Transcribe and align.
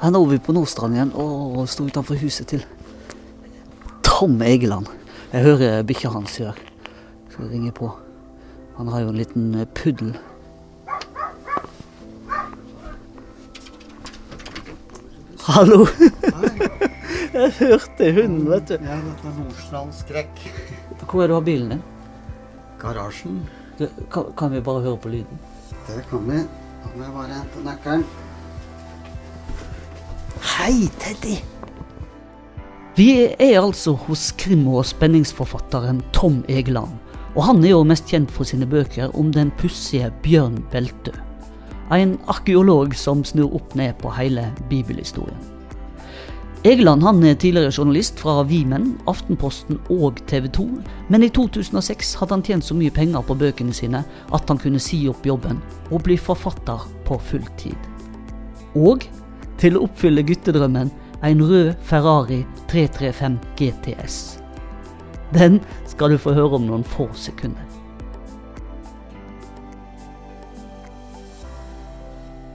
Her 0.00 0.14
nå 0.14 0.22
er 0.24 0.30
vi 0.30 0.38
på 0.40 0.54
Nordstrand 0.56 0.96
igjen 0.96 1.10
og 1.12 1.66
står 1.68 1.90
utenfor 1.90 2.16
huset 2.22 2.46
til 2.48 2.62
Tom 4.06 4.38
Egeland. 4.40 4.86
Jeg 5.28 5.44
hører 5.44 5.82
bikkja 5.84 6.08
hans 6.14 6.38
her. 6.40 6.56
Skal 7.28 7.50
ringe 7.52 7.72
på. 7.76 7.90
Han 8.78 8.88
har 8.88 9.02
jo 9.04 9.10
en 9.12 9.18
liten 9.20 9.50
eh, 9.60 9.68
puddel. 9.76 10.14
Hallo! 15.50 15.84
Jeg 17.34 17.52
hørte 17.58 18.08
hunden, 18.16 18.48
vet 18.48 18.72
du. 18.72 18.74
Ja, 18.80 18.96
dette 19.04 19.28
er 19.28 19.36
Nordstrand 19.36 19.92
skrekk. 19.94 20.42
Hvor 21.04 21.26
er 21.26 21.28
du 21.28 21.36
har 21.36 21.44
bilen 21.44 21.76
din? 21.76 21.84
Garasjen. 22.80 23.36
Kan, 23.78 24.32
kan 24.36 24.56
vi 24.56 24.64
bare 24.64 24.80
høre 24.88 24.96
på 25.04 25.12
lyden? 25.12 25.44
Det 25.86 26.00
kan 26.08 26.24
vi. 26.24 26.40
Da 26.80 26.96
må 26.96 27.04
jeg 27.04 27.14
bare 27.20 27.32
hente 27.36 27.68
nøkkelen. 27.68 28.08
Hei, 30.60 30.90
Teddy! 31.00 31.38
Vi 32.96 33.06
er 33.40 33.62
altså 33.62 33.94
hos 33.96 34.26
krim- 34.36 34.66
og 34.68 34.84
spenningsforfatteren 34.84 36.02
Tom 36.12 36.42
Egeland. 36.52 36.90
Og 37.32 37.46
han 37.46 37.62
er 37.64 37.70
jo 37.70 37.86
mest 37.88 38.10
kjent 38.12 38.28
for 38.28 38.44
sine 38.44 38.66
bøker 38.68 39.14
om 39.16 39.30
den 39.32 39.48
pussige 39.56 40.10
Bjørn 40.20 40.58
Beltø. 40.68 41.14
En 41.96 42.18
arkeolog 42.28 42.92
som 42.92 43.22
snur 43.24 43.54
opp 43.56 43.72
ned 43.74 43.96
på 44.02 44.12
hele 44.18 44.50
bibelhistorien. 44.68 45.38
Egeland 46.68 47.08
han 47.08 47.24
er 47.24 47.40
tidligere 47.40 47.72
journalist 47.78 48.20
fra 48.20 48.42
Vimen, 48.44 48.98
Aftenposten 49.08 49.80
og 49.88 50.20
TV 50.28 50.50
2. 50.58 50.66
Men 51.08 51.24
i 51.24 51.32
2006 51.32 52.18
hadde 52.20 52.36
han 52.36 52.44
tjent 52.44 52.68
så 52.68 52.76
mye 52.76 52.92
penger 52.92 53.24
på 53.24 53.38
bøkene 53.46 53.72
sine 53.72 54.04
at 54.04 54.52
han 54.52 54.60
kunne 54.60 54.82
si 54.90 55.06
opp 55.08 55.24
jobben 55.24 55.64
og 55.88 56.04
bli 56.04 56.20
forfatter 56.20 56.84
på 57.08 57.16
full 57.30 57.48
tid. 57.56 57.90
Og 58.76 59.08
til 59.60 59.76
å 59.76 59.84
oppfylle 59.86 60.24
guttedrømmen 60.26 60.90
en 61.26 61.42
rød 61.44 61.74
Ferrari 61.84 62.42
335 62.72 63.36
GTS. 63.58 64.16
Den 65.34 65.60
skal 65.86 66.14
du 66.14 66.18
få 66.18 66.32
høre 66.34 66.56
om 66.58 66.66
noen 66.66 66.86
få 66.86 67.10
sekunder. 67.14 67.66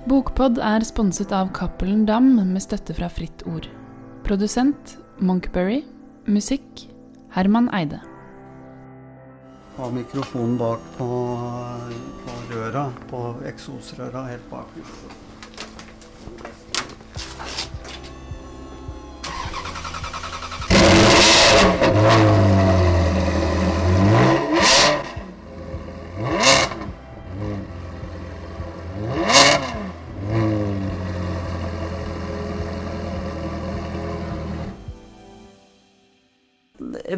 Bokpod 0.05 0.59
er 0.61 0.83
sponset 0.85 1.31
av 1.33 1.49
Cappelen 1.57 2.03
Dam 2.05 2.35
med 2.37 2.61
støtte 2.61 2.93
fra 2.93 3.09
Fritt 3.09 3.45
Ord. 3.49 3.65
Produsent 4.25 4.97
Monkberry. 5.17 5.81
Musikk 6.25 6.87
Herman 7.33 7.69
Eide. 7.73 7.99
Ha 9.77 9.89
mikrofonen 9.93 10.55
bak 10.57 10.81
på, 10.97 11.07
på 12.25 12.37
røra, 12.53 12.85
på 13.09 13.21
eksosrøra 13.49 14.27
helt 14.29 14.45
bak. 14.49 14.77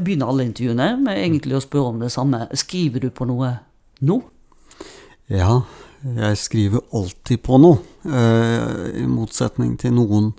Begynner 0.07 0.31
alle 0.31 0.47
intervjuene 0.47 0.93
med 1.03 1.19
egentlig 1.19 1.59
å 1.59 1.63
spørre 1.63 1.93
om 1.93 1.99
det 2.01 2.13
samme. 2.13 2.45
Skriver 2.55 3.03
du 3.03 3.11
på 3.13 3.27
noe 3.29 3.57
nå? 4.07 4.21
Ja, 5.27 5.61
jeg 6.07 6.37
skriver 6.39 6.83
alltid 6.95 7.41
på 7.43 7.57
noe. 7.59 7.81
Eh, 8.07 9.01
I 9.01 9.05
motsetning 9.09 9.73
til 9.81 9.95
noen 9.97 10.29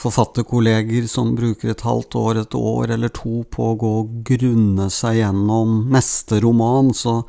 forfatterkolleger 0.00 1.06
som 1.10 1.36
bruker 1.38 1.70
et 1.70 1.84
halvt 1.86 2.16
år, 2.18 2.40
et 2.42 2.56
år 2.58 2.94
eller 2.96 3.12
to 3.14 3.44
på 3.46 3.68
å 3.70 3.76
gå 3.78 3.92
og 4.00 4.16
grunne 4.26 4.88
seg 4.90 5.20
gjennom 5.20 5.84
neste 5.92 6.40
roman, 6.42 6.90
så 6.96 7.20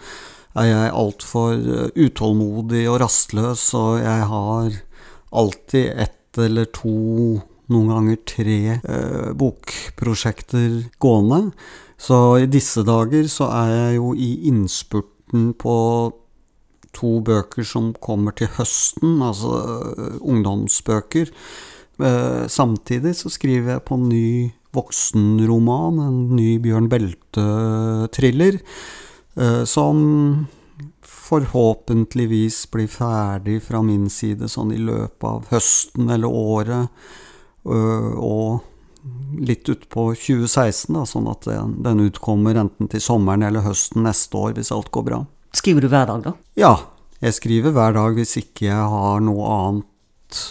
er 0.58 0.72
jeg 0.72 0.96
altfor 1.04 1.54
eh, 1.54 1.94
utålmodig 2.08 2.88
og 2.90 3.02
rastløs, 3.04 3.68
og 3.78 4.02
jeg 4.02 4.28
har 4.32 4.82
alltid 5.34 6.06
ett 6.08 6.42
eller 6.42 6.66
to, 6.74 6.98
noen 7.70 7.92
ganger 7.94 8.22
tre 8.26 8.60
eh, 8.80 9.32
bokprosjekter 9.38 10.88
gående. 11.04 11.52
Så 11.98 12.20
i 12.44 12.50
disse 12.50 12.84
dager 12.88 13.28
så 13.32 13.50
er 13.54 13.72
jeg 13.74 14.00
jo 14.00 14.14
i 14.16 14.32
innspurten 14.50 15.54
på 15.60 15.78
to 16.94 17.20
bøker 17.26 17.66
som 17.66 17.94
kommer 18.04 18.36
til 18.38 18.52
høsten, 18.58 19.22
altså 19.26 19.54
øh, 19.98 20.18
ungdomsbøker. 20.22 21.32
Eh, 22.00 22.48
samtidig 22.48 23.16
så 23.16 23.30
skriver 23.30 23.76
jeg 23.76 23.86
på 23.88 23.98
en 23.98 24.10
ny 24.10 24.52
voksenroman, 24.74 26.02
en 26.02 26.36
ny 26.36 26.58
Bjørn 26.62 26.90
Belte-thriller, 26.90 28.60
eh, 29.38 29.64
som 29.70 30.48
forhåpentligvis 31.02 32.66
blir 32.74 32.90
ferdig 32.92 33.62
fra 33.64 33.82
min 33.86 34.10
side 34.12 34.50
sånn 34.52 34.74
i 34.74 34.82
løpet 34.82 35.28
av 35.30 35.50
høsten 35.54 36.10
eller 36.14 36.30
året, 36.30 36.90
øh, 37.66 38.14
og 38.18 38.73
litt 39.44 39.68
utpå 39.70 40.10
2016, 40.16 40.94
da, 40.96 41.04
sånn 41.08 41.28
at 41.32 41.48
den, 41.48 42.04
utkommer 42.06 42.58
enten 42.60 42.90
til 42.92 43.04
sommeren 43.04 43.44
eller 43.44 43.66
høsten 43.66 44.06
neste 44.08 44.40
år, 44.40 44.56
hvis 44.58 44.72
alt 44.76 44.92
går 44.96 45.08
bra. 45.10 45.22
Skriver 45.54 45.84
du 45.84 45.90
hver 45.92 46.08
dag, 46.10 46.24
da? 46.26 46.34
Ja, 46.60 46.74
jeg 47.24 47.38
skriver 47.38 47.76
hver 47.76 47.96
dag 47.96 48.18
hvis 48.18 48.38
ikke 48.40 48.68
jeg 48.70 48.90
har 48.94 49.24
noe 49.24 49.52
annet 49.58 50.42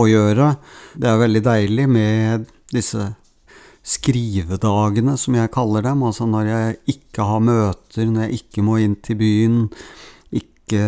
å 0.00 0.06
gjøre. 0.08 0.54
Det 0.96 1.10
er 1.10 1.20
veldig 1.20 1.42
deilig 1.44 1.86
med 1.90 2.48
disse 2.74 3.10
skrivedagene, 3.84 5.18
som 5.20 5.36
jeg 5.36 5.52
kaller 5.54 5.84
dem. 5.84 6.04
Altså 6.06 6.28
når 6.28 6.48
jeg 6.48 6.78
ikke 6.94 7.26
har 7.28 7.44
møter, 7.44 8.08
når 8.08 8.26
jeg 8.26 8.40
ikke 8.40 8.64
må 8.64 8.78
inn 8.80 8.96
til 9.04 9.20
byen, 9.20 9.58
ikke 10.34 10.84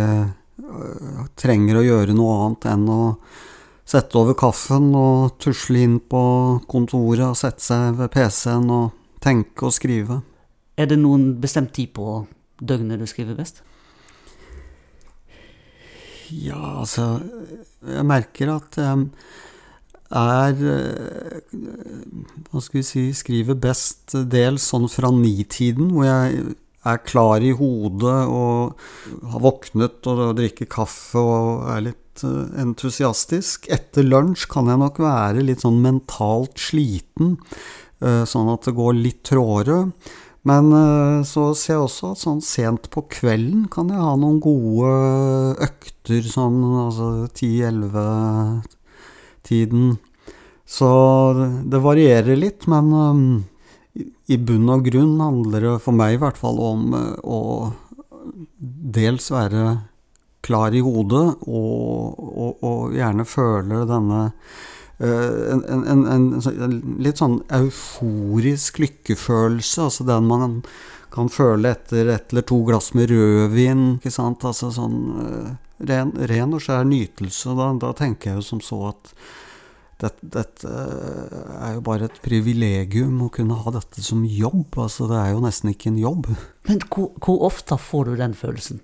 øh, 0.65 1.27
trenger 1.38 1.81
å 1.81 1.84
gjøre 1.84 2.16
noe 2.16 2.38
annet 2.47 2.69
enn 2.72 2.88
å 2.93 3.03
sette 3.87 4.19
over 4.19 4.35
kaffen 4.39 4.91
og 4.99 5.37
tusle 5.43 5.85
inn 5.87 6.01
på 6.03 6.23
kontoret 6.71 7.29
og 7.29 7.39
sette 7.39 7.63
seg 7.63 8.01
ved 8.01 8.11
PC-en 8.15 8.67
og 8.75 8.97
tenke 9.23 9.69
og 9.69 9.75
skrive. 9.77 10.21
Er 10.77 10.91
det 10.91 10.99
noen 11.01 11.37
bestemt 11.41 11.73
tid 11.77 11.95
på 11.97 12.27
døgnet 12.61 13.01
du 13.01 13.07
skriver 13.09 13.39
best? 13.39 13.63
Ja, 16.27 16.81
altså 16.81 17.21
Jeg 17.87 18.03
merker 18.03 18.51
at 18.57 18.77
jeg 18.81 19.05
er 20.11 20.57
Hva 22.51 22.63
skal 22.65 22.81
vi 22.81 22.83
si 22.89 23.05
Skriver 23.15 23.55
best 23.55 24.17
dels 24.27 24.67
sånn 24.73 24.89
fra 24.91 25.13
nitiden, 25.15 25.93
hvor 25.95 26.09
jeg 26.09 26.57
er 26.87 26.99
klar 27.07 27.43
i 27.43 27.53
hodet 27.55 28.19
og 28.31 28.75
har 29.31 29.43
våknet 29.43 30.07
og 30.11 30.37
drikker 30.39 30.69
kaffe 30.71 31.23
og 31.23 31.71
er 31.75 31.87
litt 31.89 32.03
eh, 32.25 32.60
entusiastisk. 32.62 33.66
Etter 33.72 34.03
lunsj 34.06 34.47
kan 34.50 34.66
jeg 34.71 34.78
nok 34.81 34.99
være 35.03 35.43
litt 35.44 35.60
sånn 35.65 35.82
mentalt 35.84 36.59
sliten, 36.60 37.37
eh, 38.00 38.25
sånn 38.28 38.49
at 38.53 38.62
det 38.69 38.75
går 38.77 38.94
litt 38.97 39.22
tråere. 39.28 39.78
Men 40.47 40.65
eh, 40.72 41.22
så 41.27 41.54
ser 41.59 41.75
jeg 41.75 41.82
også 41.88 42.04
at 42.15 42.22
sånn 42.22 42.43
sent 42.44 42.91
på 42.94 43.00
kvelden 43.10 43.69
kan 43.72 43.88
jeg 43.91 44.00
ha 44.00 44.16
noen 44.21 44.41
gode 44.41 44.91
økter, 45.66 46.22
sånn 46.31 46.59
altså 46.87 47.28
10-11-tiden. 47.32 49.84
Så 50.66 50.88
det 51.71 51.81
varierer 51.83 52.37
litt, 52.38 52.66
men 52.66 53.44
i 53.94 54.37
bunn 54.37 54.69
og 54.75 54.84
grunn 54.88 55.21
handler 55.22 55.60
det 55.62 55.83
for 55.84 55.93
meg 55.97 56.15
i 56.16 56.19
hvert 56.21 56.38
fall 56.41 56.59
om 56.59 56.94
å 57.22 57.72
dels 58.59 59.31
være 59.31 59.77
klar 60.47 60.75
i 60.75 60.83
hodet, 60.84 61.27
og, 61.51 62.25
og, 62.31 62.65
og 62.65 62.97
gjerne 62.97 63.28
føler 63.28 63.87
denne 63.91 64.25
Uh, 64.97 65.53
en, 65.53 65.60
en, 65.69 66.07
en, 66.09 66.28
en, 66.41 66.77
litt 67.04 67.21
sånn 67.21 67.34
euforisk 67.53 68.78
lykkefølelse, 68.81 69.83
altså 69.91 70.07
den 70.09 70.25
man 70.25 70.63
kan 71.13 71.28
føle 71.28 71.75
etter 71.75 72.09
et 72.15 72.33
eller 72.33 72.47
to 72.48 72.63
glass 72.65 72.95
med 72.97 73.10
rødvin. 73.13 73.98
ikke 73.98 74.15
sant, 74.15 74.47
altså 74.48 74.71
sånn 74.72 74.97
uh, 75.21 75.51
ren, 75.89 76.15
ren, 76.16 76.54
og 76.57 76.65
skjær 76.65 76.89
nytelse. 76.89 77.53
Da, 77.59 77.69
da, 77.83 77.93
tenker 77.98 78.33
jeg 78.33 78.41
jo 78.41 78.47
som 78.47 78.65
så 78.65 78.81
at 78.95 79.13
dette, 80.01 80.31
dette 80.33 80.72
uh, 80.72 81.53
er 81.60 81.77
jo 81.77 81.84
bare 81.84 82.09
et 82.09 82.21
privilegium 82.25 83.21
å 83.27 83.31
kunne 83.37 83.60
ha 83.60 83.77
dette 83.77 84.01
som 84.04 84.25
jobb. 84.25 84.81
altså 84.81 85.10
Det 85.13 85.21
er 85.21 85.34
jo 85.34 85.45
nesten 85.45 85.75
ikke 85.75 85.93
en 85.93 86.01
jobb. 86.01 86.33
Men 86.71 86.81
hvor, 86.89 87.13
hvor 87.21 87.48
ofte 87.53 87.77
får 87.81 88.09
du 88.09 88.16
den 88.25 88.37
følelsen? 88.37 88.81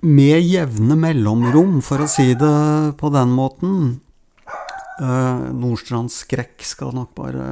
Med 0.00 0.40
jevne 0.40 0.96
mellomrom, 0.96 1.80
for 1.84 2.00
å 2.04 2.08
si 2.08 2.32
det 2.38 2.56
på 3.00 3.10
den 3.12 3.32
måten. 3.36 3.74
Uh, 5.00 5.48
Nordstrands 5.56 6.22
skrekk 6.24 6.64
skal 6.64 6.92
nok 6.96 7.14
bare 7.16 7.44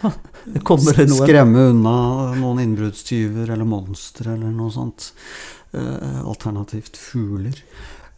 det 0.44 1.06
skremme 1.12 1.68
unna 1.70 1.94
noen 2.34 2.62
innbruddstyver 2.64 3.52
eller 3.52 3.68
monstre 3.68 4.34
eller 4.34 4.50
noe 4.54 4.70
sånt. 4.74 5.10
Uh, 5.74 6.22
alternativt 6.26 6.98
fugler. 6.98 7.58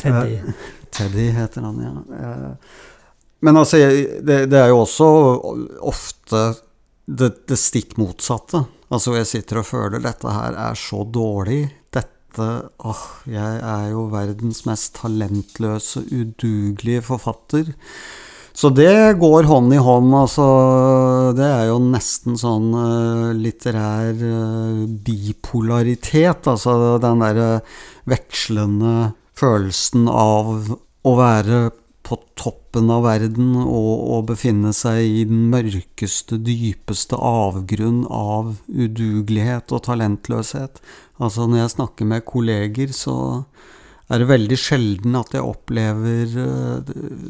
Teddy. 0.00 0.38
Uh, 0.40 0.68
Teddy 0.92 1.28
heter 1.36 1.68
han, 1.68 1.80
ja. 1.84 2.54
Men 3.42 3.56
altså, 3.58 3.80
det, 4.22 4.44
det, 4.52 4.58
er 4.58 4.70
jo 4.70 4.82
også 4.84 5.06
ofte 5.82 6.42
det, 7.06 7.32
det, 7.48 7.58
stikk 7.58 7.96
motsatte. 7.98 8.62
Altså, 8.92 9.16
jeg 9.18 9.28
sitter 9.28 9.62
og 9.62 9.66
føler 9.66 10.04
dette 10.04 10.30
her 10.30 10.56
er 10.68 10.78
så 10.78 11.02
dårlig. 11.08 11.64
Dette 12.32 12.70
Åh, 12.88 13.00
jeg 13.28 13.56
er 13.60 13.90
jo 13.92 14.06
verdens 14.08 14.62
mest 14.64 14.94
talentløse, 14.96 16.00
udugelige 16.08 17.02
forfatter. 17.04 17.68
Så 18.56 18.70
det 18.72 19.18
går 19.20 19.44
hånd 19.48 19.72
i 19.76 19.80
hånd, 19.80 20.14
altså. 20.16 20.46
Det 21.36 21.44
er 21.44 21.66
jo 21.68 21.76
nesten 21.84 22.38
sånn 22.40 22.72
uh, 22.72 23.36
litterær 23.36 24.16
uh, 24.16 24.80
bipolaritet. 25.04 26.48
Altså 26.48 26.96
den 27.04 27.20
derre 27.20 27.50
vekslende 28.08 29.12
følelsen 29.36 30.08
av 30.08 30.72
å 31.04 31.14
være 31.18 31.62
på 32.02 32.18
toppen 32.36 32.90
av 32.92 33.04
verden 33.06 33.54
og, 33.62 33.92
og 34.16 34.26
befinne 34.32 34.72
seg 34.76 35.04
i 35.04 35.22
den 35.28 35.46
mørkeste, 35.52 36.40
dypeste 36.42 37.16
avgrunn 37.16 38.02
av 38.08 38.56
udugelighet 38.68 39.72
og 39.72 39.84
talentløshet. 39.86 40.82
Altså 41.20 41.46
når 41.46 41.64
jeg 41.64 41.76
snakker 41.76 42.04
med 42.08 42.24
kolleger, 42.24 42.92
så 42.96 43.44
er 44.12 44.20
det 44.20 44.28
veldig 44.28 44.58
sjelden 44.60 45.14
at 45.16 45.32
jeg 45.32 45.46
opplever 45.46 46.32
uh, 46.36 46.82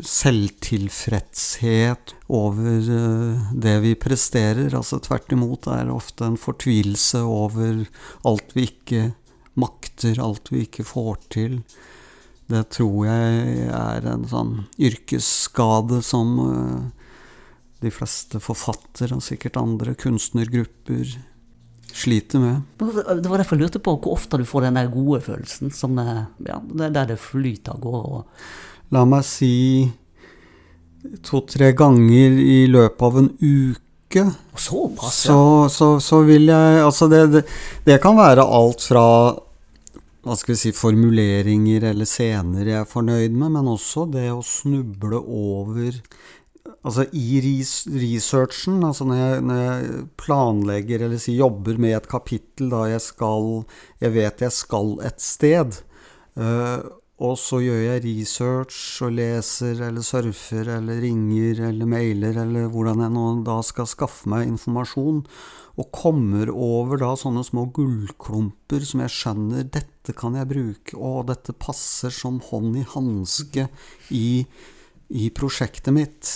selvtilfredshet 0.06 2.14
over 2.32 2.88
uh, 2.88 3.52
det 3.54 3.80
vi 3.84 3.94
presterer. 3.98 4.74
Altså 4.74 4.98
tvert 5.02 5.32
imot 5.34 5.66
er 5.70 5.84
det 5.86 5.94
ofte 5.94 6.24
en 6.26 6.36
fortvilelse 6.40 7.18
over 7.22 7.84
alt 8.28 8.56
vi 8.56 8.62
ikke 8.70 9.12
makter, 9.60 10.20
alt 10.22 10.52
vi 10.52 10.58
ikke 10.66 10.84
får 10.88 11.16
til. 11.34 11.62
Det 12.50 12.64
tror 12.74 13.06
jeg 13.06 13.68
er 13.70 14.06
en 14.10 14.28
sånn 14.28 14.66
yrkesskade 14.82 16.02
som 16.06 16.28
uh, 16.40 16.80
de 17.82 17.90
fleste 17.94 18.40
forfattere 18.42 19.14
og 19.18 19.26
sikkert 19.26 19.56
andre 19.60 19.94
kunstnergrupper 19.98 21.06
sliter 21.98 22.42
med. 22.42 22.60
Det 22.78 23.30
var 23.30 23.40
derfor 23.40 23.56
jeg 23.56 23.66
lurte 23.66 23.82
på 23.82 23.96
hvor 23.96 24.16
ofte 24.16 24.40
du 24.40 24.46
får 24.48 24.66
den 24.66 24.78
der 24.80 24.92
gode 24.92 25.20
følelsen, 25.24 25.72
som 25.74 25.98
ja, 25.98 26.60
der 26.82 27.12
det 27.12 27.18
flyter 27.20 27.76
av 27.76 27.82
gårde. 27.82 28.22
La 28.92 29.06
meg 29.08 29.24
si 29.24 29.52
to-tre 31.24 31.72
ganger 31.76 32.36
i 32.38 32.64
løpet 32.70 33.06
av 33.08 33.22
en 33.22 33.30
uke. 33.38 34.26
Såpass, 34.56 35.22
ja. 35.24 35.32
Så, 35.32 35.68
så, 35.72 35.88
så, 36.04 36.20
vil 36.28 36.50
jeg 36.50 36.82
Altså, 36.84 37.08
det, 37.08 37.22
det, 37.32 37.42
det, 37.86 37.96
kan 38.02 38.18
være 38.18 38.44
alt 38.44 38.84
fra 38.84 39.04
hva 40.22 40.36
skal 40.38 40.52
vi 40.52 40.58
si, 40.60 40.74
formuleringer 40.76 41.88
eller 41.88 42.06
scener 42.06 42.68
jeg 42.68 42.78
er 42.82 42.90
fornøyd 42.90 43.32
med, 43.34 43.56
men 43.56 43.70
også 43.72 44.04
det 44.12 44.28
å 44.30 44.42
snuble 44.46 45.18
over 45.18 45.96
Altså 46.62 47.08
i 47.18 47.40
researchen, 47.42 48.82
altså 48.86 49.06
når 49.06 49.18
jeg, 49.18 49.42
når 49.48 49.60
jeg, 49.60 50.02
planlegger 50.18 51.06
eller 51.06 51.18
si, 51.18 51.34
jobber 51.38 51.78
med 51.82 51.96
et 51.96 52.08
kapittel 52.10 52.70
da 52.70 52.84
jeg 52.90 53.02
skal 53.02 53.64
Jeg 54.02 54.14
vet 54.14 54.44
jeg 54.46 54.54
skal 54.54 54.96
et 55.02 55.22
sted. 55.22 55.80
Uh, 56.38 57.02
og 57.22 57.36
så 57.38 57.60
gjør 57.62 57.82
jeg 57.84 58.02
research 58.02 59.02
og 59.06 59.12
leser 59.14 59.82
eller 59.86 60.02
surfer 60.02 60.70
eller 60.78 61.02
ringer 61.04 61.60
eller 61.68 61.86
mailer 61.86 62.38
eller 62.42 62.70
hvordan 62.72 63.02
jeg 63.04 63.14
nå 63.14 63.26
da 63.46 63.58
skal 63.66 63.90
skaffe 63.90 64.30
meg 64.30 64.48
informasjon. 64.50 65.20
Og 65.78 65.90
kommer 65.94 66.50
over 66.50 66.98
da 67.00 67.12
sånne 67.16 67.44
små 67.46 67.68
gullklumper 67.74 68.86
som 68.86 69.04
jeg 69.04 69.14
skjønner 69.14 69.68
dette 69.70 70.14
kan 70.18 70.34
jeg 70.36 70.50
bruke, 70.50 70.96
og 70.98 71.28
dette 71.30 71.54
passer 71.54 72.12
som 72.12 72.42
hånd 72.50 72.74
i 72.80 72.86
hanske 72.94 73.68
i 74.10 74.26
i 75.12 75.28
prosjektet 75.34 75.92
mitt, 75.94 76.30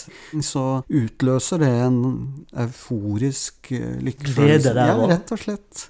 så 0.45 0.83
utløser 0.89 1.63
det 1.63 1.73
en 1.87 2.01
euforisk 2.53 3.71
lykkefølelse. 3.73 4.37
Glede 4.37 4.75
der 4.77 4.93
lykkefølelse. 4.93 5.03
Ja, 5.03 5.11
rett 5.15 5.33
og 5.33 5.43
slett. 5.43 5.85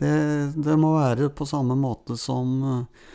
Det, 0.00 0.14
det, 0.58 0.78
må 0.80 0.96
være 0.96 1.30
på 1.30 1.46
samme 1.46 1.76
måte 1.78 2.16
som 2.18 2.54
eh, 2.66 3.10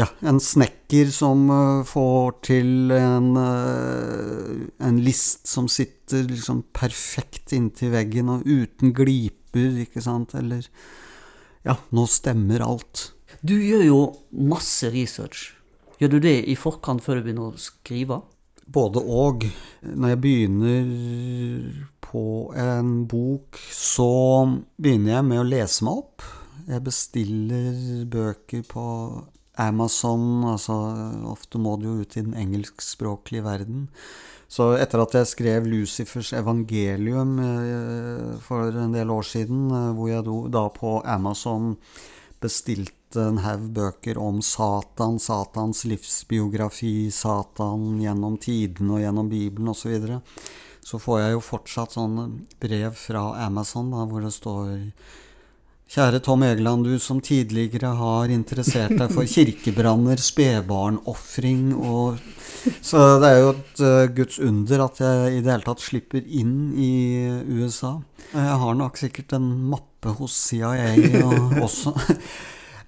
ja, 0.00 0.08
en 0.26 0.40
snekker 0.42 1.10
som 1.14 1.44
uh, 1.50 1.84
får 1.86 2.34
til 2.46 2.94
en, 2.94 3.28
en, 3.38 4.98
list 5.02 5.46
som 5.50 5.68
sitter 5.70 6.26
liksom 6.30 6.64
perfekt 6.74 7.54
inntil 7.54 7.92
veggen 7.94 8.30
og 8.32 8.46
uten 8.46 8.94
gliper, 8.96 9.82
ikke 9.86 10.02
sant, 10.02 10.34
eller 10.38 10.66
Ja, 11.66 11.74
nå 11.92 12.06
stemmer 12.08 12.62
alt. 12.64 13.10
Du 13.44 13.58
gjør 13.58 13.82
jo 13.84 13.98
masse 14.32 14.88
research. 14.94 15.50
Gjør 16.00 16.14
du 16.14 16.22
det 16.24 16.38
i 16.48 16.56
forkant 16.56 17.02
før 17.04 17.18
du 17.18 17.26
begynner 17.26 17.50
å 17.50 17.60
skrive? 17.60 18.22
Både 18.72 19.02
og. 19.02 19.46
Når 19.82 20.14
jeg 20.14 20.20
begynner 20.20 21.74
på 22.04 22.24
en 22.58 22.94
bok, 23.10 23.58
så 23.72 24.10
begynner 24.76 25.16
jeg 25.16 25.28
med 25.28 25.42
å 25.42 25.48
lese 25.48 25.86
meg 25.86 26.02
opp. 26.02 26.26
Jeg 26.70 26.86
bestiller 26.86 28.04
bøker 28.10 28.64
på 28.68 28.86
Amazon, 29.60 30.44
altså 30.48 30.76
ofte 31.28 31.60
må 31.60 31.76
du 31.80 31.88
jo 31.88 31.96
ut 32.04 32.16
i 32.16 32.24
den 32.24 32.36
engelskspråklige 32.38 33.44
verden. 33.44 33.88
Så 34.50 34.72
etter 34.82 35.02
at 35.02 35.14
jeg 35.14 35.30
skrev 35.30 35.66
Lucifers 35.70 36.32
evangelium 36.34 37.36
eh, 37.44 38.30
for 38.42 38.74
en 38.74 38.96
del 38.96 39.12
år 39.14 39.26
siden, 39.26 39.68
eh, 39.70 39.90
hvor 39.94 40.10
jeg 40.10 40.24
da 40.50 40.64
på 40.74 40.96
Amazon 41.06 41.76
bestilte 42.42 42.99
en 43.18 43.40
haug 43.44 43.68
bøker 43.74 44.18
om 44.20 44.42
Satan, 44.44 45.18
Satans 45.18 45.84
livsbiografi, 45.88 47.10
Satan 47.14 47.98
gjennom 48.02 48.36
tidene 48.42 48.98
og 48.98 49.02
gjennom 49.04 49.30
Bibelen 49.32 49.72
osv. 49.72 49.80
Så, 49.80 49.88
videre. 49.94 50.20
så 50.84 51.00
får 51.02 51.20
jeg 51.20 51.34
jo 51.34 51.42
fortsatt 51.48 51.96
sånne 51.96 52.28
brev 52.62 52.94
fra 52.98 53.24
Amazon 53.46 53.90
da, 53.94 54.06
hvor 54.06 54.22
det 54.26 54.34
står 54.36 54.70
Kjære 55.90 56.20
Tom 56.22 56.44
Egeland, 56.46 56.84
du 56.86 57.00
som 57.02 57.18
tidligere 57.18 57.88
har 57.98 58.30
interessert 58.30 58.94
deg 58.94 59.10
for 59.10 59.26
kirkebranner, 59.34 60.22
spedbarnofring 60.22 61.72
og 61.74 62.20
Så 62.90 63.00
det 63.20 63.30
er 63.30 63.40
jo 63.40 63.50
et 63.54 63.82
uh, 63.82 64.04
Guds 64.14 64.38
under 64.42 64.84
at 64.86 65.00
jeg 65.02 65.34
i 65.36 65.42
det 65.42 65.52
hele 65.52 65.66
tatt 65.66 65.82
slipper 65.84 66.24
inn 66.24 66.72
i 66.76 66.92
USA. 67.48 67.96
Jeg 68.30 68.56
har 68.62 68.78
nok 68.78 69.00
sikkert 69.00 69.34
en 69.38 69.48
mappe 69.72 70.14
hos 70.20 70.36
CIA 70.48 70.94
og, 71.24 71.56
også. 71.66 71.94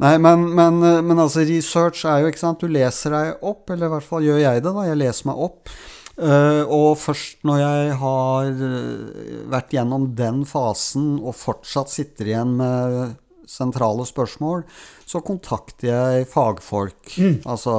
Nei, 0.00 0.16
men, 0.22 0.46
men, 0.56 0.78
men, 0.80 1.18
altså 1.20 1.44
research 1.46 2.06
er 2.08 2.22
jo, 2.22 2.30
ikke 2.32 2.40
sant, 2.40 2.62
du 2.62 2.72
leser 2.72 3.12
deg 3.12 3.42
opp, 3.44 3.68
eller 3.70 3.90
i 3.90 3.92
hvert 3.96 4.08
fall 4.08 4.24
gjør 4.24 4.40
jeg 4.40 4.62
det, 4.64 4.72
da. 4.72 4.86
Jeg 4.88 5.00
leser 5.02 5.28
meg 5.28 5.42
opp. 5.48 5.74
Uh, 6.12 6.62
og 6.68 6.90
først 7.00 7.40
når 7.48 7.58
jeg 7.62 7.92
har 8.02 8.48
eh, 8.52 9.36
vært 9.48 9.72
gjennom 9.72 10.10
den 10.12 10.42
fasen 10.44 11.14
og 11.16 11.32
fortsatt 11.38 11.88
sitter 11.88 12.28
igjen 12.28 12.52
med 12.58 13.14
sentrale 13.48 14.04
spørsmål, 14.06 14.62
så 15.08 15.22
kontakter 15.24 15.88
jeg 15.88 16.28
fagfolk. 16.30 17.14
Mm. 17.16 17.40
Altså 17.48 17.74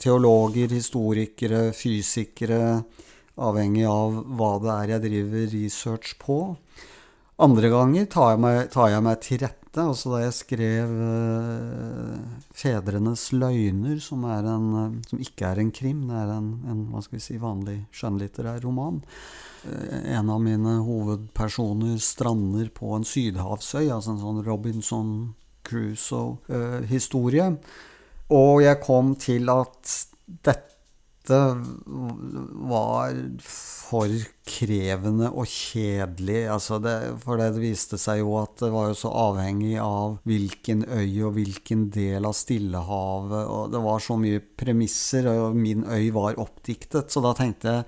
teologer, 0.00 0.70
historikere, 0.72 1.70
fysikere, 1.76 2.80
avhengig 3.40 3.86
av 3.88 4.20
hva 4.36 4.54
det 4.60 4.72
er 4.76 4.94
jeg 4.94 5.04
driver 5.08 5.50
research 5.54 6.14
på. 6.20 6.38
Andre 7.40 7.72
ganger 7.72 8.08
tar 8.12 8.34
jeg 8.34 8.44
meg, 8.44 8.60
tar 8.72 8.92
jeg 8.92 9.04
meg 9.04 9.20
til 9.24 9.42
rette 9.44 9.59
dette. 9.70 9.86
Altså 9.86 10.14
da 10.14 10.22
jeg 10.24 10.34
skrev 10.34 10.90
uh, 10.90 12.18
'Fedrenes 12.52 13.32
løgner', 13.32 14.00
som, 14.00 14.24
en, 14.24 14.74
uh, 14.74 15.02
som, 15.08 15.18
ikke 15.18 15.46
er 15.46 15.60
en 15.60 15.70
krim, 15.70 16.08
det 16.08 16.16
er 16.16 16.32
en, 16.36 16.50
en 16.68 16.88
hva 16.90 17.02
skal 17.02 17.18
vi 17.18 17.22
si, 17.22 17.38
vanlig 17.38 17.86
skjønnlitterær 17.92 18.60
roman. 18.64 19.00
Uh, 19.64 20.16
en 20.16 20.30
av 20.30 20.40
mine 20.42 20.80
hovedpersoner 20.82 21.98
strander 21.98 22.70
på 22.74 22.94
en 22.96 23.04
sydhavsøy, 23.04 23.90
altså 23.90 24.14
en 24.14 24.24
sånn 24.24 24.44
Robinson 24.44 25.34
Crusoe-historie. 25.64 27.58
og 28.30 28.62
jeg 28.62 28.80
kom 28.80 29.14
til 29.16 29.48
at 29.50 30.06
dette 30.42 30.79
var 31.28 33.16
for 33.42 34.08
krevende 34.46 35.30
og 35.30 35.46
kjedelig. 35.50 36.48
Altså 36.52 36.78
det, 36.82 36.94
for 37.24 37.40
det 37.40 37.50
viste 37.60 37.98
seg 38.00 38.22
jo 38.22 38.36
at 38.40 38.56
det 38.62 38.70
var 38.72 38.90
jo 38.90 38.98
så 38.98 39.10
avhengig 39.28 39.76
av 39.82 40.18
hvilken 40.28 40.86
øy 40.88 41.22
og 41.26 41.34
hvilken 41.36 41.88
del 41.94 42.24
av 42.28 42.36
Stillehavet. 42.38 43.44
Og 43.46 43.72
det 43.74 43.82
var 43.84 43.98
så 44.04 44.16
mye 44.20 44.40
premisser, 44.40 45.28
og 45.30 45.58
min 45.58 45.84
øy 45.84 46.10
var 46.14 46.40
oppdiktet. 46.40 47.10
Så 47.12 47.22
da 47.24 47.34
tenkte 47.36 47.74
jeg 47.74 47.84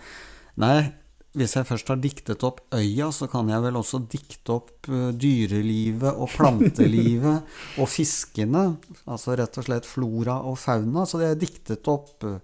nei, 0.63 0.93
hvis 1.33 1.55
jeg 1.57 1.65
først 1.65 1.89
har 1.89 2.01
diktet 2.03 2.43
opp 2.45 2.61
øya, 2.77 3.09
så 3.15 3.25
kan 3.33 3.49
jeg 3.49 3.65
vel 3.65 3.79
også 3.81 4.03
dikte 4.13 4.53
opp 4.59 4.91
uh, 4.93 5.09
dyrelivet 5.17 6.13
og 6.13 6.29
plantelivet 6.35 7.49
og 7.81 7.89
fiskene. 7.89 8.67
Altså 9.09 9.39
rett 9.41 9.57
og 9.57 9.65
slett 9.65 9.89
flora 9.89 10.43
og 10.45 10.59
fauna. 10.61 11.07
Så 11.09 11.23
det 11.23 11.31
er 11.31 11.41
diktet 11.41 11.89
opp 11.89 12.27
uh, 12.29 12.37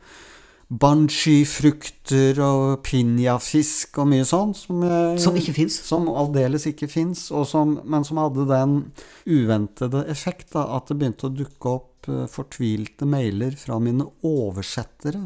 banshee-frukter 0.68 2.36
og 2.44 2.82
pinjafisk 2.84 4.02
og 4.02 4.10
mye 4.10 4.26
sånt. 4.28 4.58
Som, 4.60 4.82
som 5.20 5.38
ikke 5.40 5.54
fins? 5.56 5.78
Som 5.86 6.10
aldeles 6.12 6.68
ikke 6.68 6.90
fins, 6.92 7.24
men 7.32 8.04
som 8.04 8.20
hadde 8.20 8.44
den 8.50 8.76
uventede 9.24 10.04
effekt 10.12 10.52
da, 10.52 10.66
at 10.76 10.90
det 10.90 10.98
begynte 11.00 11.30
å 11.30 11.34
dukke 11.34 11.72
opp 11.72 12.10
uh, 12.12 12.26
fortvilte 12.28 13.08
mailer 13.08 13.56
fra 13.56 13.80
mine 13.80 14.06
oversettere. 14.26 15.24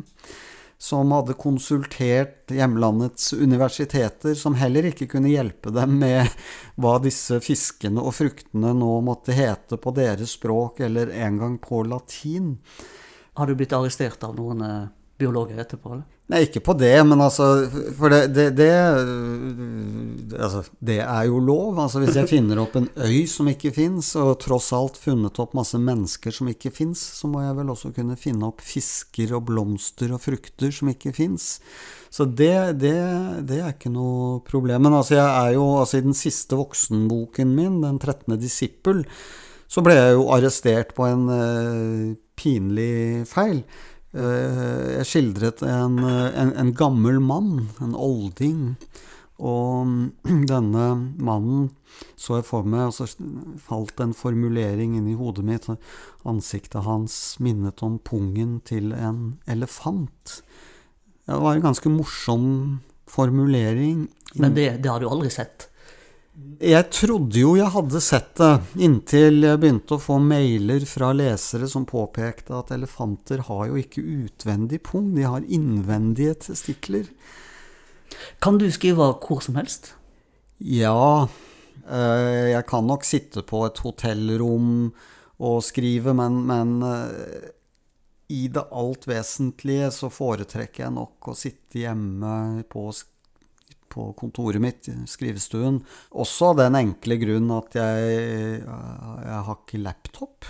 som 0.82 1.12
hadde 1.14 1.36
konsultert 1.38 2.50
hjemlandets 2.50 3.32
universiteter, 3.32 4.34
som 4.34 4.56
heller 4.58 4.88
ikke 4.88 5.06
kunne 5.06 5.30
hjelpe 5.30 5.70
dem 5.70 5.94
med 6.00 6.26
hva 6.74 6.96
disse 6.98 7.38
fiskene 7.38 8.02
og 8.02 8.16
fruktene 8.16 8.72
nå 8.74 8.96
måtte 9.06 9.30
hete 9.30 9.78
på 9.78 9.92
deres 9.94 10.34
språk, 10.34 10.80
eller 10.82 11.14
en 11.14 11.38
gang 11.38 11.54
på 11.62 11.84
latin. 11.86 12.56
Har 13.38 13.46
du 13.46 13.54
blitt 13.54 13.72
arrestert 13.78 14.26
av 14.26 14.34
noen 14.34 14.66
eh, 14.66 14.90
biologer 15.22 15.62
etterpå? 15.62 15.94
eller? 15.94 16.08
Nei, 16.32 16.46
ikke 16.46 16.62
på 16.64 16.72
det, 16.78 16.94
men 17.04 17.20
altså 17.20 17.46
For 17.98 18.12
det, 18.12 18.20
det, 18.32 18.46
det, 18.56 18.68
altså, 20.38 20.62
det 20.80 21.00
er 21.02 21.26
jo 21.28 21.40
lov. 21.42 21.80
Altså 21.82 22.00
Hvis 22.00 22.16
jeg 22.16 22.30
finner 22.36 22.62
opp 22.62 22.76
en 22.78 22.88
øy 23.04 23.26
som 23.28 23.50
ikke 23.50 23.74
fins, 23.74 24.14
og 24.20 24.38
tross 24.40 24.70
alt 24.76 24.96
funnet 25.00 25.40
opp 25.42 25.56
masse 25.58 25.80
mennesker 25.80 26.34
som 26.34 26.48
ikke 26.52 26.72
fins, 26.74 27.02
så 27.18 27.28
må 27.28 27.42
jeg 27.44 27.58
vel 27.58 27.74
også 27.74 27.92
kunne 27.96 28.16
finne 28.20 28.48
opp 28.48 28.64
fisker 28.64 29.34
og 29.36 29.44
blomster 29.50 30.14
og 30.14 30.22
frukter 30.24 30.72
som 30.72 30.92
ikke 30.92 31.12
fins. 31.16 31.58
Så 32.12 32.26
det, 32.28 32.80
det, 32.80 32.96
det, 33.48 33.60
er 33.60 33.74
ikke 33.74 33.92
noe 33.92 34.40
problem. 34.46 34.86
Men 34.86 35.00
altså, 35.00 35.18
jeg 35.18 35.28
er 35.28 35.54
jo 35.58 35.68
altså 35.82 36.00
i 36.00 36.06
den 36.06 36.16
siste 36.16 36.56
voksenboken 36.60 37.54
min, 37.56 37.80
'Den 37.82 37.98
13. 37.98 38.38
disippel', 38.40 39.06
så 39.72 39.80
ble 39.80 39.94
jeg 39.96 40.16
jo 40.18 40.26
arrestert 40.34 40.92
på 40.92 41.06
en 41.08 41.22
uh, 41.32 42.12
pinlig 42.36 43.24
feil. 43.28 43.62
Eh, 44.12 44.98
jeg 44.98 45.08
skildret 45.08 45.62
en, 45.64 45.96
en, 46.04 46.52
en, 46.60 46.72
gammel 46.76 47.20
mann, 47.24 47.68
en 47.80 47.94
olding. 47.96 48.74
Og 49.42 49.94
denne 50.52 50.88
mannen 51.16 51.70
så 52.16 52.38
jeg 52.38 52.46
for 52.48 52.68
meg, 52.68 52.88
og 52.88 52.94
så 52.96 53.08
falt 53.60 54.00
en 54.02 54.14
formulering 54.16 54.96
inn 54.98 55.08
i 55.10 55.16
hodet 55.18 55.44
mitt. 55.46 55.68
Ansiktet 56.28 56.84
hans 56.86 57.16
minnet 57.42 57.82
om 57.84 57.98
pungen 58.02 58.60
til 58.68 58.92
en 58.96 59.38
elefant. 59.50 60.40
Det 61.26 61.38
var 61.38 61.56
en 61.56 61.66
ganske 61.66 61.92
morsom 61.92 62.46
formulering. 63.10 64.06
Men 64.34 64.56
det, 64.56 64.68
det 64.82 64.90
har 64.90 65.02
du 65.02 65.08
aldri 65.10 65.30
sett? 65.32 65.68
Jeg 66.62 66.86
trodde 66.94 67.36
jo 67.42 67.50
jeg 67.58 67.68
hadde 67.74 68.00
sett 68.00 68.30
det, 68.40 68.52
inntil 68.80 69.42
jeg 69.44 69.60
begynte 69.60 69.98
å 69.98 70.00
få 70.00 70.16
mailer 70.22 70.86
fra 70.88 71.10
lesere 71.12 71.68
som 71.68 71.84
påpekte 71.84 72.54
at 72.56 72.72
elefanter 72.72 73.42
har 73.50 73.66
jo 73.68 73.76
ikke 73.76 74.00
utvendig 74.00 74.80
pung, 74.86 75.10
de 75.12 75.26
har 75.28 75.44
innvendige 75.44 76.38
testikler. 76.48 77.10
Kan 78.40 78.56
du 78.62 78.64
skrive 78.72 79.10
hvor 79.20 79.44
som 79.44 79.60
helst? 79.60 79.92
Ja, 80.56 81.28
eh, 81.84 82.52
jeg 82.54 82.64
kan 82.70 82.88
nok 82.88 83.04
sitte 83.04 83.44
på 83.44 83.66
et 83.66 83.82
hotellrom 83.84 84.92
og 85.42 85.60
skrive, 85.66 86.14
men, 86.16 86.44
men 86.48 86.76
eh, 86.86 87.50
i 88.32 88.46
det 88.48 88.64
alt 88.72 89.04
vesentlige 89.10 89.90
så 89.92 90.08
foretrekker 90.08 90.86
jeg 90.86 90.96
nok 90.96 91.28
å 91.28 91.36
sitte 91.36 91.82
hjemme 91.82 92.62
på 92.72 92.88
på 93.92 94.08
kontoret 94.18 94.62
mitt, 94.62 94.88
skrivestuen. 95.10 95.82
Også 96.16 96.52
av 96.52 96.62
den 96.64 96.78
enkle 96.78 97.18
grunn 97.20 97.52
at 97.54 97.76
jeg, 97.76 98.60
jeg 98.64 99.40
har 99.48 99.58
ikke 99.58 99.82
laptop. 99.84 100.48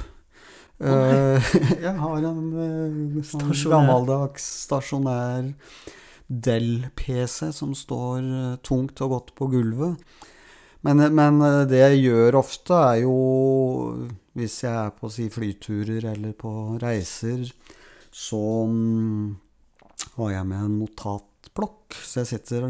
Oh, 0.82 1.52
jeg 1.84 1.94
har 1.94 2.25
en 2.26 2.46
eh, 2.58 3.18
sånn 3.26 3.52
gammeldags 3.70 4.46
stasjonær 4.64 5.52
Del-PC 6.26 7.52
som 7.54 7.75
står 7.76 8.18
eh, 8.25 8.56
tungt 8.66 9.02
og 9.04 9.14
godt 9.14 9.30
på 9.38 9.46
gulvet. 9.52 10.00
Men, 10.82 11.04
men, 11.14 11.38
det 11.70 11.78
jeg 11.78 12.00
gjør 12.08 12.40
ofte, 12.40 12.75
er 12.75 13.04
jo 13.04 13.12
Hvis 14.34 14.64
jeg 14.64 14.75
er 14.75 14.90
på 14.96 15.11
si, 15.12 15.28
flyturer 15.30 16.08
eller 16.16 16.32
på 16.34 16.50
reiser, 16.82 17.44
så 18.11 18.40
um, 18.66 19.37
har 20.16 20.32
jeg 20.32 20.49
med 20.49 20.64
en 20.66 20.78
notat 20.80 21.31
notatblokk. 21.52 21.94
Så 21.94 22.21
jeg 22.23 22.26
sitter 22.26 22.64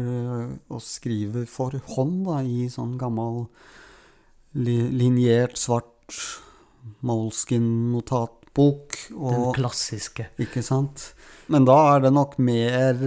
og 0.69 0.81
skriver 0.81 1.45
for 1.47 1.71
hånd 1.95 2.25
da, 2.27 2.41
i 2.43 2.69
sånn 2.69 2.97
gammel 2.97 3.47
linjert, 4.53 5.57
svart 5.57 5.89
Moleskin-notatbok. 7.01 8.97
Den 9.09 9.53
klassiske. 9.55 10.27
Ikke 10.39 10.61
sant. 10.61 11.13
Men 11.47 11.65
da 11.65 11.95
er 11.95 12.03
det 12.05 12.13
nok 12.13 12.37
mer 12.39 12.99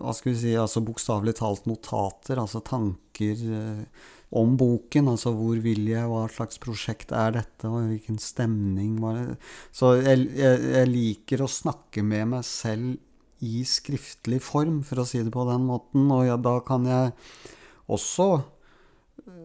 hva 0.00 0.12
skal 0.14 0.32
vi 0.32 0.38
si, 0.38 0.56
altså 0.56 0.82
bokstavelig 0.84 1.36
talt 1.38 1.66
notater, 1.66 2.38
altså 2.40 2.60
tanker 2.64 3.36
eh, 3.36 3.84
om 4.32 4.56
boken. 4.56 5.08
Altså 5.12 5.32
hvor 5.36 5.60
vil 5.62 5.86
jeg, 5.88 6.08
hva 6.08 6.26
slags 6.32 6.58
prosjekt 6.62 7.12
er 7.12 7.36
dette, 7.38 7.68
og 7.68 7.92
hvilken 7.92 8.18
stemning 8.18 8.98
var 9.00 9.20
det 9.20 9.38
Så 9.76 9.94
jeg, 10.00 10.28
jeg, 10.36 10.60
jeg 10.72 10.90
liker 10.90 11.44
å 11.44 11.50
snakke 11.52 12.02
med 12.02 12.32
meg 12.34 12.46
selv 12.48 12.96
i 13.42 13.62
skriftlig 13.66 14.40
form, 14.44 14.80
for 14.86 15.02
å 15.02 15.08
si 15.08 15.22
det 15.22 15.34
på 15.34 15.46
den 15.48 15.66
måten. 15.68 16.08
Og 16.14 16.26
ja, 16.28 16.38
da 16.40 16.58
kan 16.66 16.86
jeg 16.88 17.12
også 17.92 18.28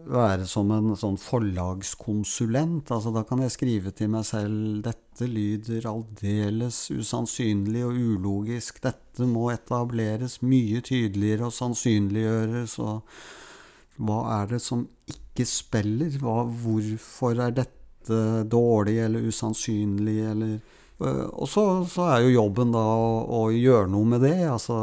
være 0.08 0.46
som 0.48 0.70
en 0.72 0.94
sånn 0.98 1.18
forlagskonsulent. 1.20 2.90
Altså, 2.94 3.12
da 3.14 3.24
kan 3.28 3.42
jeg 3.44 3.54
skrive 3.54 3.92
til 3.96 4.10
meg 4.12 4.24
selv 4.28 4.80
dette 4.86 5.28
lyder 5.28 5.88
aldeles 5.90 6.86
usannsynlig 6.94 7.84
og 7.86 7.98
ulogisk. 7.98 8.80
Dette 8.84 9.28
må 9.28 9.48
etableres 9.52 10.38
mye 10.46 10.82
tydeligere 10.84 11.48
og 11.50 11.56
sannsynliggjøres. 11.56 12.78
Og 12.84 13.98
hva 14.08 14.20
er 14.40 14.54
det 14.54 14.62
som 14.64 14.86
ikke 15.10 15.46
spiller? 15.48 16.18
Hva, 16.22 16.42
hvorfor 16.46 17.44
er 17.44 17.56
dette 17.60 18.20
dårlig 18.48 18.98
eller 19.04 19.28
usannsynlig 19.28 20.20
eller 20.30 20.58
og 20.98 21.46
så, 21.46 21.64
så, 21.86 22.08
er 22.10 22.24
jo 22.24 22.34
jobben 22.34 22.74
da 22.74 22.82
å, 22.82 23.08
å, 23.38 23.42
gjøre 23.54 23.90
noe 23.92 24.12
med 24.16 24.24
det. 24.26 24.36
Altså, 24.50 24.78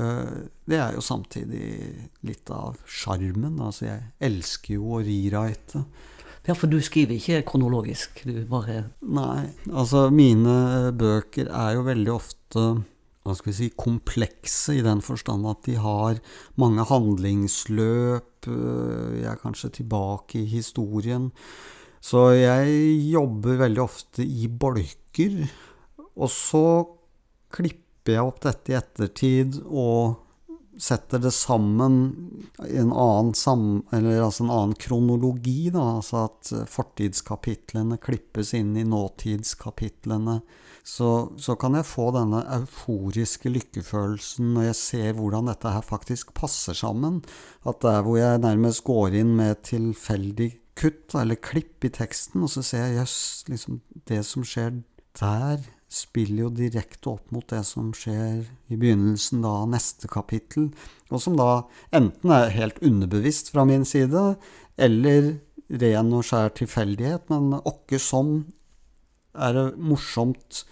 eh, 0.00 0.34
det 0.64 0.80
er 0.80 0.96
jo 0.96 1.04
samtidig 1.04 1.68
litt 2.26 2.52
av 2.54 2.80
sjarmen. 2.88 3.60
Altså, 3.60 3.90
jeg 3.90 4.06
elsker 4.30 4.78
jo 4.78 4.96
å 4.96 5.02
rewrite. 5.04 5.84
Ja, 6.46 6.54
for 6.54 6.70
du 6.70 6.78
skriver 6.80 7.18
ikke 7.18 7.42
kronologisk? 7.48 8.22
Du 8.24 8.38
bare 8.48 8.86
Nei. 9.02 9.48
Altså, 9.72 10.06
mine 10.14 10.92
bøker 10.96 11.50
er 11.50 11.74
jo 11.76 11.88
veldig 11.88 12.14
ofte 12.14 12.68
hva 13.26 13.34
skal 13.34 13.50
vi 13.50 13.56
si, 13.56 13.68
komplekse 13.74 14.76
i 14.78 14.84
den 14.86 15.00
forstand 15.02 15.48
at 15.50 15.64
de 15.66 15.74
har 15.82 16.20
mange 16.62 16.84
handlingsløp. 16.86 18.46
Eh, 18.46 19.16
jeg 19.20 19.30
er 19.32 19.40
kanskje 19.42 19.72
tilbake 19.80 20.44
i 20.44 20.50
historien. 20.52 21.32
Så 22.00 22.28
jeg 22.36 22.76
jobber 23.10 23.62
veldig 23.64 23.82
ofte 23.82 24.26
i 24.26 24.48
bolker. 24.48 25.40
Og 26.16 26.30
så 26.32 26.66
klipper 27.52 28.16
jeg 28.16 28.28
opp 28.28 28.40
dette 28.44 28.72
i 28.72 28.78
ettertid 28.78 29.60
og 29.66 30.22
setter 30.76 31.18
det 31.18 31.32
sammen 31.32 31.94
i 32.66 32.76
en 32.76 32.92
annen, 32.92 33.32
sam, 33.34 33.80
altså 33.90 34.44
en 34.44 34.52
annen 34.52 34.76
kronologi. 34.80 35.70
Da. 35.74 35.96
Altså 35.98 36.26
at 36.26 36.52
fortidskapitlene 36.70 37.98
klippes 38.02 38.52
inn 38.56 38.74
i 38.76 38.84
nåtidskapitlene. 38.86 40.40
Så, 40.86 41.32
så, 41.42 41.56
kan 41.58 41.74
jeg 41.74 41.88
få 41.88 42.12
denne 42.14 42.44
euforiske 42.60 43.50
lykkefølelsen 43.50 44.52
når 44.54 44.68
jeg 44.68 44.78
ser 44.78 45.16
hvordan 45.18 45.50
dette 45.50 45.72
her 45.74 45.82
faktisk 45.82 46.30
passer 46.36 46.78
sammen. 46.78 47.24
At 47.66 47.80
der 47.82 48.04
hvor 48.06 48.20
jeg 48.20 48.44
nærmest 48.44 48.84
går 48.86 49.18
inn 49.18 49.34
med 49.40 49.64
tilfeldig 49.66 50.52
kutt 50.76 51.14
eller 51.16 51.40
klipp 51.40 51.84
i 51.86 51.92
teksten, 51.92 52.44
og 52.44 52.52
så 52.52 52.62
ser 52.64 52.84
jeg 52.84 53.00
jøss, 53.00 53.18
liksom 53.50 53.80
det 54.08 54.20
som 54.28 54.44
skjer 54.46 54.82
der, 55.16 55.64
spiller 55.86 56.46
jo 56.46 56.50
direkte 56.52 57.12
opp 57.12 57.30
mot 57.32 57.46
det 57.48 57.62
som 57.64 57.92
skjer 57.94 58.42
i 58.42 58.76
begynnelsen 58.76 59.44
av 59.46 59.68
neste 59.70 60.10
kapittel, 60.10 60.72
og 61.08 61.22
som 61.22 61.38
da 61.38 61.62
enten 61.94 62.32
er 62.34 62.52
helt 62.56 62.80
underbevisst 62.84 63.52
fra 63.54 63.64
min 63.68 63.86
side, 63.88 64.34
eller 64.76 65.36
ren 65.66 66.12
og 66.14 66.26
skjær 66.26 66.52
tilfeldighet, 66.58 67.30
men 67.32 67.56
åkke 67.62 68.00
sånn 68.02 68.34
er 69.36 69.56
det 69.56 69.66
morsomt 69.82 70.64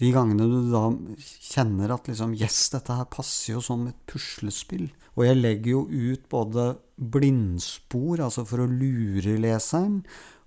de 0.00 0.10
gangene 0.12 0.46
du 0.50 0.58
da 0.72 0.84
kjenner 1.24 1.94
at 1.94 2.08
liksom 2.10 2.34
Yes, 2.36 2.66
dette 2.74 2.98
her 2.98 3.08
passer 3.08 3.54
jo 3.54 3.62
som 3.64 3.86
et 3.88 3.98
puslespill. 4.10 4.90
Og 5.16 5.24
jeg 5.24 5.40
legger 5.40 5.70
jo 5.72 5.82
ut 5.88 6.26
både 6.32 6.66
blindspor, 6.96 8.22
altså 8.24 8.44
for 8.48 8.64
å 8.64 8.70
lure 8.70 9.36
leseren, 9.40 10.02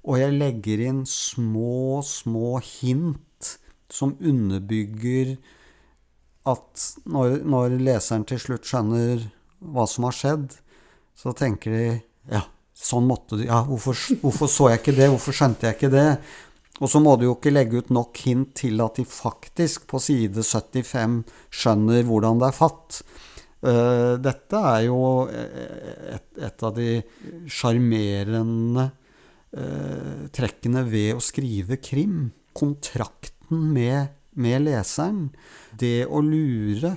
og 0.06 0.20
jeg 0.22 0.38
legger 0.38 0.82
inn 0.88 1.02
små, 1.10 2.00
små 2.06 2.60
hint 2.64 3.50
som 3.92 4.14
underbygger 4.22 5.36
at 6.50 6.86
når, 7.10 7.42
når 7.44 7.76
leseren 7.82 8.26
til 8.30 8.40
slutt 8.42 8.70
skjønner 8.70 9.26
hva 9.60 9.86
som 9.90 10.08
har 10.08 10.16
skjedd, 10.16 10.54
så 11.20 11.34
tenker 11.36 11.76
de 11.76 11.88
ja, 12.32 12.46
sånn 12.74 13.10
måtte 13.10 13.40
du 13.40 13.44
Ja, 13.44 13.64
hvorfor, 13.68 13.98
hvorfor 14.22 14.52
så 14.52 14.70
jeg 14.72 14.82
ikke 14.82 14.96
det? 14.96 15.10
Hvorfor 15.12 15.36
skjønte 15.36 15.68
jeg 15.68 15.78
ikke 15.78 15.92
det? 15.94 16.08
Og 16.80 16.88
så 16.88 17.02
må 17.04 17.18
du 17.20 17.26
jo 17.28 17.36
ikke 17.36 17.52
legge 17.52 17.82
ut 17.82 17.90
nok 17.92 18.22
hint 18.24 18.54
til 18.62 18.80
at 18.86 19.02
de 19.02 19.04
faktisk 19.04 19.90
på 19.90 20.00
side 20.00 20.46
75 20.46 21.20
skjønner 21.52 22.06
hvordan 22.08 22.40
det 22.40 22.48
er 22.48 22.56
fatt. 22.56 23.02
Uh, 23.60 24.16
dette 24.24 24.60
er 24.72 24.86
jo 24.86 25.00
et, 25.28 26.30
et 26.40 26.64
av 26.64 26.76
de 26.78 27.02
sjarmerende 27.52 28.86
uh, 28.88 30.28
trekkene 30.32 30.86
ved 30.88 31.18
å 31.18 31.24
skrive 31.24 31.82
krim. 31.84 32.30
Kontrakten 32.56 33.68
med 33.74 34.16
med 34.40 34.66
leseren. 34.66 35.30
Det 35.76 36.08
å 36.08 36.22
lure, 36.24 36.96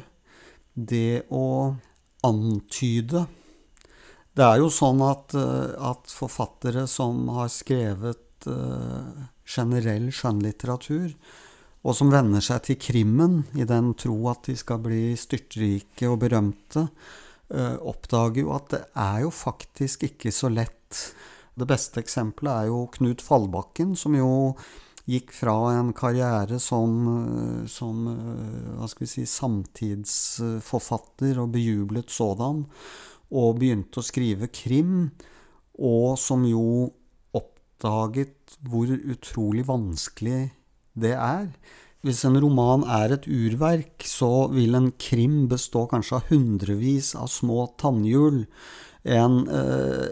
det 0.74 1.24
å 1.34 1.74
antyde. 2.26 3.24
Det 4.32 4.44
er 4.46 4.60
jo 4.62 4.70
sånn 4.72 5.02
at, 5.04 5.34
eh, 5.36 5.72
at 5.76 6.12
forfattere 6.12 6.86
som 6.88 7.26
har 7.34 7.50
skrevet 7.52 8.20
generell 9.46 10.08
skjønnlitteratur, 10.10 11.12
og 11.82 11.96
som 11.98 12.12
venner 12.12 12.38
seg 12.44 12.60
til 12.66 12.76
krimmen 12.78 13.40
i 13.58 13.64
den 13.66 13.94
tro 13.98 14.28
at 14.30 14.44
de 14.46 14.54
skal 14.58 14.78
bli 14.84 15.16
styrtrike 15.18 16.08
og 16.10 16.20
berømte, 16.22 16.82
uh, 17.52 17.76
oppdager 17.90 18.40
jo 18.44 18.50
at 18.54 18.66
det 18.74 18.82
er 18.94 19.20
jo 19.24 19.30
faktisk 19.34 20.02
ikke 20.06 20.30
så 20.34 20.48
lett. 20.52 21.14
Det 21.58 21.66
beste 21.68 22.00
eksempelet 22.00 22.52
er 22.52 22.66
jo 22.70 22.90
Knut 22.94 23.20
Fallbakken, 23.24 23.96
som 23.98 24.14
jo 24.16 24.54
gikk 25.10 25.32
fra 25.34 25.72
en 25.74 25.92
karriere 25.96 26.58
som, 26.62 27.08
eh, 27.10 27.66
som 27.66 28.06
eh, 28.06 28.76
hva 28.78 28.86
skal 28.88 29.02
vi 29.02 29.08
si, 29.10 29.26
samtidsforfatter 29.26 31.38
og 31.42 31.50
bejublet 31.56 32.10
sådan, 32.12 32.66
og 33.32 33.58
begynte 33.58 33.98
å 33.98 34.02
skrive 34.06 34.46
krim, 34.54 35.10
og 35.82 36.18
som 36.20 36.44
jo 36.46 36.92
oppdaget 37.34 38.58
hvor 38.68 38.86
utrolig 38.86 39.66
vanskelig 39.66 40.52
det 40.94 41.14
er. 41.16 41.48
Hvis 42.02 42.24
en 42.26 42.38
roman 42.42 42.82
er 42.90 43.14
et 43.14 43.28
urverk, 43.30 44.02
så 44.08 44.48
vil 44.50 44.74
en 44.74 44.90
krim 44.98 45.44
bestå 45.50 45.86
kanskje 45.90 46.18
av 46.18 46.32
hundrevis 46.32 47.12
av 47.18 47.30
små 47.30 47.68
tannhjul 47.78 48.42
en, 49.02 49.48
eh, 49.48 50.06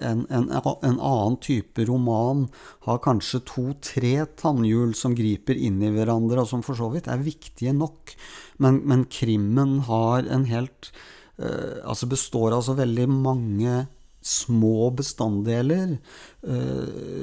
en, 0.00 0.26
en, 0.30 0.50
en, 0.82 1.00
annen 1.00 1.36
type 1.42 1.84
roman 1.86 2.46
har 2.86 2.98
kanskje 3.04 3.42
to-tre 3.46 4.14
tannhjul 4.38 4.96
som 4.98 5.14
griper 5.14 5.54
inn 5.54 5.78
i 5.82 5.92
hverandre, 5.94 6.42
og 6.42 6.50
som 6.50 6.64
for 6.66 6.78
så 6.78 6.90
vidt 6.94 7.06
er 7.10 7.22
viktige 7.22 7.74
nok. 7.76 8.16
Men, 8.58 8.80
men 8.88 9.04
krimmen 9.12 9.78
har 9.86 10.26
en 10.32 10.46
helt 10.48 10.90
uh, 11.36 11.84
Altså 11.84 12.08
består 12.08 12.54
av 12.56 12.64
så 12.64 12.74
veldig 12.74 13.06
mange 13.12 13.84
små 14.26 14.88
bestanddeler 14.96 15.98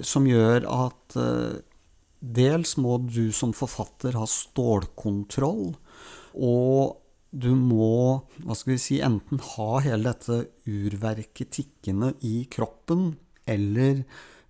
som 0.08 0.28
gjør 0.30 0.64
at 0.72 1.16
dels 2.24 2.78
må 2.80 2.98
du 3.04 3.32
som 3.36 3.52
forfatter 3.56 4.16
ha 4.16 4.26
stålkontroll. 4.30 5.74
Og 6.40 7.00
du 7.34 7.52
må 7.58 8.22
hva 8.46 8.56
skal 8.56 8.76
vi 8.76 8.82
si, 8.82 9.00
enten 9.04 9.42
ha 9.56 9.72
hele 9.84 10.14
dette 10.14 10.44
urverket 10.70 11.52
tikkende 11.58 12.14
i 12.24 12.46
kroppen, 12.52 13.12
eller 13.50 14.04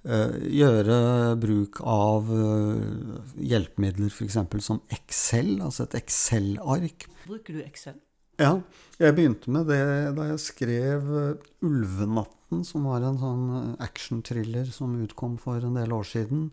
uh, 0.05 0.35
gjøre 0.51 0.97
bruk 1.41 1.79
av 1.87 2.29
uh, 2.29 3.17
hjelpemidler 3.39 4.11
f.eks. 4.11 4.37
som 4.61 4.83
Excel, 4.93 5.55
altså 5.63 5.87
et 5.87 5.97
Excel-ark. 6.03 7.07
Bruker 7.25 7.57
du 7.57 7.63
Excel? 7.63 7.97
Ja, 8.41 8.57
jeg 8.97 9.13
begynte 9.15 9.51
med 9.53 9.67
det 9.69 9.83
da 10.17 10.29
jeg 10.31 10.41
skrev 10.43 11.09
uh, 11.09 11.51
'Ulvenatten', 11.63 12.65
som 12.67 12.85
var 12.89 13.05
en 13.07 13.21
sånn 13.21 13.45
action-thriller 13.81 14.67
som 14.75 14.99
utkom 15.01 15.39
for 15.41 15.63
en 15.63 15.79
del 15.79 15.95
år 15.95 16.05
siden. 16.05 16.49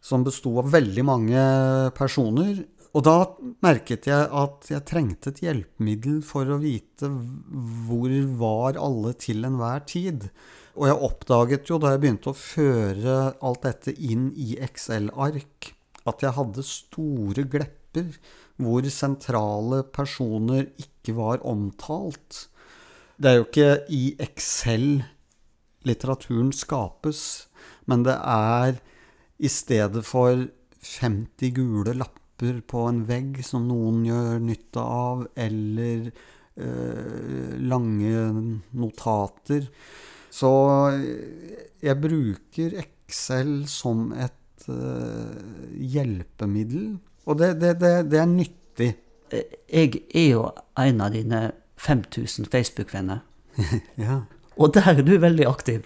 Som 0.00 0.24
besto 0.26 0.54
av 0.62 0.70
veldig 0.72 1.04
mange 1.06 1.44
personer 1.96 2.62
og 2.96 3.04
da 3.04 3.16
merket 3.64 4.08
jeg 4.08 4.28
at 4.40 4.68
jeg 4.72 4.86
trengte 4.88 5.32
et 5.32 5.42
hjelpemiddel 5.44 6.22
for 6.24 6.48
å 6.48 6.60
vite 6.62 7.10
hvor 7.86 8.14
var 8.40 8.78
alle 8.80 9.12
til 9.20 9.44
enhver 9.46 9.84
tid. 9.88 10.28
Og 10.78 10.88
jeg 10.88 11.02
oppdaget 11.08 11.70
jo 11.70 11.78
da 11.82 11.92
jeg 11.92 12.02
begynte 12.04 12.32
å 12.32 12.38
føre 12.38 13.16
alt 13.44 13.66
dette 13.66 13.92
inn 13.92 14.30
i 14.34 14.56
Excel-ark, 14.64 15.72
at 16.08 16.24
jeg 16.24 16.36
hadde 16.38 16.64
store 16.64 17.44
glepper 17.50 18.14
hvor 18.58 18.86
sentrale 18.90 19.82
personer 19.94 20.70
ikke 20.80 21.14
var 21.18 21.44
omtalt. 21.46 22.46
Det 23.18 23.30
er 23.30 23.40
jo 23.40 23.48
ikke 23.48 23.72
i 23.92 24.02
Excel 24.22 24.88
litteraturen 25.86 26.54
skapes, 26.56 27.48
men 27.86 28.02
det 28.06 28.16
er 28.16 28.80
i 29.38 29.50
stedet 29.50 30.04
for 30.06 30.46
50 30.82 31.54
gule 31.54 31.94
lapper 31.98 32.60
på 32.66 32.84
en 32.88 33.02
vegg 33.08 33.40
som 33.46 33.66
noen 33.68 34.04
gjør 34.06 34.38
nytte 34.42 34.82
av, 34.82 35.24
eller 35.38 36.10
eh, 36.10 37.56
lange 37.58 38.22
notater. 38.78 39.68
Så 40.30 40.52
jeg 41.82 42.00
bruker 42.02 42.78
Excel 42.82 43.52
som 43.70 44.10
et 44.14 44.68
eh, 44.70 45.74
hjelpemiddel, 45.96 46.96
og 47.28 47.38
det, 47.40 47.54
det, 47.60 47.74
det, 47.82 47.92
det, 48.12 48.22
er 48.22 48.30
nyttig. 48.30 48.90
Jeg 49.28 50.02
er 50.16 50.28
jo 50.30 50.46
en 50.80 51.02
av 51.04 51.12
dine 51.12 51.42
5000 51.78 52.48
Facebook-venner. 52.48 53.20
ja. 54.00 54.22
Og 54.58 54.72
der 54.74 54.94
er 54.94 55.04
du 55.04 55.18
veldig 55.20 55.46
aktiv. 55.46 55.84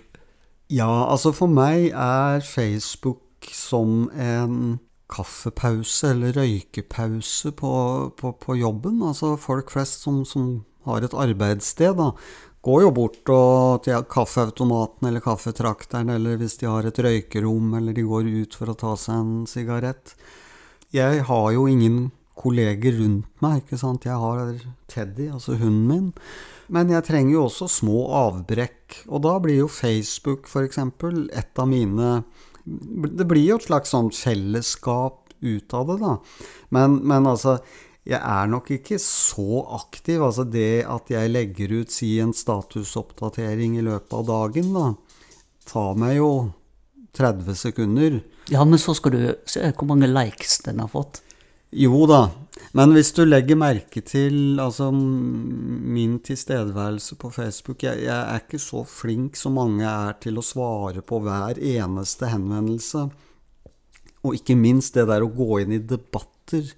Ja, 0.73 1.11
altså 1.11 1.35
for 1.37 1.51
meg 1.53 1.91
er 1.91 2.41
Facebook 2.47 3.21
som 3.50 4.07
en 4.14 4.78
kaffepause 5.12 6.12
eller 6.14 6.37
røykepause 6.37 7.52
på, 7.59 7.72
på, 8.16 8.33
på 8.40 8.57
jobben. 8.57 9.02
Altså 9.05 9.35
folk 9.40 9.72
flest 9.74 10.07
som, 10.07 10.22
som 10.28 10.62
har 10.87 11.05
et 11.05 11.14
arbeidssted, 11.14 11.98
da, 11.98 12.12
går 12.62 12.85
jo 12.85 12.94
bort 12.94 13.35
og, 13.35 13.83
til 13.87 14.07
kaffeautomaten 14.11 15.11
eller 15.11 15.24
kaffetrakteren, 15.24 16.12
eller 16.14 16.38
hvis 16.40 16.57
de 16.61 16.70
har 16.70 16.87
et 16.87 17.02
røykerom, 17.07 17.74
eller 17.78 17.96
de 17.96 18.07
går 18.07 18.31
ut 18.42 18.59
for 18.59 18.72
å 18.72 18.78
ta 18.78 18.94
seg 18.98 19.18
en 19.18 19.37
sigarett. 19.50 20.14
Jeg 20.94 21.24
har 21.28 21.48
jo 21.57 21.66
ingen 21.70 22.11
kolleger 22.38 22.96
rundt 23.00 23.28
meg, 23.44 23.62
ikke 23.62 23.78
sant. 23.81 24.07
Jeg 24.09 24.18
har 24.18 24.55
Teddy, 24.90 25.28
altså 25.33 25.57
hunden 25.61 25.88
min. 25.88 26.09
Men 26.72 26.90
jeg 26.92 27.05
trenger 27.05 27.37
jo 27.37 27.46
også 27.48 27.68
små 27.68 28.07
avbrekk. 28.16 29.02
Og 29.11 29.22
da 29.26 29.37
blir 29.42 29.62
jo 29.62 29.68
Facebook, 29.70 30.48
f.eks., 30.48 30.78
et 30.78 31.61
av 31.61 31.68
mine 31.68 32.14
det 32.64 33.27
blir 33.31 33.46
jo 33.53 33.59
et 33.59 33.68
slags 33.68 33.92
sånn 33.94 34.11
fellesskap 34.14 35.33
ut 35.42 35.75
av 35.75 35.88
det, 35.90 35.96
da. 36.03 36.16
Men, 36.75 37.01
men, 37.03 37.27
altså, 37.27 37.57
jeg 38.07 38.18
er 38.18 38.51
nok 38.51 38.70
ikke 38.75 38.98
så 39.03 39.64
aktiv. 39.79 40.22
Altså 40.22 40.46
det 40.48 40.85
at 40.90 41.11
jeg 41.12 41.33
legger 41.33 41.75
ut, 41.81 41.94
si, 41.94 42.14
en 42.22 42.35
statusoppdatering 42.37 43.79
i 43.79 43.87
løpet 43.87 44.14
av 44.18 44.27
dagen, 44.31 44.72
da, 44.77 44.87
tar 45.68 45.98
meg 45.98 46.16
jo 46.18 46.31
30 47.18 47.59
sekunder. 47.59 48.22
Ja, 48.51 48.64
men 48.64 48.81
så 48.81 48.94
skal 48.98 49.14
du 49.14 49.22
se 49.48 49.68
hvor 49.77 49.90
mange 49.90 50.11
likes 50.11 50.61
den 50.66 50.81
har 50.83 50.90
fått. 50.92 51.22
Jo 51.72 52.05
da, 52.11 52.27
men 52.77 52.93
hvis 52.97 53.12
du 53.17 53.23
legger 53.25 53.57
merke 53.59 54.03
til 54.05 54.61
altså, 54.61 54.91
min 54.93 56.19
tilstedeværelse 56.25 57.17
på 57.21 57.31
Facebook 57.33 57.85
jeg, 57.85 58.05
jeg, 58.07 58.17
er 58.17 58.43
ikke 58.45 58.61
så 58.61 58.83
flink 58.88 59.38
som 59.41 59.57
mange 59.57 59.87
er 59.88 60.17
til 60.23 60.41
å 60.41 60.45
svare 60.45 61.05
på 61.05 61.21
hver 61.25 61.61
eneste 61.61 62.29
henvendelse. 62.33 63.07
Og 64.23 64.37
ikke 64.38 64.57
minst 64.59 64.97
det 64.97 65.09
der 65.11 65.25
å 65.25 65.33
gå 65.33 65.62
inn 65.62 65.77
i 65.77 65.81
debatter. 65.81 66.69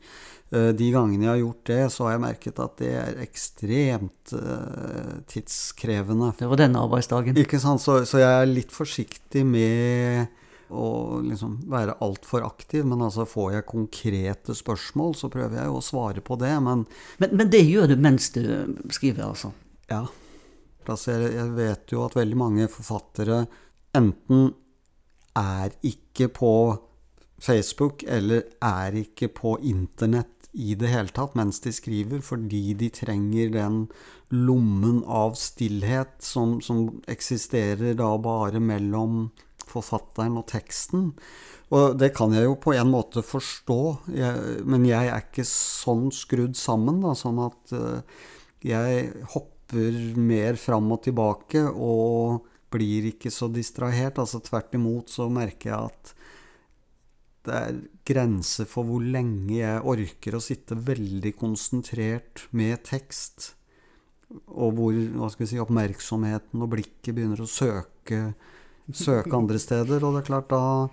Eh, 0.55 0.71
de 0.77 0.91
gangene 0.95 1.27
jeg 1.27 1.33
har 1.33 1.43
gjort 1.43 1.67
det, 1.71 1.81
så 1.93 2.07
har 2.07 2.15
jeg 2.15 2.25
merket 2.25 2.63
at 2.63 2.79
det 2.81 2.93
er 3.01 3.21
ekstremt 3.25 4.35
uh, 4.39 5.19
tidskrevende. 5.31 6.33
Det 6.39 6.49
var 6.51 6.63
denne 6.63 6.83
arbeidsdagen. 6.87 7.39
Ikke 7.43 7.61
sant? 7.63 7.83
Så, 7.83 8.01
så 8.09 8.23
jeg 8.23 8.31
er 8.31 8.51
litt 8.51 8.75
forsiktig 8.75 9.45
med 9.49 10.31
å 10.70 11.20
liksom 11.24 11.59
være 11.70 11.96
altfor 12.05 12.46
aktiv. 12.46 12.85
Men 12.88 13.05
altså 13.07 13.27
får 13.29 13.53
jeg 13.59 13.68
konkrete 13.70 14.57
spørsmål, 14.57 15.16
så 15.18 15.31
prøver 15.33 15.61
jeg 15.61 15.70
jo 15.70 15.79
å 15.81 15.85
svare 15.85 16.24
på 16.24 16.38
det. 16.40 16.55
Men, 16.64 16.87
men, 17.22 17.37
men 17.40 17.53
det 17.53 17.64
gjør 17.64 17.92
du 17.92 17.96
mens 18.00 18.31
du 18.37 18.42
skriver, 18.94 19.27
altså? 19.29 19.53
Ja. 19.90 20.05
Altså 20.85 21.16
jeg, 21.16 21.35
jeg 21.37 21.55
vet 21.57 21.94
jo 21.94 22.05
at 22.05 22.16
veldig 22.18 22.40
mange 22.40 22.68
forfattere 22.72 23.44
enten 23.96 24.53
er 25.38 25.72
ikke 25.87 26.29
på 26.33 26.55
Facebook 27.42 28.05
eller 28.07 28.44
er 28.62 28.96
ikke 29.00 29.29
på 29.35 29.57
internett 29.66 30.31
i 30.55 30.77
det 30.79 30.92
hele 30.92 31.11
tatt 31.11 31.35
mens 31.35 31.59
de 31.64 31.72
skriver, 31.74 32.20
fordi 32.22 32.77
de 32.79 32.90
trenger 32.94 33.50
den 33.57 33.81
lommen 34.35 35.03
av 35.11 35.35
stillhet 35.38 36.14
som, 36.22 36.61
som 36.62 36.87
eksisterer 37.11 37.96
da 37.98 38.12
bare 38.22 38.62
mellom 38.62 39.27
forfatteren 39.70 40.38
og 40.40 40.46
teksten. 40.50 41.12
Og 41.74 41.96
det 41.98 42.12
kan 42.16 42.35
jeg 42.37 42.46
jo 42.46 42.57
på 42.61 42.74
en 42.77 42.90
måte 42.92 43.24
forstå, 43.24 43.81
jeg, 44.14 44.64
men 44.68 44.85
jeg 44.87 45.11
er 45.11 45.24
ikke 45.24 45.46
sånn 45.48 46.11
skrudd 46.14 46.59
sammen, 46.59 47.00
da, 47.03 47.14
sånn 47.18 47.40
at 47.42 47.74
uh, 47.74 48.27
jeg 48.64 49.09
hopper 49.35 49.96
mer 50.20 50.59
fram 50.61 50.92
og 50.94 51.03
tilbake 51.07 51.64
og 51.72 52.44
blir 52.74 53.11
ikke 53.12 53.33
så 53.33 53.48
distrahert. 53.53 54.20
Altså 54.20 54.42
tvert 54.44 54.77
imot 54.77 55.12
så 55.12 55.29
merker 55.33 55.70
jeg 55.70 55.90
at 55.90 56.14
det 57.44 57.57
er 57.59 57.81
grenser 58.09 58.68
for 58.68 58.88
hvor 58.88 59.05
lenge 59.05 59.59
jeg 59.59 59.85
orker 59.85 60.37
å 60.37 60.42
sitte 60.42 60.79
veldig 60.81 61.35
konsentrert 61.37 62.46
med 62.57 62.81
tekst. 62.88 63.53
Og 64.48 64.79
hvor 64.79 64.96
hva 64.96 65.29
skal 65.31 65.44
vi 65.44 65.50
si, 65.53 65.61
oppmerksomheten 65.62 66.64
og 66.64 66.72
blikket 66.72 67.12
begynner 67.12 67.44
å 67.44 67.50
søke 67.50 68.31
søke 68.92 69.33
andre 69.37 69.61
steder. 69.61 70.03
Og 70.05 70.16
det 70.16 70.25
er 70.25 70.31
klart, 70.33 70.51
da, 70.53 70.88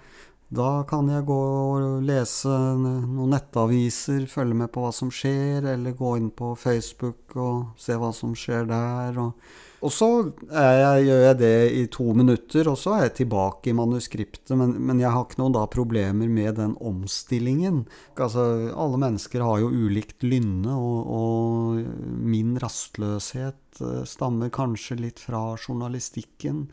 Da 0.52 0.84
kan 0.84 1.08
jeg 1.08 1.24
gå 1.24 1.36
og 1.40 2.02
lese 2.04 2.52
noen 2.52 3.32
nettaviser, 3.32 4.26
følge 4.28 4.58
med 4.60 4.72
på 4.76 4.84
hva 4.84 4.92
som 4.92 5.08
skjer, 5.08 5.64
eller 5.78 5.96
gå 5.96 6.18
inn 6.20 6.28
på 6.36 6.52
Facebook 6.60 7.38
og 7.40 7.80
se 7.80 7.96
hva 7.96 8.12
som 8.12 8.36
skjer 8.36 8.68
der. 8.68 9.16
Og, 9.16 9.32
og 9.80 9.96
så 9.96 10.10
jeg, 10.52 11.08
gjør 11.08 11.24
jeg 11.24 11.40
det 11.40 11.56
i 11.80 11.88
to 11.96 12.12
minutter, 12.12 12.68
og 12.68 12.76
så 12.78 12.98
er 12.98 13.06
jeg 13.06 13.16
tilbake 13.22 13.72
i 13.72 13.78
manuskriptet. 13.80 14.52
Men, 14.60 14.76
men 14.76 15.00
jeg 15.00 15.16
har 15.16 15.24
ikke 15.24 15.40
noen 15.40 15.56
da 15.56 15.64
problemer 15.72 16.28
med 16.28 16.60
den 16.60 16.76
omstillingen. 16.84 17.86
Altså, 18.20 18.74
alle 18.76 19.00
mennesker 19.08 19.48
har 19.48 19.64
jo 19.64 19.72
ulikt 19.72 20.28
lynne, 20.28 20.76
og, 20.76 21.16
og 21.16 22.18
min 22.28 22.58
rastløshet 22.60 23.80
eh, 23.80 24.02
stammer 24.04 24.52
kanskje 24.52 25.00
litt 25.00 25.24
fra 25.24 25.54
journalistikken. 25.56 26.68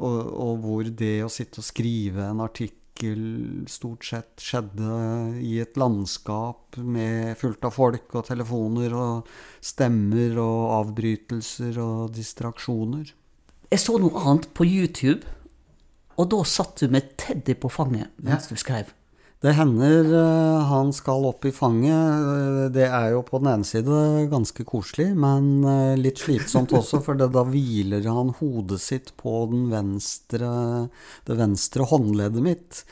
Og, 0.00 0.20
og, 0.32 0.52
hvor 0.64 0.86
det 0.96 1.18
å 1.24 1.32
sitte 1.32 1.60
og 1.60 1.66
skrive 1.66 2.30
en 2.30 2.40
artikkel 2.40 3.66
stort 3.68 4.04
sett 4.08 4.40
skjedde 4.44 4.94
i 5.44 5.58
et 5.60 5.76
landskap 5.80 6.78
med 6.80 7.36
fullt 7.40 7.64
av 7.68 7.76
folk 7.76 8.16
og 8.16 8.26
telefoner 8.28 8.96
og 8.96 9.28
stemmer 9.64 10.38
og 10.40 10.62
avbrytelser 10.78 11.80
og 11.84 12.14
distraksjoner. 12.16 13.12
Jeg 13.70 13.82
så 13.84 13.98
noe 14.02 14.24
annet 14.24 14.48
på 14.56 14.66
YouTube, 14.66 15.22
og 16.16 16.32
da 16.32 16.40
satt 16.48 16.80
du 16.80 16.90
med 16.92 17.12
Teddy 17.20 17.54
på 17.60 17.70
fanget 17.72 18.10
mens 18.20 18.48
ja. 18.48 18.56
du 18.56 18.60
skrev. 18.60 18.90
Det 19.40 19.54
hender 19.56 20.04
uh, 20.12 20.66
han 20.68 20.90
skal 20.92 21.24
opp 21.30 21.46
i 21.48 21.52
fanget. 21.54 22.24
Uh, 22.26 22.64
det 22.72 22.84
er 22.84 23.14
jo 23.14 23.22
på 23.24 23.38
den 23.40 23.48
ene 23.54 23.64
side 23.64 24.00
ganske 24.28 24.66
koselig, 24.68 25.14
men 25.16 25.62
uh, 25.64 25.96
litt 25.96 26.20
slitsomt 26.20 26.74
også, 26.76 27.00
for 27.06 27.16
da 27.16 27.30
hviler 27.48 28.04
han 28.04 28.34
hodet 28.36 28.82
sitt 28.84 29.14
på 29.20 29.46
venstre, 29.70 30.50
det 31.24 31.38
venstre 31.40 31.88
håndleddet 31.88 32.44
mitt. 32.44 32.82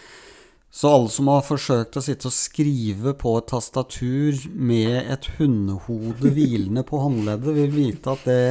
Så 0.73 0.89
alle 0.95 1.11
som 1.13 1.29
har 1.29 1.45
forsøkt 1.45 1.99
å 1.99 2.05
sitte 2.05 2.31
og 2.31 2.37
skrive 2.37 3.13
på 3.19 3.35
et 3.41 3.49
tastatur 3.51 4.39
med 4.53 5.11
et 5.13 5.29
hundehode 5.37 6.33
hvilende 6.33 6.85
på 6.89 7.01
håndleddet, 7.03 7.57
vil 7.57 7.75
vite 7.75 8.15
at 8.15 8.25
det 8.29 8.47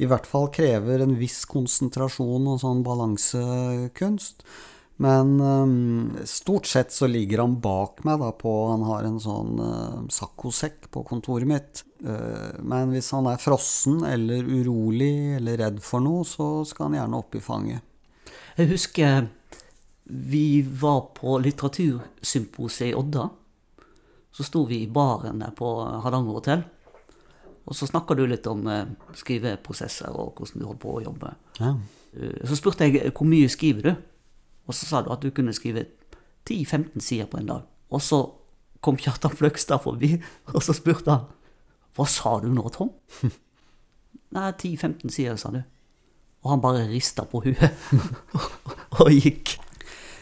i 0.00 0.08
hvert 0.08 0.28
fall 0.28 0.48
krever 0.52 1.04
en 1.04 1.16
viss 1.20 1.42
konsentrasjon 1.48 2.48
og 2.52 2.60
sånn 2.64 2.80
balansekunst. 2.86 4.44
Men 4.96 5.40
um, 5.40 6.16
stort 6.24 6.66
sett 6.66 6.92
så 6.92 7.06
ligger 7.06 7.38
han 7.38 7.58
bak 7.60 8.00
meg 8.04 8.20
da 8.20 8.30
på 8.32 8.52
Han 8.70 8.84
har 8.88 9.04
en 9.04 9.18
sånn 9.20 9.58
uh, 9.60 9.98
saccosekk 10.12 10.88
på 10.92 11.02
kontoret 11.04 11.48
mitt. 11.48 11.82
Uh, 12.00 12.56
men 12.64 12.94
hvis 12.94 13.10
han 13.12 13.28
er 13.28 13.40
frossen 13.40 14.00
eller 14.08 14.46
urolig 14.48 15.36
eller 15.36 15.60
redd 15.60 15.82
for 15.84 16.04
noe, 16.04 16.24
så 16.24 16.64
skal 16.68 16.88
han 16.88 17.00
gjerne 17.00 17.20
opp 17.20 17.36
i 17.36 17.44
fanget. 17.44 17.84
Jeg 18.56 18.72
husker 18.72 19.28
vi 20.06 20.62
var 20.62 21.10
på 21.18 21.36
litteratursymposiet 21.44 22.92
i 22.92 22.96
Odda. 22.96 23.28
Så 24.32 24.46
sto 24.46 24.64
vi 24.68 24.80
i 24.84 24.88
baren 24.88 25.42
der 25.42 25.52
på 25.56 25.68
Hardanger 26.04 26.38
hotell. 26.38 26.64
Og 27.66 27.74
så 27.74 27.88
snakka 27.90 28.14
du 28.16 28.24
litt 28.30 28.46
om 28.48 28.64
uh, 28.64 28.86
skriveprosesser 29.18 30.08
og 30.08 30.38
hvordan 30.38 30.62
du 30.62 30.68
holdt 30.70 30.84
på 30.88 30.96
å 30.96 31.04
jobbe. 31.04 31.36
Ja. 31.60 31.76
så 32.48 32.56
spurte 32.56 32.86
jeg 32.86 33.10
hvor 33.10 33.28
mye 33.28 33.48
skriver 33.52 33.90
du? 33.90 34.06
Og 34.66 34.74
så 34.74 34.88
sa 34.88 35.02
du 35.02 35.12
at 35.14 35.22
du 35.22 35.30
kunne 35.34 35.54
skrive 35.54 35.86
10-15 36.48 37.00
sider 37.02 37.30
på 37.30 37.40
en 37.40 37.50
dag. 37.50 37.64
Og 37.90 38.02
så 38.02 38.20
kom 38.84 38.98
Kjartan 38.98 39.34
Fløgstad 39.34 39.82
forbi, 39.82 40.16
og 40.54 40.62
så 40.62 40.74
spurte 40.76 41.14
han 41.14 41.32
Hva 41.96 42.06
sa 42.10 42.36
du 42.42 42.50
nå, 42.52 42.66
Tom? 42.74 42.92
Nei, 44.36 44.50
10-15 44.52 45.14
sider, 45.14 45.38
sa 45.40 45.52
du. 45.54 45.62
Og 46.44 46.52
han 46.52 46.62
bare 46.62 46.86
rista 46.90 47.24
på 47.26 47.40
huet 47.46 47.72
og 49.00 49.10
gikk. 49.10 49.56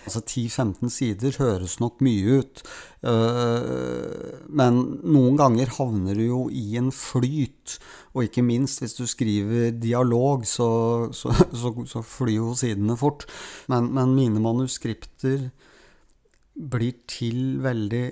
Altså 0.05 0.21
10-15 0.21 0.91
sider 0.93 1.37
høres 1.41 1.79
nok 1.81 2.03
mye 2.05 2.41
ut, 2.41 2.63
øh, 3.09 4.49
men 4.53 4.81
noen 5.01 5.39
ganger 5.41 5.73
havner 5.79 6.19
du 6.19 6.25
jo 6.27 6.41
i 6.53 6.77
en 6.81 6.91
flyt. 6.93 7.79
Og 8.13 8.27
ikke 8.27 8.45
minst 8.45 8.83
hvis 8.83 8.97
du 8.99 9.07
skriver 9.09 9.73
dialog, 9.81 10.45
så, 10.49 10.69
så, 11.17 11.33
så, 11.57 11.73
så 11.89 12.05
flyr 12.05 12.37
jo 12.37 12.53
sidene 12.59 12.99
fort. 13.01 13.25
Men, 13.73 13.89
men, 13.97 14.13
mine 14.19 14.45
manuskripter 14.45 15.49
blir 16.55 17.01
til 17.11 17.63
veldig 17.65 18.07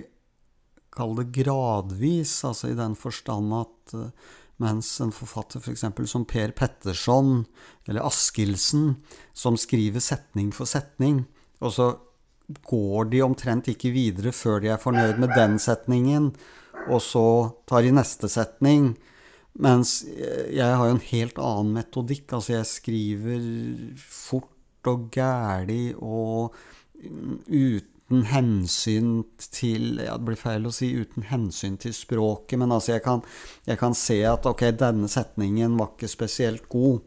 Kall 0.93 1.15
det 1.17 1.31
gradvis, 1.33 2.43
altså 2.45 2.67
i 2.69 2.75
den 2.77 2.93
forstand 2.93 3.53
at 3.57 3.93
øh, 3.97 4.09
mens 4.61 4.91
en 5.01 5.13
forfatter 5.13 5.61
f.eks. 5.63 5.85
For 5.95 6.09
som 6.09 6.25
Per 6.29 6.53
Petterson 6.53 7.47
eller 7.87 8.05
Askildsen, 8.05 8.97
som 9.33 9.57
skriver 9.57 10.03
setning 10.03 10.51
for 10.53 10.69
setning, 10.69 11.23
og 11.63 11.71
så 11.73 11.87
går 12.67 13.07
de 13.13 13.23
omtrent 13.23 13.69
ikke 13.71 13.93
videre 13.95 14.33
før 14.35 14.59
de 14.63 14.73
er 14.73 14.81
fornøyd 14.81 15.21
med 15.23 15.31
den 15.37 15.55
setningen, 15.61 16.33
og 16.91 16.99
så 17.03 17.25
tar 17.69 17.85
de 17.85 17.93
neste 17.95 18.27
setning. 18.31 18.93
Mens 19.53 20.01
jeg 20.03 20.65
har 20.65 20.89
jo 20.89 20.97
en 20.97 21.07
helt 21.11 21.39
annen 21.39 21.75
metodikk. 21.77 22.33
Altså, 22.33 22.57
jeg 22.57 22.69
skriver 22.69 23.47
fort 24.01 24.89
og 24.89 25.09
gæli 25.13 25.93
og 25.95 26.55
uten 27.47 28.25
hensyn 28.29 29.23
til 29.37 30.01
Ja, 30.03 30.17
det 30.17 30.27
blir 30.27 30.39
feil 30.39 30.67
å 30.67 30.73
si 30.75 30.91
uten 30.97 31.27
hensyn 31.29 31.77
til 31.81 31.95
språket, 31.95 32.57
men 32.59 32.73
altså, 32.73 32.97
jeg 32.97 33.05
kan, 33.05 33.23
jeg 33.69 33.79
kan 33.79 33.95
se 33.97 34.19
at 34.27 34.45
ok, 34.49 34.67
denne 34.77 35.09
setningen 35.11 35.77
var 35.79 35.93
ikke 35.93 36.11
spesielt 36.11 36.67
god, 36.69 36.99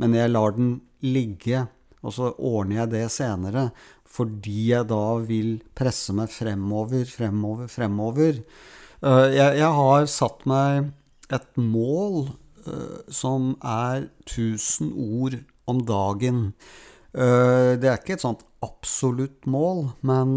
men 0.00 0.16
jeg 0.16 0.32
lar 0.32 0.56
den 0.56 0.78
ligge, 1.04 1.66
og 1.98 2.14
så 2.14 2.30
ordner 2.32 2.84
jeg 2.84 2.92
det 2.94 3.06
senere 3.10 3.68
fordi 4.08 4.70
jeg 4.72 4.88
da 4.90 5.20
vil 5.28 5.58
presse 5.76 6.14
meg 6.16 6.30
fremover, 6.32 7.04
fremover, 7.08 7.68
fremover. 7.70 8.40
Eh, 8.98 9.26
jeg, 9.36 9.70
har 9.78 10.08
satt 10.10 10.44
meg 10.48 10.90
et 11.30 11.60
mål 11.60 12.30
uh, 12.66 13.00
som 13.12 13.52
er 13.60 14.08
1000 14.24 14.94
ord 14.96 15.36
om 15.68 15.82
dagen. 15.86 16.40
Uh, 17.12 17.76
det 17.78 17.90
er 17.90 18.00
ikke 18.00 18.16
et 18.16 18.24
sånt 18.24 18.46
absolutt 18.64 19.46
mål, 19.46 19.90
men 20.02 20.32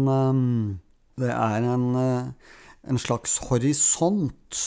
det 1.18 1.32
er 1.32 1.64
en, 1.72 1.88
en 1.96 3.00
slags 3.02 3.40
horisont, 3.48 4.60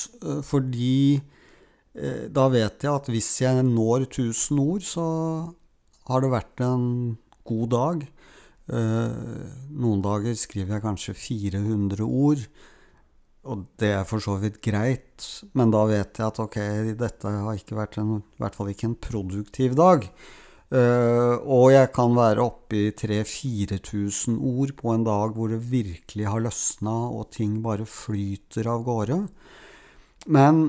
fordi 0.44 1.22
da 2.36 2.50
vet 2.52 2.84
jeg 2.84 2.92
at 2.92 3.08
hvis 3.08 3.30
jeg 3.40 3.64
når 3.64 4.10
1000 4.10 4.60
ord, 4.60 4.84
så 4.84 5.06
har 6.10 6.26
det 6.26 6.34
vært 6.34 6.66
en 6.66 7.16
god 7.48 7.70
dag. 7.72 8.04
Eh, 8.66 9.50
noen 9.78 10.02
dager 10.02 10.38
skriver 10.38 10.78
jeg 10.78 10.86
kanskje 10.86 11.14
400 11.20 12.06
ord, 12.06 12.42
og 13.46 13.68
det 13.78 13.92
er 13.94 14.08
for 14.10 14.24
så 14.24 14.40
vidt 14.42 14.58
greit, 14.66 15.26
men 15.54 15.74
da 15.74 15.84
vet 15.86 16.18
jeg 16.18 16.26
at 16.26 16.42
ok, 16.42 16.58
dette 16.98 17.30
har 17.30 17.60
ikke 17.60 17.78
vært 17.78 18.00
en, 18.02 18.18
i 18.26 18.42
hvert 18.42 18.58
fall 18.58 18.72
ikke 18.72 18.90
en 18.90 18.98
produktiv 18.98 19.78
dag. 19.78 20.10
Uh, 20.74 21.38
og 21.46 21.68
jeg 21.76 21.92
kan 21.94 22.16
være 22.18 22.42
oppe 22.42 22.80
i 22.88 22.94
3000-4000 22.98 24.40
ord 24.50 24.72
på 24.80 24.96
en 24.96 25.04
dag 25.06 25.36
hvor 25.38 25.52
det 25.54 25.60
virkelig 25.62 26.26
har 26.26 26.42
løsna, 26.42 26.96
og 27.14 27.30
ting 27.38 27.60
bare 27.64 27.86
flyter 27.86 28.66
av 28.74 28.82
gårde. 28.88 29.20
Men 30.26 30.64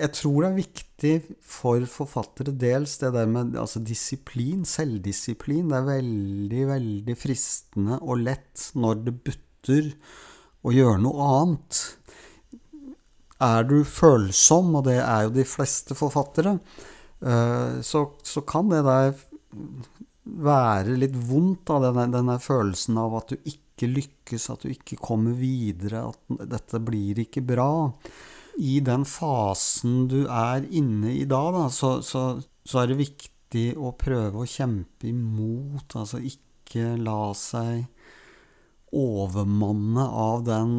jeg 0.00 0.12
tror 0.16 0.42
det 0.42 0.48
er 0.48 0.56
viktig 0.56 1.12
for 1.44 1.84
forfattere 1.90 2.54
dels 2.56 2.96
det 3.02 3.12
der 3.14 3.28
med 3.30 3.56
altså 3.60 3.82
disiplin, 3.84 4.64
selvdisiplin. 4.68 5.68
Det 5.70 5.78
er 5.78 5.88
veldig, 5.88 6.64
veldig 6.70 7.16
fristende 7.18 8.00
og 8.00 8.24
lett 8.24 8.70
når 8.80 9.02
det 9.06 9.16
butter 9.28 9.90
å 10.64 10.74
gjøre 10.74 11.02
noe 11.04 11.28
annet. 11.36 11.80
Er 13.40 13.64
du 13.68 13.78
følsom, 13.88 14.74
og 14.80 14.86
det 14.88 14.98
er 15.00 15.26
jo 15.26 15.36
de 15.38 15.46
fleste 15.48 15.96
forfattere, 15.96 16.58
eh, 17.24 17.80
så, 17.84 18.04
så 18.24 18.44
kan 18.48 18.68
det 18.72 18.82
der 18.88 19.14
være 20.40 20.98
litt 21.00 21.16
vondt 21.28 21.72
av 21.72 21.86
denne, 21.88 22.10
denne 22.12 22.36
følelsen 22.40 23.00
av 23.00 23.16
at 23.20 23.32
du 23.32 23.48
ikke 23.48 23.88
lykkes, 23.88 24.50
at 24.52 24.66
du 24.66 24.74
ikke 24.74 25.00
kommer 25.00 25.32
videre, 25.36 26.04
at 26.12 26.44
dette 26.52 26.82
blir 26.84 27.24
ikke 27.24 27.44
bra 27.48 27.72
i 28.58 28.80
den 28.84 29.04
fasen 29.08 30.06
du 30.10 30.24
er 30.26 30.66
inne 30.70 31.14
i 31.14 31.24
da, 31.28 31.42
da 31.54 31.66
så, 31.72 31.98
så, 32.02 32.40
så, 32.64 32.82
er 32.82 32.90
det 32.90 33.00
viktig 33.00 33.64
å 33.78 33.92
prøve 33.98 34.42
å 34.42 34.48
kjempe 34.48 35.10
imot. 35.10 35.96
Altså 35.96 36.20
ikke 36.22 36.94
la 37.00 37.32
seg 37.36 37.86
overmanne 38.96 40.04
av 40.04 40.44
den 40.48 40.76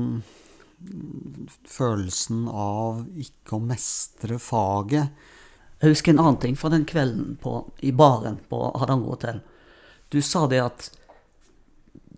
følelsen 1.69 2.47
av 2.49 3.03
ikke 3.19 3.57
å 3.57 3.63
mestre 3.63 4.39
faget. 4.41 5.12
Jeg 5.81 5.95
husker 5.95 6.13
en 6.13 6.21
annen 6.21 6.39
ting 6.41 6.57
fra 6.57 6.69
den 6.73 6.86
kvelden 6.89 7.36
på, 7.41 7.55
i 7.81 7.93
baren 7.93 8.38
på 8.49 8.63
Hardanger 8.77 9.15
hotell. 9.15 9.39
Du 10.13 10.19
sa 10.21 10.45
det 10.49 10.62
at 10.62 10.89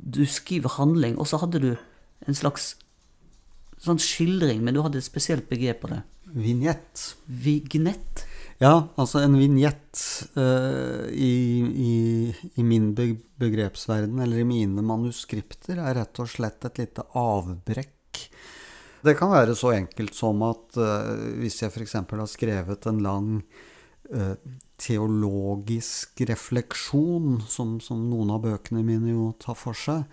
du 0.04 0.26
skriver 0.28 0.76
handling, 0.76 1.16
og 1.16 1.30
så 1.30 1.40
hadde 1.40 1.62
du 1.64 1.70
en 2.28 2.36
slags 2.36 2.74
sånn 3.84 4.02
skildring, 4.02 4.64
men 4.64 4.76
du 4.76 4.82
hadde 4.84 5.02
et 5.02 5.08
spesielt 5.08 5.50
begrep 5.52 5.84
på 5.84 5.92
det. 5.92 6.02
Vignett. 6.34 7.02
Vignett? 7.26 8.24
Ja, 8.62 8.88
altså 8.96 9.20
en 9.24 9.36
vignett 9.38 10.00
uh, 10.38 11.10
i, 11.10 11.34
i, 11.84 11.96
i, 12.54 12.64
min 12.64 12.94
begrepsverden, 12.96 14.22
eller 14.24 14.40
i 14.40 14.48
mine 14.48 14.86
manuskripter, 14.86 15.82
er 15.82 15.98
rett 16.00 16.22
og 16.24 16.30
slett 16.32 16.64
et 16.70 16.80
lite 16.80 17.06
avbrekk. 17.20 18.22
Det 19.04 19.18
kan 19.20 19.34
være 19.34 19.56
så 19.60 19.74
enkelt 19.76 20.16
som 20.16 20.46
at 20.48 20.80
uh, 20.80 21.12
hvis 21.42 21.60
jeg 21.64 21.74
f.eks. 21.74 21.98
har 22.00 22.30
skrevet 22.32 22.88
en 22.88 23.02
lang 23.04 23.34
uh, 24.14 24.38
teologisk 24.80 26.24
refleksjon, 26.30 27.42
som, 27.50 27.76
som, 27.84 28.08
noen 28.10 28.32
av 28.38 28.46
bøkene 28.46 28.86
mine 28.86 29.12
jo 29.12 29.32
tar 29.44 29.60
for 29.60 29.78
seg, 29.78 30.06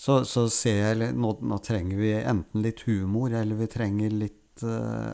så, 0.00 0.22
så 0.24 0.46
ser 0.48 0.78
jeg 0.80 1.12
nå, 1.12 1.34
nå, 1.44 1.58
trenger 1.64 2.00
vi 2.00 2.14
enten 2.16 2.64
litt 2.64 2.86
humor, 2.88 3.34
eller 3.36 3.58
vi 3.58 3.68
trenger 3.68 4.14
litt 4.16 4.64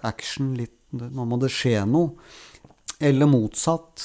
action. 0.07 0.53
Litt, 0.59 0.79
nå 0.95 1.25
må 1.27 1.39
det 1.43 1.51
skje 1.55 1.81
noe. 1.91 2.15
Eller 3.03 3.27
motsatt. 3.27 4.05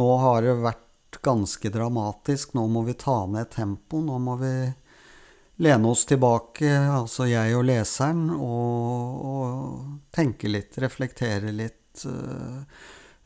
Nå 0.00 0.08
har 0.22 0.42
det 0.44 0.54
vært 0.64 1.20
ganske 1.24 1.72
dramatisk. 1.72 2.56
Nå 2.56 2.66
må 2.72 2.86
vi 2.88 2.96
ta 2.96 3.20
ned 3.28 3.50
tempo. 3.52 4.00
Nå 4.00 4.16
må 4.24 4.36
vi 4.40 4.52
lene 5.58 5.90
oss 5.90 6.06
tilbake, 6.06 6.70
altså 6.70 7.26
jeg 7.26 7.56
og 7.58 7.64
leseren, 7.66 8.28
og, 8.30 9.22
og 9.26 10.10
tenke 10.14 10.50
litt, 10.50 10.78
reflektere 10.78 11.52
litt. 11.54 12.04
Uh, 12.06 12.62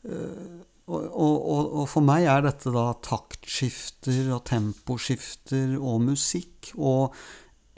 uh, 0.09 0.61
og, 0.91 1.03
og, 1.15 1.67
og, 1.79 1.85
for 1.87 2.03
meg 2.03 2.25
er 2.27 2.43
dette 2.43 2.71
da 2.73 2.89
taktskifter 3.05 4.33
og 4.35 4.43
temposkifter 4.49 5.77
og 5.79 6.01
musikk. 6.09 6.73
Og 6.75 7.15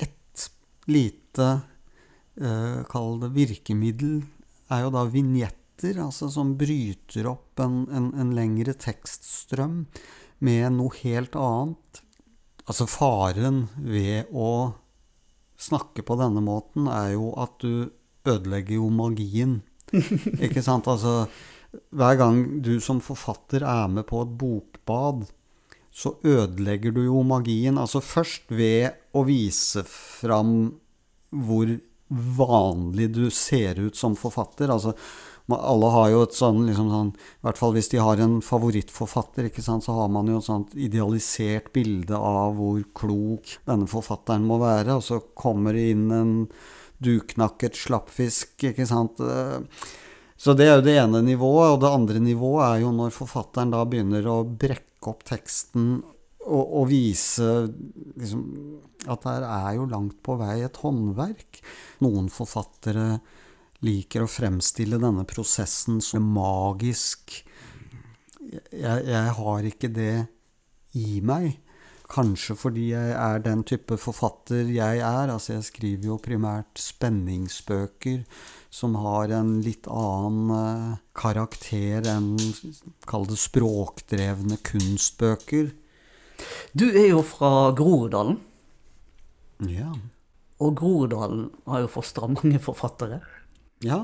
et 0.01 0.47
lite, 0.89 1.49
uh, 2.41 2.81
kall 2.89 3.19
det 3.21 3.29
virkemiddel, 3.35 4.23
er 4.73 4.87
jo 4.87 4.93
da 4.95 5.05
vignetter, 5.05 5.99
altså 6.01 6.31
som 6.33 6.55
bryter 6.57 7.29
opp 7.29 7.61
en, 7.61 7.83
en, 7.93 8.09
en, 8.17 8.33
lengre 8.33 8.73
tekststrøm 8.73 9.83
med 10.45 10.65
noe 10.79 10.97
helt 11.03 11.37
annet. 11.37 12.01
Altså 12.65 12.89
faren 12.89 13.67
ved 13.77 14.33
å 14.33 14.73
snakke 15.61 16.01
på 16.01 16.17
denne 16.17 16.41
måten 16.41 16.89
er 16.89 17.13
jo 17.13 17.35
at 17.37 17.53
du 17.61 17.91
ødelegger 18.25 18.79
jo 18.79 18.89
magien. 18.89 19.59
Ikke 20.45 20.65
sant? 20.65 20.89
Altså 20.89 21.27
hver 21.95 22.19
gang 22.19 22.43
du 22.65 22.77
som 22.83 23.01
forfatter 23.03 23.65
er 23.65 23.89
med 23.91 24.07
på 24.09 24.21
et 24.23 24.33
bokbad, 24.39 25.25
så 25.95 26.17
ødelegger 26.27 26.91
du 26.95 27.05
jo 27.05 27.21
magien. 27.23 27.77
Altså 27.79 28.01
først 28.03 28.51
ved 28.51 28.97
å 29.15 29.23
vise 29.27 29.85
fram 29.87 30.75
hvor 31.31 31.71
vanlig 32.09 33.09
du 33.15 33.29
ser 33.33 33.79
ut 33.79 33.95
som 33.97 34.17
forfatter. 34.19 34.69
Altså 34.71 34.93
alle 35.53 35.89
har 35.93 36.09
jo 36.09 36.21
et 36.25 36.33
sånn, 36.33 36.63
liksom 36.65 36.87
sånn, 36.89 37.11
I 37.13 37.45
hvert 37.45 37.59
fall 37.59 37.75
hvis 37.75 37.91
de 37.91 37.99
har 38.01 38.21
en 38.23 38.39
favorittforfatter, 38.41 39.49
sant, 39.61 39.85
så 39.85 39.93
har 39.99 40.09
man 40.09 40.29
jo 40.31 40.39
et 40.39 40.47
sånt 40.47 40.73
idealisert 40.73 41.69
bilde 41.75 42.17
av 42.17 42.57
hvor 42.57 42.81
klok 42.97 43.59
denne 43.67 43.85
forfatteren 43.89 44.47
må 44.47 44.57
være. 44.63 44.97
Og 44.97 45.05
så 45.05 45.21
kommer 45.37 45.77
det 45.77 45.91
inn 45.93 46.09
en 46.15 46.33
duknakket 47.05 47.77
slappfisk, 47.77 48.57
ikke 48.71 48.87
sant. 48.89 49.21
Så 50.35 50.53
det 50.57 50.67
er 50.67 50.77
jo 50.77 50.85
det 50.85 50.97
ene 50.99 51.21
nivået. 51.23 51.75
Og 51.75 51.79
det 51.83 51.91
andre 51.91 52.21
nivået 52.23 52.65
er 52.67 52.83
jo 52.83 52.91
når 52.95 53.15
forfatteren 53.15 53.71
da 53.73 53.85
begynner 53.87 54.27
å 54.29 54.41
brekke 54.43 55.11
opp 55.11 55.23
teksten 55.27 56.01
og, 56.45 56.63
og 56.63 56.85
vise 56.91 57.47
liksom, 58.19 58.43
at 59.09 59.25
der 59.25 59.45
er 59.47 59.71
jo 59.79 59.87
langt 59.89 60.19
på 60.25 60.37
vei 60.39 60.59
et 60.65 60.79
håndverk. 60.83 61.61
Noen 62.05 62.29
forfattere 62.33 63.19
liker 63.85 64.25
å 64.25 64.31
fremstille 64.31 64.99
denne 65.01 65.25
prosessen 65.29 66.01
som 66.03 66.25
magisk. 66.35 67.41
Jeg, 68.45 69.05
jeg, 69.09 69.35
har 69.39 69.69
ikke 69.69 69.91
det 69.93 70.15
i 70.97 71.21
meg. 71.25 71.55
Kanskje 72.05 72.53
fordi 72.57 72.89
jeg 72.91 73.15
er 73.17 73.41
den 73.43 73.63
type 73.65 73.97
forfatter 73.97 74.69
jeg 74.69 75.01
er. 75.01 75.31
Altså, 75.33 75.55
jeg 75.57 75.69
skriver 75.69 76.11
jo 76.11 76.21
primært 76.21 76.77
spenningsbøker 76.81 78.21
som 78.75 78.95
har 78.99 79.31
en 79.31 79.61
litt 79.63 79.87
annen 79.87 80.51
uh, 80.51 80.97
karakter 81.15 82.03
enn 82.11 82.33
kall 83.07 83.23
det 83.29 83.37
språkdrevne 83.39 84.57
kunstbøker. 84.67 85.71
Du 86.75 86.89
er 86.89 87.13
jo 87.13 87.21
fra 87.23 87.71
Groruddalen. 87.77 88.41
Ja. 89.63 89.93
Og 90.59 90.75
Groruddalen 90.81 91.47
har 91.69 91.85
jo 91.85 91.93
fostra 91.93 92.27
mange 92.27 92.59
forfattere. 92.59 93.21
Ja. 93.85 94.01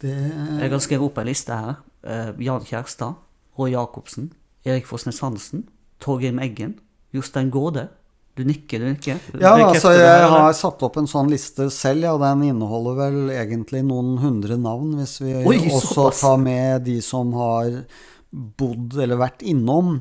Det 0.00 0.14
Jeg 0.14 0.70
har 0.70 0.80
skrevet 0.80 1.10
opp 1.10 1.18
ei 1.18 1.26
liste 1.32 1.56
her. 1.56 1.80
Uh, 2.06 2.30
Jan 2.40 2.64
Kjærstad, 2.64 3.18
Roy 3.58 3.74
Jacobsen, 3.74 4.30
Erik 4.64 4.86
Fosnes 4.86 5.18
Hansen, 5.26 5.66
Torgrim 6.00 6.38
Eggen, 6.38 6.78
Jostein 7.12 7.50
Gårde. 7.50 7.88
Du 8.38 8.44
nikker, 8.46 8.80
du 8.80 8.92
nikker. 8.92 9.18
Ja, 9.42 9.52
altså 9.58 9.90
jeg 9.96 10.28
har 10.32 10.52
satt 10.56 10.82
opp 10.86 10.96
en 11.00 11.08
sånn 11.10 11.28
liste 11.32 11.66
selv, 11.74 12.06
ja. 12.06 12.14
Den 12.22 12.44
inneholder 12.46 12.98
vel 13.00 13.18
egentlig 13.34 13.82
noen 13.86 14.14
hundre 14.22 14.56
navn, 14.60 14.94
hvis 15.00 15.18
vi 15.24 15.34
Oi, 15.42 15.58
også 15.68 16.08
tar 16.14 16.38
med 16.40 16.86
de 16.86 17.00
som 17.04 17.34
har 17.36 17.82
bodd 18.30 18.94
eller 19.02 19.18
vært 19.20 19.42
innom. 19.42 19.98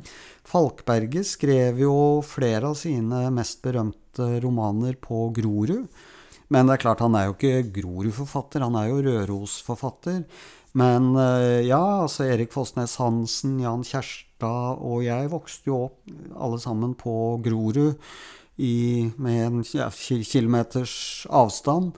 Falkberget 0.50 1.28
skrev 1.30 1.82
jo 1.84 1.96
flere 2.26 2.72
av 2.72 2.78
sine 2.78 3.26
mest 3.34 3.60
berømte 3.66 4.30
romaner 4.46 4.96
på 5.02 5.28
Grorud. 5.36 5.90
Men 6.50 6.66
det 6.66 6.80
er 6.80 6.82
klart, 6.82 7.04
han 7.06 7.18
er 7.18 7.28
jo 7.28 7.36
ikke 7.36 7.68
Grorud-forfatter, 7.76 8.64
han 8.66 8.78
er 8.80 8.88
jo 8.90 9.04
Rørosforfatter. 9.06 10.24
Men 10.78 11.16
eh, 11.18 11.66
ja, 11.68 11.82
altså 12.04 12.28
Erik 12.30 12.54
Fossnes 12.54 12.98
Hansen, 13.02 13.58
Jan 13.64 13.86
Kjærstad 13.88 14.84
og 14.86 15.04
jeg 15.06 15.32
vokste 15.32 15.72
jo 15.72 15.84
opp 15.88 16.14
alle 16.38 16.60
sammen 16.62 16.94
på 17.00 17.14
Grorud 17.44 17.96
i, 18.60 19.10
med 19.18 19.46
en 19.48 19.62
ja, 19.74 19.90
kilometers 19.90 21.26
avstand. 21.32 21.96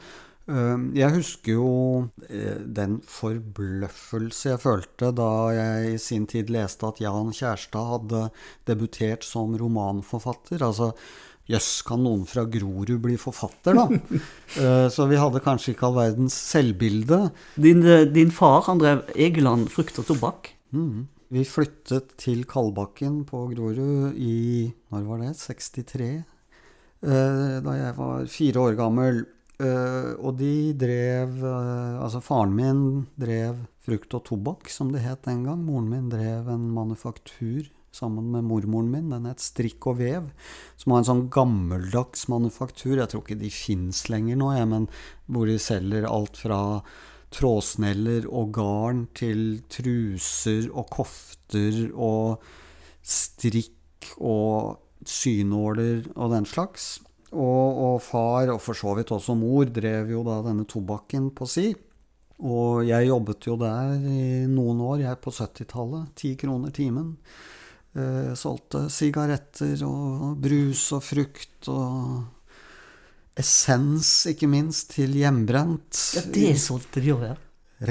Eh, 0.51 0.85
jeg 0.97 1.15
husker 1.17 1.57
jo 1.57 1.73
eh, 2.29 2.61
den 2.63 2.99
forbløffelse 3.05 4.53
jeg 4.53 4.63
følte 4.63 5.11
da 5.15 5.31
jeg 5.57 5.95
i 5.95 5.99
sin 6.01 6.29
tid 6.29 6.53
leste 6.53 6.87
at 6.87 7.01
Jan 7.03 7.33
Kjærstad 7.35 7.91
hadde 7.95 8.23
debutert 8.69 9.27
som 9.27 9.53
romanforfatter. 9.59 10.63
Altså, 10.63 10.93
Jøss, 11.51 11.81
kan 11.87 12.01
noen 12.03 12.23
fra 12.29 12.45
Grorud 12.49 12.97
bli 13.03 13.17
forfatter, 13.19 13.77
da? 13.77 13.87
uh, 13.89 14.87
så 14.93 15.07
vi 15.09 15.19
hadde 15.19 15.43
kanskje 15.43 15.73
ikke 15.73 15.89
all 15.89 15.97
verdens 15.97 16.37
selvbilde. 16.51 17.25
Din, 17.59 17.83
eh, 17.83 18.05
din 18.09 18.31
far 18.35 18.63
han 18.69 18.81
drev 18.81 19.03
Egeland 19.15 19.71
frukt 19.73 19.99
og 20.01 20.07
tobakk? 20.09 20.53
Mm. 20.75 21.09
Vi 21.31 21.43
flyttet 21.47 22.15
til 22.19 22.43
Kalbakken 22.49 23.21
på 23.27 23.45
Grorud 23.53 24.17
i 24.19 24.71
når 24.91 25.05
var 25.07 25.21
det? 25.25 25.35
63? 25.39 26.09
Uh, 27.01 27.11
eh, 27.11 27.59
da 27.65 27.77
jeg 27.79 27.99
var 27.99 28.31
fire 28.31 28.67
år 28.69 28.79
gammel. 28.79 29.23
Og 29.61 30.31
de 30.39 30.71
drev 30.73 31.35
Altså, 31.45 32.17
faren 32.25 32.55
min 32.57 32.79
drev 33.21 33.59
frukt 33.85 34.15
og 34.17 34.23
tobakk, 34.25 34.71
som 34.73 34.89
det 34.89 35.03
het 35.03 35.21
den 35.27 35.43
gang. 35.45 35.59
Moren 35.61 35.91
min 35.91 36.07
drev 36.09 36.49
en 36.49 36.63
manufaktur 36.73 37.69
sammen 37.95 38.31
med 38.33 38.47
mormoren 38.47 38.91
min. 38.91 39.09
Den 39.11 39.27
het 39.29 39.43
Strikk 39.43 39.87
og 39.91 39.99
vev, 39.99 40.31
som 40.79 40.93
har 40.93 41.03
en 41.03 41.09
sånn 41.09 41.23
gammeldags 41.33 42.27
manufaktur. 42.31 42.97
Jeg 42.97 43.11
tror 43.11 43.25
ikke 43.25 43.41
de 43.41 43.51
fins 43.53 44.05
lenger 44.11 44.39
nå, 44.39 44.51
jeg, 44.57 44.69
men 44.71 44.87
hvor 45.31 45.49
de 45.49 45.57
selger 45.61 46.07
alt 46.09 46.39
fra 46.39 46.61
trådsneller 47.31 48.25
og 48.27 48.51
garn 48.55 49.05
til 49.15 49.61
truser 49.71 50.67
og 50.71 50.89
kofter 50.91 51.85
og 51.95 52.43
strikk 53.01 54.11
og 54.19 54.81
synåler 55.07 56.03
og 56.15 56.35
den 56.35 56.47
slags. 56.49 56.97
Og, 57.31 57.77
og, 57.79 58.01
far, 58.03 58.51
og 58.51 58.59
for 58.59 58.75
så 58.75 58.91
vidt 58.97 59.13
også 59.15 59.37
mor, 59.39 59.69
drev 59.71 60.11
jo 60.11 60.25
da 60.27 60.41
denne 60.43 60.67
tobakken 60.67 61.29
på 61.35 61.47
si. 61.47 61.69
Og 62.41 62.83
jeg 62.87 63.07
jobbet 63.07 63.47
jo 63.47 63.55
der 63.61 63.95
i 63.95 64.43
noen 64.49 64.81
år, 64.83 65.03
jeg 65.05 65.21
på 65.23 65.31
70-tallet. 65.31 66.11
Ti 66.17 66.33
kroner 66.41 66.73
timen. 66.75 67.13
Eh, 67.91 68.31
solgte 68.39 68.85
sigaretter 68.87 69.81
og 69.83 70.37
brus 70.39 70.85
og 70.95 71.01
frukt 71.03 71.67
og 71.71 72.21
essens, 73.35 74.11
ikke 74.31 74.47
minst, 74.47 74.93
til 74.95 75.11
hjemmebrent. 75.19 75.97
Ja, 76.15 76.23
det 76.31 76.53
solgte 76.63 77.03
de 77.03 77.11
òg, 77.11 77.25
ja. 77.33 77.35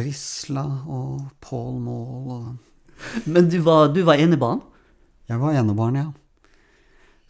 Risla 0.01 0.65
og 0.87 1.27
Paul 1.43 1.81
Maul 1.83 2.33
og 2.37 3.27
Men 3.27 3.49
du 3.51 3.59
var, 3.67 3.89
du 3.91 4.05
var 4.07 4.21
enebarn? 4.23 4.61
Jeg 5.29 5.41
var 5.41 5.57
enebarn, 5.59 5.99
ja. 5.99 6.09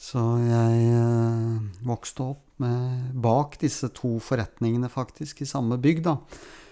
Så 0.00 0.22
jeg 0.44 0.86
eh, 0.94 1.58
vokste 1.86 2.30
opp 2.30 2.44
med, 2.62 3.10
bak 3.18 3.58
disse 3.60 3.90
to 3.96 4.18
forretningene, 4.22 4.88
faktisk, 4.92 5.42
i 5.42 5.48
samme 5.48 5.78
bygd, 5.80 6.06
da. 6.06 6.16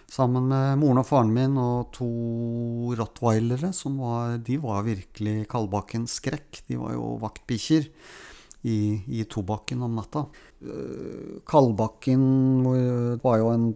Sammen 0.09 0.47
med 0.49 0.79
moren 0.81 1.03
og 1.03 1.07
faren 1.09 1.35
min 1.35 1.59
og 1.61 1.91
to 1.93 2.09
rottweilere. 2.97 3.75
Som 3.77 4.01
var, 4.01 4.39
de 4.45 4.57
var 4.63 4.87
virkelig 4.87 5.43
Kalbakkens 5.53 6.17
skrekk. 6.21 6.63
De 6.69 6.79
var 6.81 6.97
jo 6.97 7.13
vaktbikkjer 7.21 7.91
i, 8.69 8.79
i 9.21 9.27
tobakken 9.29 9.85
om 9.85 10.01
natta. 10.01 10.25
Uh, 10.65 11.39
Kalbakken 11.49 12.25
var 13.23 13.41
jo 13.43 13.53
en 13.53 13.71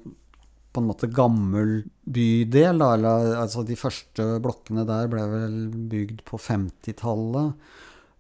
på 0.72 0.80
en 0.80 0.88
måte 0.88 1.08
gammel 1.12 1.82
bydel. 2.08 2.80
Eller, 2.80 3.34
altså 3.36 3.64
de 3.68 3.76
første 3.78 4.26
blokkene 4.42 4.86
der 4.88 5.10
ble 5.12 5.26
vel 5.34 5.56
bygd 5.92 6.24
på 6.28 6.40
50-tallet. 6.40 7.52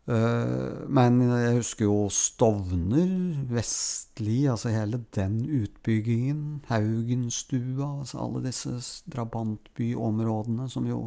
Uh, 0.02 0.82
men 0.90 1.20
jeg 1.22 1.58
husker 1.60 1.86
jo 1.86 2.08
Stovner, 2.10 3.10
Vestli, 3.52 4.40
altså 4.50 4.72
hele 4.74 4.98
den 5.14 5.38
utbyggingen. 5.46 6.62
Haugenstua, 6.70 8.00
altså 8.02 8.22
alle 8.24 8.42
disse 8.48 8.74
drabantbyområdene 9.14 10.66
som 10.72 10.88
jo 10.90 11.04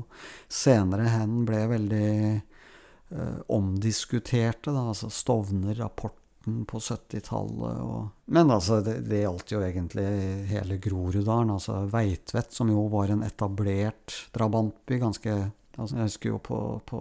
senere 0.47 1.09
hen 1.11 1.41
ble 1.47 1.65
veldig 1.73 2.11
eh, 2.35 3.39
omdiskuterte. 3.51 4.71
Da, 4.71 4.87
altså 4.93 5.11
Stovner-rapporten 5.11 6.63
på 6.69 6.79
70-tallet. 6.79 8.15
Men 8.31 8.51
altså, 8.53 8.79
det, 8.85 9.01
det, 9.09 9.25
gjaldt 9.25 9.53
jo 9.57 9.61
egentlig 9.65 10.07
hele 10.49 10.79
Groruddalen. 10.81 11.51
Altså 11.57 11.83
Veitvet, 11.91 12.55
som 12.55 12.71
jo 12.71 12.87
var 12.93 13.11
en 13.11 13.25
etablert 13.27 14.15
drabantby. 14.35 14.99
ganske 15.03 15.37
altså 15.77 15.97
Jeg 15.97 16.09
husker 16.09 16.29
jo 16.29 16.39
på, 16.43 16.59
på 16.87 16.99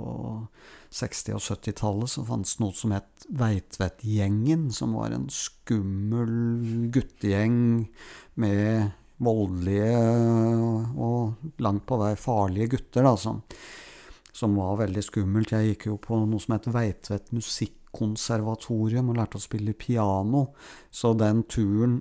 60- 0.95 1.37
og 1.37 1.43
70-tallet 1.45 2.11
så 2.11 2.25
fantes 2.27 2.59
noe 2.63 2.75
som 2.77 2.95
het 2.95 3.27
Veitvet-gjengen, 3.35 4.69
som 4.75 4.97
var 4.99 5.15
en 5.15 5.29
skummel 5.33 6.91
guttegjeng 6.95 7.57
med 8.43 8.93
voldelige 9.25 10.01
og 10.99 11.63
langt 11.63 11.87
på 11.87 11.99
vei 12.01 12.13
farlige 12.19 12.75
gutter, 12.75 13.07
da, 13.07 13.15
som, 13.21 13.41
som 14.35 14.59
var 14.59 14.81
veldig 14.83 15.05
skummelt. 15.07 15.55
Jeg 15.55 15.75
gikk 15.75 15.89
jo 15.93 15.99
på 16.03 16.19
noe 16.25 16.43
som 16.43 16.57
het 16.57 16.69
Veitvet 16.75 17.33
musikkonservatorium 17.35 19.13
og 19.13 19.19
lærte 19.21 19.41
å 19.41 19.45
spille 19.45 19.77
piano. 19.79 20.49
Så 20.91 21.15
den 21.19 21.45
turen 21.47 22.01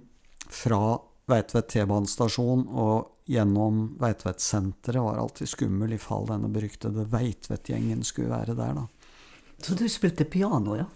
fra 0.50 0.98
Veitvet 1.30 1.70
T-banestasjon 1.72 2.68
og 2.68 3.13
gjennom 3.30 3.86
Veitvet-senteret 4.02 5.04
var 5.04 5.22
alltid 5.22 5.50
skummel 5.50 5.96
i 5.96 6.02
fall 6.02 6.28
denne 6.28 6.50
beryktede 6.52 7.08
Veitvet-gjengen 7.12 8.04
skulle 8.08 8.34
være 8.34 8.58
der, 8.58 8.78
da. 8.82 8.88
Så 9.64 9.78
du 9.80 9.86
spilte 9.88 10.28
piano, 10.28 10.76
ja? 10.76 10.90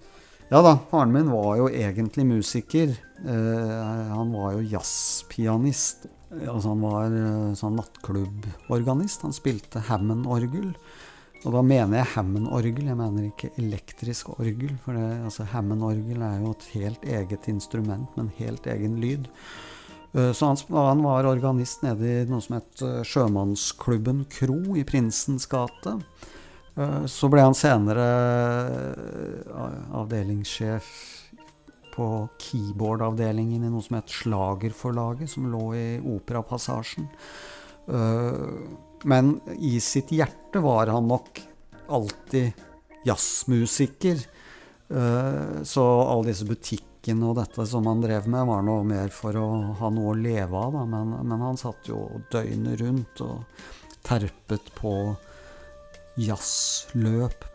Ja 0.48 0.62
da. 0.64 0.78
Faren 0.90 1.12
min 1.12 1.32
var 1.32 1.58
jo 1.60 1.68
egentlig 1.68 2.26
musiker. 2.28 2.94
Eh, 3.26 4.14
han 4.14 4.32
var 4.32 4.56
jo 4.56 4.64
jazzpianist. 4.76 6.08
Altså 6.38 6.72
han 6.72 6.84
var 6.84 7.16
eh, 7.16 7.54
sånn 7.60 7.76
nattklubborganist. 7.80 9.26
Han 9.28 9.36
spilte 9.36 9.84
Hammond-orgel. 9.90 10.72
Og 11.46 11.54
da 11.54 11.62
mener 11.64 12.00
jeg 12.00 12.12
Hammond-orgel, 12.16 12.88
jeg 12.90 13.00
mener 13.00 13.28
ikke 13.28 13.52
elektrisk 13.60 14.32
orgel. 14.38 14.72
For 14.84 14.98
det, 14.98 15.06
altså, 15.28 15.48
Hammond-orgel 15.52 16.24
er 16.26 16.40
jo 16.42 16.54
et 16.56 16.70
helt 16.78 17.04
eget 17.20 17.52
instrument 17.52 18.16
med 18.16 18.26
en 18.26 18.34
helt 18.40 18.72
egen 18.72 18.98
lyd. 19.04 19.28
Eh, 20.14 20.32
så 20.32 20.46
han, 20.46 20.58
han, 20.70 21.04
var 21.04 21.28
organist 21.28 21.84
nede 21.86 22.08
i 22.08 22.26
noe 22.30 22.44
som 22.44 22.58
het 22.58 22.82
eh, 22.86 23.04
Sjømannsklubben 23.08 24.26
Kro 24.32 24.78
i 24.80 24.86
Prinsens 24.88 25.48
gate. 25.52 25.98
Eh, 26.78 27.04
så 27.10 27.30
ble 27.32 27.44
han 27.44 27.58
senere 27.58 28.08
avdelingssjef 29.98 30.90
på 31.98 32.08
keyboardavdelingen 32.42 33.66
i 33.66 33.72
noe 33.74 33.82
som 33.82 33.98
het 33.98 34.14
Slagerforlaget, 34.14 35.32
som 35.32 35.48
lå 35.50 35.64
i 35.74 35.88
Operapassasjen. 35.98 37.08
Men 39.08 39.32
i 39.58 39.80
sitt 39.82 40.12
hjerte 40.14 40.62
var 40.62 40.92
han 40.94 41.08
nok 41.10 41.42
alltid 41.90 42.54
jazzmusiker. 43.08 44.22
Så 45.66 45.88
alle 46.04 46.30
disse 46.30 46.46
butikkene 46.46 46.97
og 47.16 47.38
dette 47.38 47.66
som 47.70 47.88
han 47.88 48.02
drev 48.04 48.28
med, 48.28 48.48
var 48.50 48.66
noe 48.68 48.84
mer 48.88 49.12
for 49.14 49.38
å 49.40 49.48
ha 49.80 49.92
noe 49.94 50.12
å 50.12 50.18
leve 50.18 50.60
av. 50.60 50.76
Men, 50.92 51.14
men, 51.24 51.44
han 51.44 51.60
satt 51.60 51.88
jo 51.88 52.02
døgnet 52.34 52.82
rundt 52.82 53.22
og 53.24 53.64
terpet 54.08 54.72
på 54.76 54.94
jazzløp. 56.20 57.48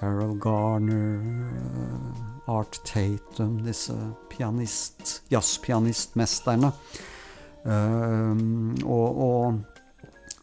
Harold 0.00 0.38
Garner, 0.40 1.20
eh, 1.20 2.52
Art 2.52 2.78
Tatum, 2.88 3.58
disse 3.66 3.96
pianist, 4.32 5.20
jazzpianistmesterne. 5.32 6.72
Uh, 7.60 8.32
og, 8.88 9.18
og 9.20 9.80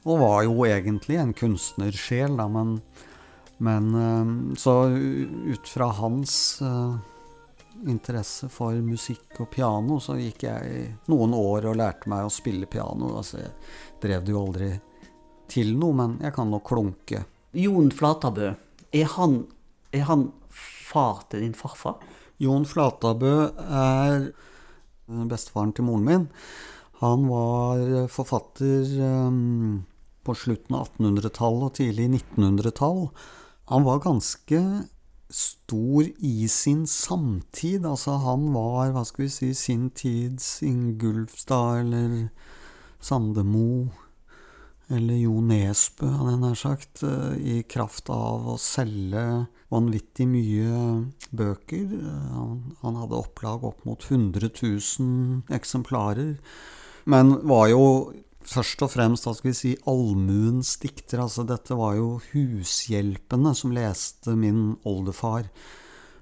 og 0.08 0.21
var 0.21 0.43
jo 0.45 0.63
egentlig 0.67 1.17
en 1.19 1.34
kunstnersjel, 1.36 2.38
da, 2.39 2.47
men, 2.51 2.77
men 3.63 3.88
eh, 3.99 4.32
Så 4.60 4.75
ut 4.88 5.67
fra 5.67 5.89
hans 5.99 6.62
uh, 6.63 6.95
interesse 7.85 8.49
for 8.51 8.75
musikk 8.81 9.41
og 9.43 9.49
piano, 9.53 9.99
så 10.01 10.17
gikk 10.17 10.47
jeg 10.47 10.85
noen 11.11 11.35
år 11.37 11.69
og 11.69 11.77
lærte 11.79 12.09
meg 12.11 12.25
å 12.25 12.33
spille 12.33 12.69
piano. 12.69 13.13
Altså, 13.19 13.41
jeg 13.43 13.53
drev 14.03 14.25
det 14.25 14.33
jo 14.33 14.43
aldri 14.43 14.71
til 15.51 15.75
noe, 15.79 15.95
men 15.95 16.17
jeg 16.23 16.35
kan 16.35 16.49
nok 16.51 16.65
klunke. 16.67 17.23
Jon 17.57 17.91
Flatabø, 17.95 18.51
er 18.95 19.11
han, 19.15 19.39
er 19.95 20.07
han 20.09 20.29
far 20.51 21.25
til 21.31 21.45
din 21.45 21.55
farfar? 21.57 21.99
Jon 22.41 22.67
Flatabø 22.69 23.35
er 23.65 24.31
bestefaren 25.07 25.73
til 25.75 25.87
moren 25.87 26.07
min. 26.07 26.27
Han 27.01 27.27
var 27.29 28.09
forfatter 28.11 28.89
um, 29.05 29.85
på 30.25 30.35
slutten 30.35 30.75
av 30.75 30.89
1800-tallet 30.97 31.67
og 31.69 31.75
tidlig 31.77 32.07
1900-tall. 32.09 33.03
Han 33.71 33.85
var 33.85 34.03
ganske 34.05 34.61
stor 35.29 36.07
i 36.17 36.47
sin 36.47 36.85
samtid. 36.87 37.85
Altså, 37.85 38.17
han 38.23 38.49
var, 38.53 38.91
hva 38.95 39.03
skal 39.07 39.25
vi 39.25 39.31
si, 39.33 39.53
sin 39.57 39.89
tids 39.91 40.61
Ingulfstad 40.65 41.83
eller 41.83 42.27
Sandemo 43.03 43.87
eller 44.87 45.19
Jo 45.19 45.41
Nesbø, 45.43 46.07
hadde 46.07 46.31
jeg 46.31 46.41
nær 46.41 46.59
sagt, 46.59 47.01
eh, 47.03 47.33
i 47.35 47.55
kraft 47.67 48.07
av 48.13 48.45
å 48.53 48.55
selge 48.61 49.23
vanvittig 49.73 50.27
mye 50.31 50.77
bøker. 51.35 51.89
Han, 52.31 52.61
han 52.85 52.99
hadde 53.01 53.19
opplag 53.19 53.65
opp 53.67 53.83
mot 53.87 53.99
100 54.07 54.47
000 54.47 55.57
eksemplarer, 55.57 56.37
men 57.03 57.35
var 57.47 57.67
jo 57.73 57.83
først 58.47 58.86
og 58.86 58.93
fremst 58.93 59.27
hva 59.27 59.33
skal 59.38 59.51
vi 59.51 59.57
si, 59.57 59.73
allmuens 59.89 60.77
dikter. 60.81 61.21
Altså, 61.25 61.45
dette 61.47 61.75
var 61.77 61.97
jo 61.99 62.15
hushjelpene 62.31 63.53
som 63.57 63.75
leste 63.75 64.38
min 64.39 64.71
oldefar. 64.88 65.49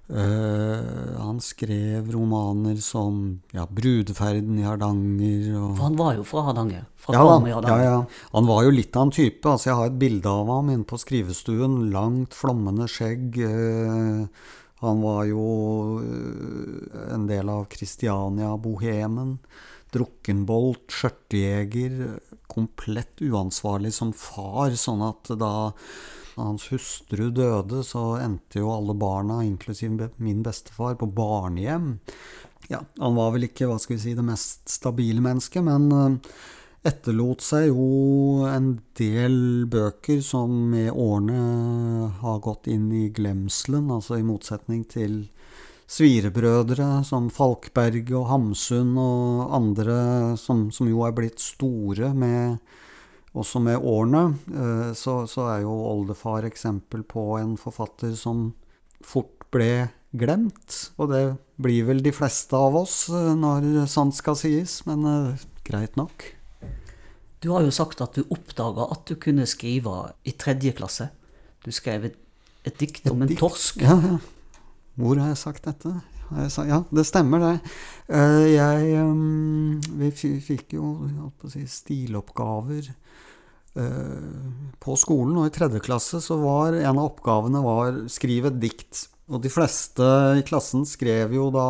Uh, 0.05 1.17
han 1.17 1.39
skrev 1.41 2.11
romaner 2.13 2.77
som 2.77 3.39
ja, 3.49 3.63
'Brudeferden 3.65 4.59
i 4.59 4.65
Hardanger' 4.67 5.55
og 5.57 5.71
For 5.79 5.85
han 5.87 5.95
var 5.97 6.11
jo 6.13 6.25
fra 6.29 6.43
Hardanger? 6.45 6.83
Fra 6.93 7.15
ja, 7.15 7.23
Hardanger. 7.25 7.65
ja, 7.65 7.77
ja. 7.81 8.27
Han 8.35 8.45
var 8.45 8.67
jo 8.67 8.75
litt 8.75 8.93
av 8.95 9.07
en 9.07 9.15
type. 9.17 9.49
Altså, 9.49 9.71
jeg 9.71 9.79
har 9.79 9.89
et 9.89 9.97
bilde 9.97 10.29
av 10.29 10.51
ham 10.53 10.69
inne 10.69 10.85
på 10.85 11.01
skrivestuen. 11.01 11.89
Langt, 11.89 12.37
flommende 12.37 12.85
skjegg. 12.85 13.39
Uh, 13.41 14.27
han 14.85 15.01
var 15.01 15.25
jo 15.25 15.47
uh, 15.97 17.01
en 17.15 17.25
del 17.25 17.49
av 17.49 17.65
Kristiania-bohemen 17.73 19.39
drukkenbolt, 19.95 20.85
skjørtejeger, 20.91 22.19
komplett 22.51 23.23
uansvarlig 23.25 23.93
som 23.95 24.13
far, 24.15 24.75
sånn 24.79 25.03
at 25.07 25.33
da 25.39 25.53
hans 26.35 26.67
hustru 26.71 27.29
døde, 27.31 27.81
så 27.87 28.17
endte 28.19 28.59
jo 28.59 28.73
alle 28.73 28.95
barna, 28.99 29.39
inklusiv 29.45 29.95
min 30.17 30.43
bestefar, 30.43 30.97
på 30.99 31.07
barnehjem. 31.15 31.95
Ja, 32.67 32.81
han 32.99 33.15
var 33.15 33.33
vel 33.35 33.47
ikke, 33.47 33.69
hva 33.69 33.79
skal 33.79 33.97
vi 33.97 34.03
si, 34.03 34.15
det 34.17 34.25
mest 34.25 34.67
stabile 34.73 35.23
mennesket, 35.23 35.63
men 35.65 35.87
eh, 35.95 36.35
etterlot 36.89 37.43
seg 37.45 37.69
jo 37.69 38.45
en 38.49 38.75
del 38.97 39.65
bøker 39.71 40.21
som 40.25 40.53
med 40.73 40.91
årene 40.91 42.09
har 42.21 42.41
gått 42.45 42.69
inn 42.73 42.89
i 42.93 43.07
glemselen, 43.13 43.91
altså 43.93 44.19
i 44.19 44.25
motsetning 44.25 44.83
til 44.89 45.23
svirebrødre 45.85 47.03
som 47.05 47.29
Falkberg 47.33 48.09
og 48.17 48.27
Hamsun 48.31 48.95
og 48.97 49.53
andre 49.53 49.97
som, 50.41 50.67
som 50.73 50.89
jo 50.89 51.03
er 51.05 51.13
blitt 51.15 51.41
store 51.43 52.11
med, 52.17 52.57
også 53.37 53.61
med 53.61 53.85
årene, 53.85 54.23
eh, 54.49 54.91
så, 54.97 55.23
så, 55.29 55.49
er 55.53 55.65
jo 55.65 55.75
oldefar 55.91 56.47
eksempel 56.49 57.05
på 57.05 57.35
en 57.39 57.55
forfatter 57.61 58.15
som 58.17 58.49
fort 59.05 59.45
ble 59.53 59.87
glemt. 60.15 60.79
Og 60.97 61.11
det 61.13 61.23
blir 61.61 61.85
vel 61.87 62.01
de 62.03 62.13
fleste 62.15 62.57
av 62.57 62.77
oss 62.81 63.05
eh, 63.13 63.33
når 63.37 63.85
sant 63.91 64.15
skal 64.17 64.39
sies, 64.39 64.81
men 64.89 65.05
uh, 65.05 65.45
greit 65.67 65.99
nok. 65.99 66.31
Du 67.43 67.51
har 67.53 67.61
jo 67.61 67.73
sagt 67.73 68.01
at 68.01 68.17
du 68.17 68.25
oppdaga 68.33 68.87
at 68.95 69.05
du 69.05 69.19
kunne 69.21 69.45
skrive 69.45 69.99
i 70.25 70.33
tredje 70.33 70.73
klasse. 70.73 71.11
Du 71.61 71.69
skrev 71.75 72.09
et, 72.09 72.17
et 72.65 72.79
dikt 72.79 73.05
om 73.11 73.21
en 73.21 73.37
torsk. 73.37 73.83
Ja, 73.85 73.99
ja. 74.01 74.17
Hvor 74.95 75.19
har 75.19 75.33
jeg 75.33 75.41
sagt 75.41 75.65
dette? 75.67 75.91
Jeg 76.25 76.51
sagt, 76.53 76.69
ja, 76.71 76.79
det 76.89 77.05
stemmer, 77.05 77.43
det. 77.43 77.73
Eh, 78.09 78.45
jeg 78.55 79.01
um, 79.03 79.81
Vi 79.99 80.09
fikk 80.41 80.73
jo 80.77 81.11
si, 81.51 81.65
stiloppgaver 81.69 82.87
uh, 83.77 84.45
på 84.81 84.95
skolen, 84.97 85.35
og 85.37 85.49
i 85.49 85.53
tredje 85.53 85.83
klasse 85.85 86.21
så 86.23 86.39
var 86.41 86.79
en 86.79 86.95
av 86.95 87.11
oppgavene 87.11 87.61
var 87.65 87.99
skriv 88.11 88.49
et 88.49 88.57
dikt. 88.63 89.05
Og 89.29 89.43
de 89.43 89.51
fleste 89.53 90.07
i 90.39 90.45
klassen 90.45 90.85
skrev 90.87 91.35
jo 91.35 91.51
da, 91.53 91.67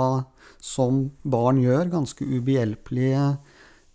som 0.63 1.09
barn 1.23 1.59
gjør, 1.63 1.91
ganske 1.91 2.23
ubehjelpelige 2.23 3.27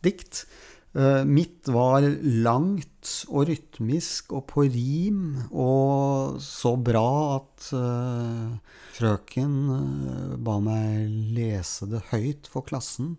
dikt. 0.04 0.44
Uh, 0.90 1.22
mitt 1.22 1.68
var 1.70 2.02
langt 2.42 3.10
og 3.30 3.44
rytmisk 3.46 4.32
og 4.34 4.48
på 4.50 4.64
rim, 4.66 5.36
og 5.54 6.40
så 6.42 6.72
bra 6.74 7.36
at 7.36 7.68
uh, 7.78 8.56
frøken 8.96 9.52
uh, 9.70 10.32
ba 10.42 10.56
meg 10.64 11.06
lese 11.36 11.86
det 11.92 12.02
høyt 12.10 12.50
for 12.50 12.66
klassen. 12.66 13.14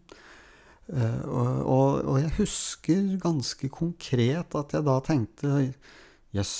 Og, 0.91 1.59
og, 1.71 2.01
og, 2.03 2.15
jeg 2.19 2.33
husker 2.35 3.05
ganske 3.21 3.69
konkret 3.71 4.57
at 4.59 4.73
jeg 4.75 4.83
da 4.83 4.97
tenkte 5.05 5.51
jøss, 5.61 5.77
yes, 6.35 6.55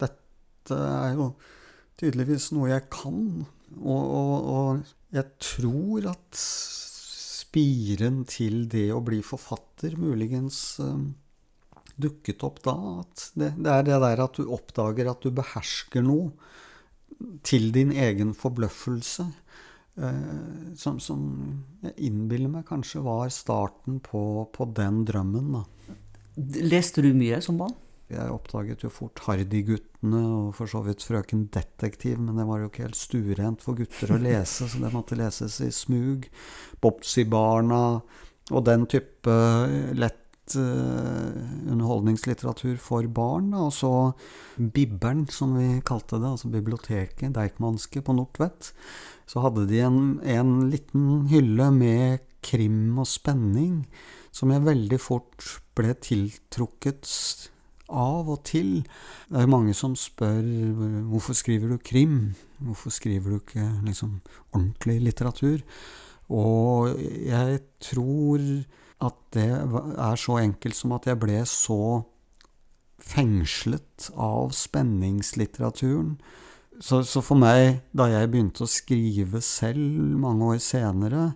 dette 0.00 0.78
er 0.78 1.18
jo 1.18 1.26
tydeligvis 2.00 2.46
noe 2.56 2.70
jeg 2.70 2.86
kan. 2.94 3.44
Og, 3.82 4.14
og 4.54 4.80
jeg 5.12 5.28
tror 5.36 6.08
at 6.14 6.40
spiren 7.54 8.24
til 8.26 8.64
det 8.66 8.88
å 8.90 9.02
bli 9.04 9.20
forfatter 9.22 9.94
muligens 10.00 10.80
um, 10.82 11.14
dukket 11.94 12.42
opp 12.42 12.58
da. 12.64 12.74
At 13.04 13.28
det, 13.38 13.52
det, 13.62 13.70
er 13.70 13.86
det 13.86 14.00
der 14.02 14.22
at 14.24 14.34
du 14.34 14.50
oppdager 14.50 15.10
at 15.12 15.22
du 15.22 15.30
behersker 15.30 16.02
noe 16.02 16.32
til 17.46 17.70
din 17.70 17.94
egen 17.94 18.34
forbløffelse. 18.34 19.28
Uh, 19.94 20.74
som, 20.74 20.98
som, 20.98 21.22
jeg 21.84 21.94
innbiller 22.08 22.50
meg 22.50 22.66
kanskje 22.66 23.04
var 23.04 23.30
starten 23.30 24.00
på, 24.02 24.48
på 24.50 24.66
den 24.74 25.04
drømmen, 25.06 25.54
da. 25.54 25.62
Leste 26.66 27.04
du 27.06 27.12
mye 27.14 27.38
som 27.38 27.60
barn? 27.60 27.76
Jeg 28.14 28.32
oppdaget 28.32 28.84
jo 28.86 28.90
fort 28.92 29.22
Hardy-guttene 29.26 30.20
og 30.22 30.50
for 30.56 30.70
så 30.70 30.82
vidt 30.86 31.04
Frøken 31.04 31.48
Detektiv, 31.54 32.18
men 32.20 32.38
det 32.38 32.46
var 32.48 32.62
jo 32.62 32.70
ikke 32.70 32.86
helt 32.86 32.98
stuerent 32.98 33.64
for 33.64 33.78
gutter 33.78 34.14
å 34.14 34.20
lese, 34.22 34.68
så 34.70 34.82
det 34.82 34.92
måtte 34.94 35.18
leses 35.18 35.60
i 35.64 35.70
smug. 35.74 36.28
Bopsybarna 36.84 37.80
og 38.52 38.64
den 38.66 38.84
type 38.90 39.34
lett 39.96 40.56
uh, 40.58 41.32
underholdningslitteratur 41.72 42.76
for 42.82 43.08
barn. 43.08 43.52
Og 43.56 43.72
så 43.74 43.92
Bibberen, 44.56 45.24
som 45.32 45.56
vi 45.58 45.80
kalte 45.86 46.20
det, 46.20 46.34
altså 46.34 46.52
biblioteket, 46.52 47.34
Deichmanske 47.34 48.04
på 48.04 48.16
Nordtvedt. 48.16 48.74
Så 49.30 49.40
hadde 49.44 49.66
de 49.70 49.80
en, 49.86 50.02
en 50.20 50.54
liten 50.72 51.24
hylle 51.32 51.70
med 51.74 52.24
krim 52.44 52.98
og 53.00 53.08
spenning 53.08 53.84
som 54.34 54.50
jeg 54.52 54.66
veldig 54.66 54.98
fort 55.00 55.46
ble 55.78 55.94
tiltrukket 56.02 57.06
av 57.88 58.30
og 58.32 58.40
til. 58.48 58.84
Det 59.28 59.42
er 59.42 59.50
mange 59.50 59.74
som 59.76 59.96
spør 59.98 60.44
hvorfor 61.10 61.36
skriver 61.36 61.74
du 61.74 61.78
krim? 61.78 62.34
Hvorfor 62.64 62.94
skriver 62.94 63.34
du 63.34 63.36
ikke 63.40 63.66
liksom 63.84 64.18
ordentlig 64.52 65.00
litteratur? 65.10 65.60
Og 66.32 66.94
jeg 66.96 67.60
tror 67.84 68.40
at 69.04 69.20
det 69.36 69.50
er 69.50 70.16
så 70.16 70.38
enkelt 70.40 70.78
som 70.78 70.94
at 70.96 71.06
jeg 71.10 71.20
ble 71.20 71.42
så 71.48 72.04
fengslet 73.04 74.08
av 74.16 74.54
spenningslitteraturen. 74.56 76.16
Så, 76.80 77.02
så, 77.06 77.20
for 77.22 77.38
meg, 77.38 77.84
da 77.94 78.08
jeg 78.10 78.30
begynte 78.32 78.64
å 78.64 78.70
skrive 78.70 79.42
selv 79.44 80.16
mange 80.18 80.54
år 80.54 80.62
senere, 80.62 81.28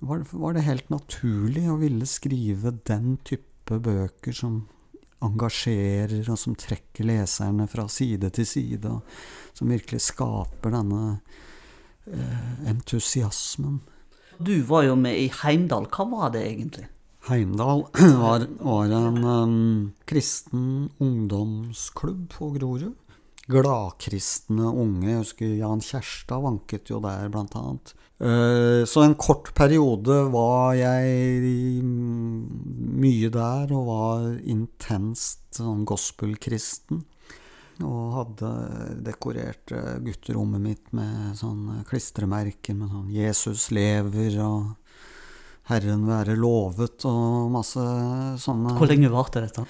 var, 0.00 0.24
var 0.32 0.56
det 0.56 0.66
helt 0.66 0.88
naturlig 0.90 1.68
å 1.70 1.78
ville 1.78 2.08
skrive 2.08 2.72
den 2.88 3.18
type 3.26 3.78
bøker 3.84 4.34
som 4.34 4.64
engasjerer, 5.24 6.24
og 6.32 6.38
som 6.40 6.56
trekker 6.58 7.06
leserne 7.08 7.66
fra 7.70 7.86
side 7.92 8.30
til 8.36 8.48
side, 8.48 8.90
og 8.90 9.56
som 9.56 9.72
virkelig 9.72 10.02
skaper 10.06 10.74
denne 10.74 11.02
eh, 12.08 12.70
entusiasmen. 12.70 13.80
Du 14.40 14.54
var 14.68 14.86
jo 14.88 14.96
med 14.96 15.18
i 15.20 15.28
Heimdal. 15.42 15.90
Hva 15.92 16.06
var 16.08 16.32
det 16.32 16.46
egentlig? 16.48 16.86
Heimdal 17.28 17.84
var, 18.22 18.46
var 18.64 18.94
en 18.96 19.24
um, 19.24 19.92
kristen 20.08 20.88
ungdomsklubb 20.98 22.30
på 22.32 22.50
Grorud. 22.56 22.96
Gladkristne 23.50 24.70
unge. 24.70 25.10
Jeg 25.10 25.24
husker 25.24 25.56
Jan 25.58 25.82
Kjærstad 25.84 26.44
vanket 26.44 26.92
jo 26.92 27.02
der, 27.04 27.28
blant 27.32 27.56
annet. 27.58 27.92
Eh, 28.20 28.84
så 28.84 29.02
en 29.02 29.14
kort 29.16 29.54
periode 29.56 30.16
var 30.28 30.74
jeg 30.76 31.80
mye 33.00 33.30
der 33.32 33.72
og 33.72 33.86
var 33.86 34.26
intenst 34.44 35.56
sånn 35.56 35.86
gospelkristen. 35.88 37.00
Og 37.80 38.12
hadde 38.12 38.50
dekorert 39.06 39.72
gutterommet 40.04 40.60
mitt 40.60 40.92
med 40.92 41.32
sånne 41.38 41.80
klistremerker 41.88 42.76
med 42.76 42.92
sånn 42.92 43.08
'Jesus 43.08 43.70
lever' 43.72 44.36
og 44.44 44.76
'Herren 45.70 46.04
være 46.04 46.36
lovet' 46.36 47.06
og 47.08 47.50
masse 47.50 47.80
sånne 48.36 48.76
Hvor 48.76 48.90
lenge 48.90 49.08
varte 49.08 49.40
dette? 49.40 49.64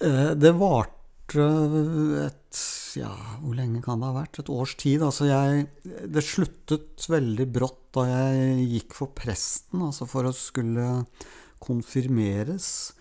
Eh, 0.00 0.32
det 0.32 0.52
varte 0.56 0.95
et 1.34 2.60
Ja, 2.96 3.10
hvor 3.42 3.56
lenge 3.58 3.82
kan 3.84 4.00
det 4.00 4.08
ha 4.08 4.14
vært? 4.14 4.38
Et 4.40 4.50
års 4.52 4.76
tid. 4.78 5.02
Altså 5.02 5.26
jeg 5.26 5.66
Det 5.84 6.22
sluttet 6.24 7.08
veldig 7.08 7.46
brått 7.52 7.82
da 7.96 8.06
jeg 8.06 8.68
gikk 8.70 8.94
for 8.94 9.12
presten, 9.16 9.82
altså 9.82 10.06
for 10.06 10.28
å 10.28 10.32
skulle 10.36 11.06
konfirmeres. 11.64 12.92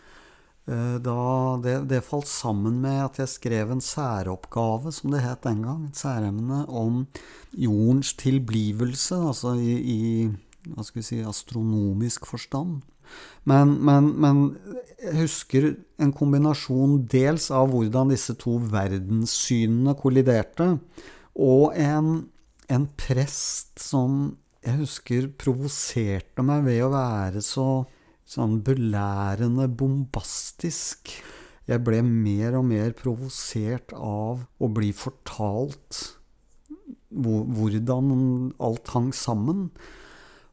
Eh, 0.65 0.97
da 1.03 1.17
det, 1.61 1.76
det, 1.91 2.01
falt 2.07 2.30
sammen 2.32 2.80
med 2.82 3.03
at 3.03 3.19
jeg 3.21 3.30
skrev 3.30 3.71
en 3.76 3.84
særoppgave, 3.84 4.93
som 4.95 5.13
det 5.13 5.21
het 5.21 5.43
den 5.45 5.61
gang. 5.65 5.86
Et 5.86 5.99
særemne 5.99 6.63
om 6.67 7.03
jordens 7.51 8.15
tilblivelse, 8.17 9.19
altså 9.19 9.53
i, 9.59 9.76
i 9.78 10.71
hva 10.73 10.86
skal 10.86 11.01
vi 11.01 11.05
si, 11.05 11.21
astronomisk 11.21 12.26
forstand. 12.26 12.82
Men, 13.50 13.76
men, 13.86 14.10
men, 14.22 14.39
jeg 15.02 15.18
husker 15.20 15.68
en 16.02 16.14
kombinasjon 16.16 17.04
dels 17.12 17.52
av 17.54 17.70
hvordan 17.70 18.10
disse 18.14 18.34
to 18.41 18.58
verdenssynene 18.72 19.93
kolliderte, 20.00 20.72
og 21.36 21.76
en, 21.78 22.26
en 22.72 22.88
prest 22.98 23.78
som 23.84 24.34
jeg 24.66 24.80
husker 24.80 25.28
provoserte 25.38 26.41
meg 26.46 26.66
ved 26.66 26.82
å 26.88 26.93
være 26.96 27.43
så 27.46 27.86
sånn 28.26 28.58
belærende 28.66 29.68
bombastisk. 29.70 31.12
Jeg 31.70 31.82
ble 31.86 32.00
mer 32.06 32.58
og 32.58 32.66
mer 32.72 32.96
provosert 32.98 33.93
av 33.93 34.41
å 34.41 34.70
bli 34.74 34.89
fortalt 34.96 36.02
hvordan 37.16 38.10
alt 38.66 38.89
hang 38.93 39.12
sammen 39.16 39.70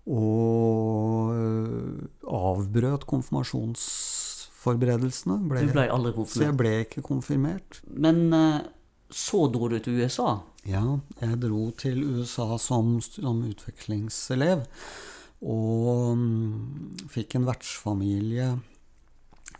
og 0.07 1.34
øh, 1.36 2.03
avbrøt 2.26 3.07
konfirmasjonsforberedelsene. 3.07 5.48
Ble, 5.50 5.61
du 5.62 5.72
ble 5.76 5.84
aldri 5.86 6.12
konfirmert? 6.16 6.34
Så 6.34 6.42
jeg 6.48 6.57
ble 6.59 6.72
ikke 6.86 7.03
konfirmert. 7.07 7.80
Men 7.86 8.32
øh, 8.34 8.61
så 9.12 9.46
dro 9.53 9.68
du 9.70 9.78
til 9.78 10.00
USA? 10.00 10.36
Ja, 10.66 10.98
jeg 11.20 11.42
dro 11.42 11.70
til 11.78 12.05
USA 12.07 12.59
som, 12.59 13.00
som 13.03 13.42
utvekslingselev. 13.46 14.61
Og 15.42 16.14
um, 16.14 17.07
fikk 17.11 17.34
en 17.34 17.46
vertsfamilie 17.48 18.61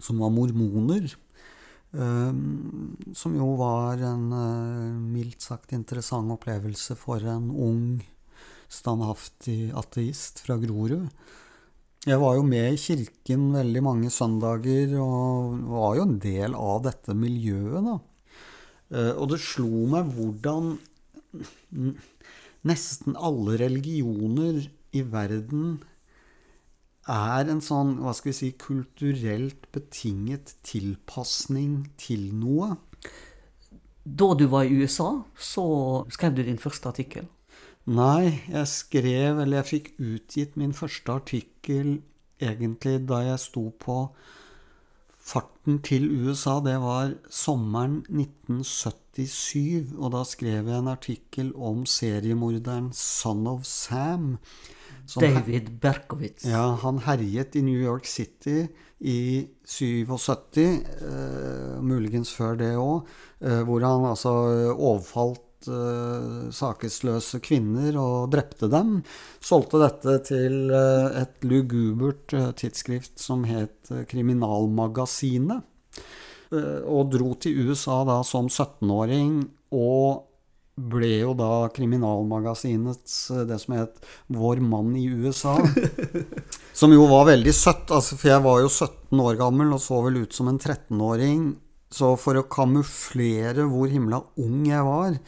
som 0.03 0.19
var 0.23 0.31
mormoner. 0.35 1.15
Um, 1.93 2.97
som 3.13 3.35
jo 3.37 3.51
var 3.59 4.01
en 4.01 4.31
uh, 4.33 4.97
mildt 5.13 5.43
sagt 5.45 5.75
interessant 5.77 6.33
opplevelse 6.33 6.97
for 6.97 7.21
en 7.29 7.51
ung 7.53 8.01
standhaftig 8.73 9.71
ateist 9.77 10.43
fra 10.47 10.57
Grorud. 10.61 11.09
Jeg 12.03 12.19
var 12.19 12.35
jo 12.35 12.47
med 12.47 12.73
i 12.75 12.81
kirken 12.81 13.53
veldig 13.55 13.83
mange 13.87 14.09
søndager 14.11 14.97
og 14.99 15.61
var 15.71 15.99
jo 16.01 16.07
en 16.09 16.17
del 16.23 16.57
av 16.59 16.81
dette 16.89 17.15
miljøet, 17.15 17.85
da. 17.87 17.99
Eh, 18.93 19.13
og 19.15 19.31
det 19.31 19.39
slo 19.45 19.87
meg 19.93 20.11
hvordan 20.17 20.75
nesten 22.69 23.17
alle 23.17 23.59
religioner 23.63 24.65
i 24.93 25.03
verden 25.09 25.79
er 27.11 27.49
en 27.51 27.63
sånn, 27.65 27.97
hva 28.03 28.13
skal 28.15 28.31
vi 28.31 28.39
si, 28.39 28.51
kulturelt 28.59 29.67
betinget 29.75 30.55
tilpasning 30.67 31.85
til 31.99 32.29
noe. 32.39 32.77
Da 34.03 34.33
du 34.39 34.47
var 34.51 34.67
i 34.67 34.83
USA, 34.83 35.23
så 35.35 35.65
skrev 36.15 36.37
du 36.37 36.45
din 36.47 36.61
første 36.63 36.91
artikkel. 36.91 37.27
Nei, 37.91 38.45
jeg 38.47 38.69
skrev, 38.71 39.41
eller 39.43 39.59
jeg 39.59 39.67
fikk 39.67 39.89
utgitt 39.99 40.55
min 40.61 40.75
første 40.77 41.17
artikkel 41.19 41.97
egentlig 42.43 43.01
da 43.09 43.23
jeg 43.27 43.43
sto 43.43 43.65
på 43.83 43.97
farten 45.23 45.81
til 45.83 46.07
USA. 46.23 46.61
Det 46.63 46.77
var 46.83 47.17
sommeren 47.31 48.05
1977, 48.07 49.97
og 49.99 50.15
da 50.15 50.23
skrev 50.27 50.71
jeg 50.71 50.79
en 50.79 50.93
artikkel 50.95 51.53
om 51.59 51.83
seriemorderen 51.87 52.93
Son 52.95 53.47
of 53.51 53.67
Sam. 53.67 54.37
David 55.19 55.75
Berkowitz. 55.83 56.47
Ja, 56.47 56.77
han 56.79 57.03
herjet 57.03 57.57
i 57.59 57.67
New 57.67 57.79
York 57.83 58.07
City 58.07 58.69
i 59.03 59.49
77, 59.67 60.85
eh, 61.03 61.81
muligens 61.83 62.31
før 62.31 62.55
det 62.55 62.77
òg, 62.79 63.09
eh, 63.43 63.63
hvor 63.67 63.83
han 63.83 64.07
altså 64.07 64.31
overfalt 64.77 65.43
uh, 65.71 66.49
sakesløse 66.55 67.41
kvinner 67.45 67.97
og 68.01 68.33
drepte 68.33 68.69
dem. 68.73 69.01
Solgte 69.43 69.81
dette 69.83 70.17
til 70.33 70.73
uh, 70.73 71.13
et 71.21 71.47
lugubert 71.47 72.35
uh, 72.37 72.51
tidsskrift 72.57 73.23
som 73.23 73.47
het 73.49 73.93
Kriminalmagasinet. 74.11 75.69
og 76.53 77.09
dro 77.09 77.33
til 77.41 77.71
USA 77.71 78.03
da 78.05 78.19
som 78.29 78.49
17-åring 78.49 79.39
og 79.73 80.29
ble 80.77 81.09
jo 81.23 81.33
da 81.37 81.69
Kriminalmagasinets 81.73 83.15
det 83.49 83.57
som 83.61 83.75
het 83.77 84.03
Vår 84.33 84.61
mann 84.61 84.93
i 84.97 85.07
USA. 85.09 85.57
som 86.81 86.93
jo 86.93 87.07
var 87.09 87.31
veldig 87.31 87.55
søtt, 87.57 87.89
altså, 87.89 88.17
for 88.21 88.35
jeg 88.35 88.45
var 88.45 88.61
jo 88.61 88.69
17 88.69 89.25
år 89.25 89.41
gammel 89.41 89.73
og 89.73 89.81
så 89.81 90.01
vel 90.05 90.23
ut 90.25 90.37
som 90.37 90.53
en 90.53 90.61
13-åring. 90.61 91.53
Så 91.93 92.15
for 92.21 92.39
å 92.41 92.47
kamuflere 92.49 93.67
hvor 93.69 93.91
himla 93.93 94.23
ung 94.41 94.63
jeg 94.69 94.87
var, 94.87 95.19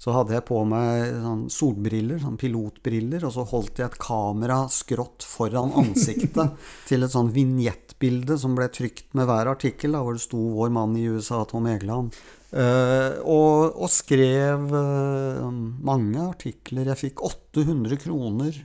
så 0.00 0.14
hadde 0.16 0.32
jeg 0.32 0.46
på 0.48 0.62
meg 0.64 1.10
sånn 1.20 1.42
solbriller, 1.52 2.20
sånn 2.22 2.38
pilotbriller, 2.40 3.24
og 3.28 3.34
så 3.34 3.44
holdt 3.50 3.82
jeg 3.82 3.90
et 3.90 3.98
kamera 4.00 4.62
skrått 4.72 5.26
foran 5.28 5.74
ansiktet 5.82 6.56
til 6.88 7.04
et 7.04 7.12
sånn 7.12 7.32
vignettbilde 7.34 8.38
som 8.40 8.56
ble 8.56 8.70
trykt 8.72 9.12
med 9.16 9.28
hver 9.28 9.52
artikkel, 9.52 9.92
da, 9.96 10.04
hvor 10.04 10.16
det 10.16 10.24
sto 10.24 10.40
'Vår 10.40 10.72
mann 10.72 10.96
i 10.96 11.04
USA', 11.08 11.44
Tom 11.48 11.68
Egeland. 11.68 12.16
Uh, 12.50 13.20
og, 13.22 13.76
og, 13.78 13.86
skrev 13.92 14.72
uh, 14.74 15.44
mange 15.86 16.18
artikler. 16.18 16.88
Jeg 16.90 16.98
fikk 17.04 17.22
800 17.22 18.00
kroner 18.02 18.56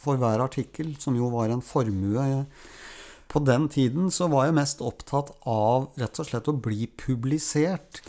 for 0.00 0.16
hver 0.20 0.40
artikkel, 0.40 0.94
som 1.02 1.18
jo 1.18 1.28
var 1.34 1.52
en 1.52 1.60
formue. 1.64 2.46
På 3.28 3.40
den 3.42 3.68
tiden 3.72 4.10
så 4.14 4.28
var 4.30 4.48
jeg 4.48 4.58
mest 4.58 4.82
opptatt 4.84 5.32
av 5.48 5.90
rett 5.98 6.20
og 6.20 6.28
slett 6.28 6.50
å 6.50 6.56
bli 6.56 6.86
publisert. 7.00 8.02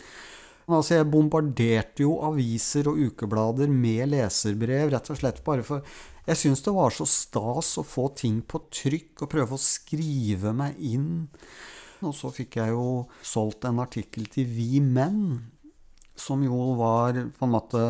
Altså 0.66 0.98
Jeg 0.98 1.06
bombarderte 1.12 2.02
jo 2.02 2.16
aviser 2.26 2.88
og 2.90 2.98
ukeblader 2.98 3.70
med 3.70 4.10
leserbrev, 4.10 4.90
rett 4.90 5.10
og 5.12 5.20
slett 5.20 5.42
bare 5.46 5.62
for 5.66 5.86
Jeg 6.26 6.40
syns 6.40 6.64
det 6.66 6.74
var 6.74 6.90
så 6.90 7.06
stas 7.06 7.76
å 7.78 7.86
få 7.86 8.08
ting 8.18 8.40
på 8.42 8.64
trykk 8.74 9.22
og 9.22 9.30
prøve 9.30 9.54
å 9.54 9.62
skrive 9.62 10.50
meg 10.56 10.74
inn. 10.82 11.28
Og 12.02 12.12
så 12.18 12.32
fikk 12.34 12.58
jeg 12.58 12.74
jo 12.74 13.06
solgt 13.24 13.64
en 13.68 13.78
artikkel 13.80 14.26
til 14.32 14.50
Vi 14.50 14.82
Menn, 14.82 15.38
som 16.18 16.42
jo 16.42 16.74
var 16.80 17.14
på 17.38 17.46
en 17.46 17.54
måte 17.54 17.84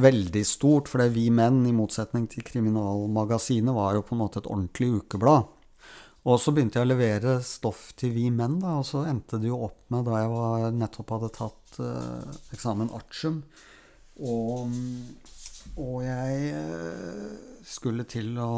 veldig 0.00 0.44
stort. 0.48 0.88
For 0.88 1.04
Vi 1.12 1.28
Menn, 1.34 1.60
i 1.68 1.76
motsetning 1.76 2.24
til 2.32 2.46
Kriminalmagasinet, 2.46 3.74
var 3.76 3.98
jo 3.98 4.06
på 4.06 4.16
en 4.16 4.24
måte 4.24 4.40
et 4.40 4.48
ordentlig 4.48 4.90
ukeblad. 5.02 5.52
Og 6.26 6.40
så 6.42 6.52
begynte 6.52 6.80
jeg 6.80 6.88
å 6.88 6.90
levere 6.90 7.36
stoff 7.46 7.92
til 7.98 8.10
Vi 8.16 8.26
Menn, 8.34 8.58
da, 8.62 8.78
og 8.80 8.86
så 8.88 9.04
endte 9.08 9.38
det 9.40 9.52
jo 9.52 9.60
opp 9.68 9.78
med, 9.94 10.04
da 10.08 10.18
jeg 10.18 10.32
var, 10.32 10.66
nettopp 10.74 11.14
hadde 11.14 11.30
tatt 11.36 11.78
uh, 11.78 12.38
eksamen 12.52 12.90
artium, 12.96 13.38
og, 14.18 14.74
og 15.78 15.96
jeg 16.04 16.50
uh, 16.58 17.62
skulle 17.64 18.04
til 18.10 18.34
å 18.42 18.50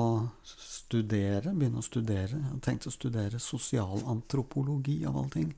studere, 0.46 1.52
begynne 1.54 1.82
å 1.82 1.86
studere. 1.86 2.40
Jeg 2.40 2.62
tenkte 2.64 2.90
å 2.90 2.94
studere 2.94 3.42
sosialantropologi 3.42 5.02
av 5.06 5.20
alle 5.20 5.34
ting. 5.36 5.50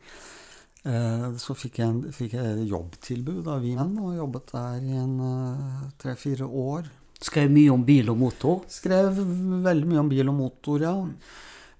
Eh, 0.83 1.29
så 1.39 1.55
fikk 1.55 1.79
jeg, 1.79 2.11
fikk 2.17 2.33
jeg 2.35 2.67
jobbtilbud 2.73 3.47
av 3.53 3.63
Wien 3.63 3.95
og 4.03 4.17
jobbet 4.17 4.51
der 4.51 4.83
i 4.83 4.97
en 4.99 5.15
eh, 5.29 5.85
tre-fire 6.03 6.49
år. 6.49 6.91
Skrev 7.23 7.53
mye 7.55 7.71
om 7.71 7.85
bil 7.87 8.11
og 8.11 8.19
motor? 8.19 8.65
Skrev 8.71 9.21
veldig 9.63 9.91
mye 9.93 10.03
om 10.03 10.11
bil 10.11 10.33
og 10.33 10.39
motor, 10.41 10.83
ja. 10.83 10.97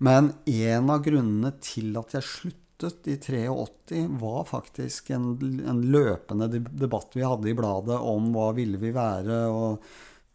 Men 0.03 0.33
en 0.51 0.91
av 0.91 1.05
grunnene 1.05 1.53
til 1.63 1.95
at 2.01 2.17
jeg 2.17 2.27
sluttet 2.27 3.07
i 3.07 3.15
83, 3.23 4.01
var 4.19 4.47
faktisk 4.49 5.13
en, 5.15 5.37
en 5.71 5.83
løpende 5.95 6.49
debatt 6.51 7.15
vi 7.15 7.23
hadde 7.23 7.53
i 7.53 7.55
bladet 7.55 8.01
om 8.11 8.33
hva 8.35 8.49
ville 8.57 8.81
vi 8.83 8.91
være. 8.97 9.45
og 9.47 9.85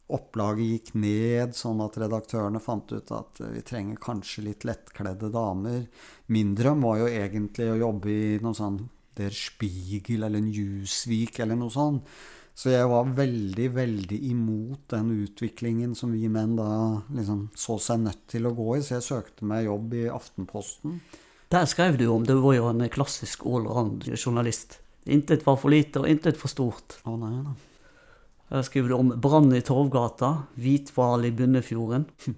opplaget 0.08 0.70
gikk 0.72 0.94
ned, 1.02 1.56
sånn 1.58 1.82
at 1.84 1.98
redaktørene 2.00 2.62
fant 2.64 2.92
ut 2.96 3.10
at 3.12 3.42
vi 3.52 3.64
trenger 3.68 4.00
kanskje 4.00 4.46
litt 4.46 4.64
lettkledde 4.68 5.30
damer. 5.34 5.82
Min 6.32 6.54
drøm 6.56 6.86
var 6.88 7.02
jo 7.02 7.10
egentlig 7.12 7.68
å 7.74 7.82
jobbe 7.82 8.14
i 8.14 8.38
noe 8.44 8.56
sånn 8.56 8.80
Der 9.18 9.34
Spiegel 9.34 10.24
eller 10.28 10.44
Newsweek 10.46 11.42
eller 11.44 11.60
noe 11.60 11.74
sånt. 11.74 12.08
Så 12.58 12.72
jeg 12.72 12.88
var 12.90 13.12
veldig, 13.14 13.68
veldig 13.76 14.18
imot 14.32 14.88
den 14.90 15.12
utviklingen 15.14 15.92
som 15.96 16.16
vi 16.16 16.26
menn 16.26 16.56
da 16.58 16.70
liksom 17.14 17.44
så 17.54 17.76
seg 17.78 18.02
nødt 18.02 18.24
til 18.34 18.50
å 18.50 18.54
gå 18.58 18.72
i. 18.80 18.82
Så 18.82 18.96
jeg 18.96 19.06
søkte 19.06 19.46
meg 19.46 19.68
jobb 19.68 19.94
i 19.94 20.08
Aftenposten. 20.10 20.98
Der 21.54 21.70
skrev 21.70 22.00
du 22.02 22.08
om 22.10 22.26
du 22.26 22.34
var 22.42 22.58
jo 22.58 22.72
en 22.72 22.82
klassisk 22.90 23.46
allround-journalist. 23.46 24.80
Intet 25.06 25.46
var 25.46 25.62
for 25.62 25.72
lite, 25.72 26.02
og 26.02 26.10
intet 26.10 26.40
for 26.42 26.52
stort. 26.52 26.98
Å 27.06 27.14
nei 27.22 27.36
da. 27.46 27.54
Der 28.50 28.66
skriver 28.66 28.90
du 28.90 28.98
om 28.98 29.14
brann 29.22 29.54
i 29.56 29.62
Torvgata, 29.62 30.34
hvithval 30.58 31.30
i 31.30 31.34
Bunnefjorden. 31.38 32.10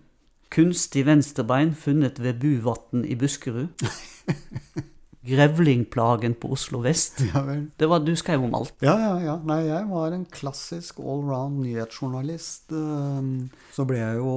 Kunstig 0.53 1.05
venstrebein 1.07 1.71
funnet 1.77 2.19
ved 2.19 2.43
Buvatn 2.43 3.07
i 3.07 3.15
Buskerud. 3.15 3.71
Grevlingplagen 5.21 6.33
på 6.39 6.51
Oslo 6.55 6.79
vest. 6.83 7.19
Ja, 7.33 7.43
det 7.77 7.87
var 7.91 7.99
Du 7.99 8.15
skrev 8.15 8.43
om 8.43 8.55
alt. 8.55 8.75
Ja, 8.85 8.95
ja, 8.99 9.15
ja. 9.21 9.37
Nei, 9.43 9.65
jeg 9.67 9.87
var 9.91 10.15
en 10.15 10.25
klassisk 10.31 11.01
allround 11.03 11.59
nyhetsjournalist. 11.65 12.71
Ehm, 12.71 13.49
så 13.75 13.85
ble 13.89 13.99
jeg 13.99 14.19
jo 14.21 14.35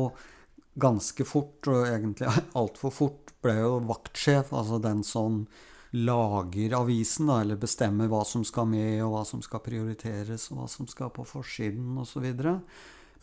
ganske 0.82 1.26
fort, 1.28 1.60
og 1.70 1.86
egentlig 1.86 2.30
altfor 2.60 2.94
fort, 2.94 3.34
ble 3.44 3.54
jeg 3.58 3.68
jo 3.68 3.76
vaktsjef. 3.92 4.50
Altså 4.56 4.80
den 4.82 5.04
som 5.06 5.44
lager 5.92 6.74
avisen, 6.80 7.28
da, 7.28 7.42
eller 7.44 7.60
bestemmer 7.60 8.10
hva 8.10 8.24
som 8.26 8.44
skal 8.48 8.66
med, 8.70 8.96
og 9.04 9.14
hva 9.14 9.22
som 9.28 9.42
skal 9.44 9.62
prioriteres, 9.62 10.48
og 10.50 10.62
hva 10.62 10.68
som 10.72 10.88
skal 10.90 11.12
på 11.14 11.26
forsiden, 11.28 11.94
osv. 12.00 12.26
Og, 12.32 12.76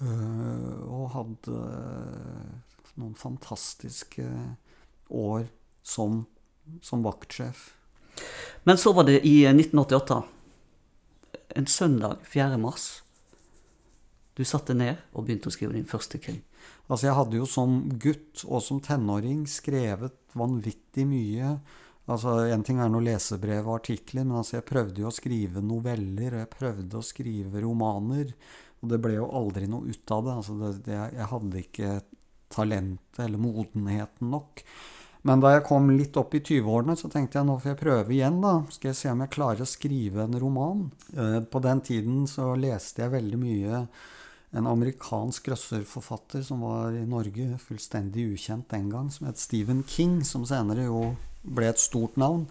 uh, 0.05 0.82
og 0.86 1.07
hadde 1.16 1.62
noen 2.99 3.16
fantastiske 3.18 4.28
år 5.10 5.47
som, 5.84 6.22
som 6.86 7.04
vaktsjef. 7.06 7.70
Men 8.68 8.78
så 8.78 8.94
var 8.94 9.08
det 9.08 9.22
i 9.28 9.44
1988, 9.48 10.24
en 11.56 11.68
søndag 11.68 12.18
4. 12.24 12.58
mars. 12.62 12.90
Du 14.38 14.46
satte 14.48 14.76
ned 14.78 15.00
og 15.14 15.26
begynte 15.26 15.52
å 15.52 15.54
skrive 15.54 15.76
din 15.76 15.88
første 15.90 16.20
krim. 16.22 16.42
Altså, 16.88 17.10
jeg 17.10 17.18
hadde 17.18 17.40
jo 17.40 17.48
som 17.50 17.82
gutt 18.02 18.44
og 18.48 18.64
som 18.64 18.80
tenåring 18.84 19.46
skrevet 19.50 20.16
vanvittig 20.38 21.06
mye 21.08 21.60
Altså, 22.10 22.40
En 22.50 22.64
ting 22.66 22.80
er 22.82 22.90
noe 22.90 23.06
lesebrev 23.06 23.68
og 23.68 23.84
artikler, 23.84 24.24
men 24.26 24.40
altså, 24.40 24.56
jeg 24.58 24.66
prøvde 24.66 25.04
jo 25.04 25.12
å 25.12 25.14
skrive 25.14 25.62
noveller, 25.62 26.34
og 26.34 26.42
jeg 26.42 26.54
prøvde 26.56 26.98
å 26.98 27.06
skrive 27.06 27.62
romaner. 27.62 28.32
Og 28.82 28.90
det 28.90 28.98
ble 29.04 29.18
jo 29.20 29.28
aldri 29.38 29.68
noe 29.70 29.92
ut 29.92 30.14
av 30.16 30.24
det. 30.26 30.38
Altså, 30.42 30.56
det, 30.58 30.72
det 30.88 30.98
jeg 30.98 31.28
hadde 31.34 31.62
ikke 31.62 31.92
talentet 32.50 33.22
eller 33.28 33.44
modenheten 33.44 34.34
nok. 34.34 34.64
Men 35.28 35.42
da 35.44 35.52
jeg 35.52 35.66
kom 35.68 35.90
litt 35.92 36.16
opp 36.20 36.36
i 36.38 36.40
20-årene, 36.40 36.96
så 36.96 37.10
tenkte 37.12 37.40
jeg 37.40 37.48
nå 37.48 37.58
får 37.60 37.74
jeg 37.74 37.82
prøve 37.82 38.16
igjen. 38.16 38.40
da. 38.44 38.54
Skal 38.72 38.94
jeg 38.94 39.00
se 39.02 39.12
om 39.12 39.24
jeg 39.26 39.34
klarer 39.36 39.66
å 39.66 39.68
skrive 39.68 40.24
en 40.24 40.40
roman. 40.40 40.86
Eh, 41.12 41.42
på 41.44 41.62
den 41.66 41.84
tiden 41.84 42.24
så 42.30 42.54
leste 42.60 43.04
jeg 43.04 43.16
veldig 43.18 43.42
mye 43.42 43.84
en 44.58 44.66
amerikansk 44.66 45.46
grøsserforfatter 45.46 46.42
som 46.46 46.64
var 46.66 46.96
i 46.98 47.06
Norge, 47.06 47.52
fullstendig 47.62 48.32
ukjent 48.34 48.70
den 48.72 48.88
gang, 48.90 49.12
som 49.14 49.28
het 49.30 49.42
Stephen 49.42 49.84
King, 49.86 50.24
som 50.26 50.48
senere 50.50 50.88
jo 50.88 51.12
ble 51.44 51.70
et 51.70 51.82
stort 51.82 52.18
navn. 52.18 52.48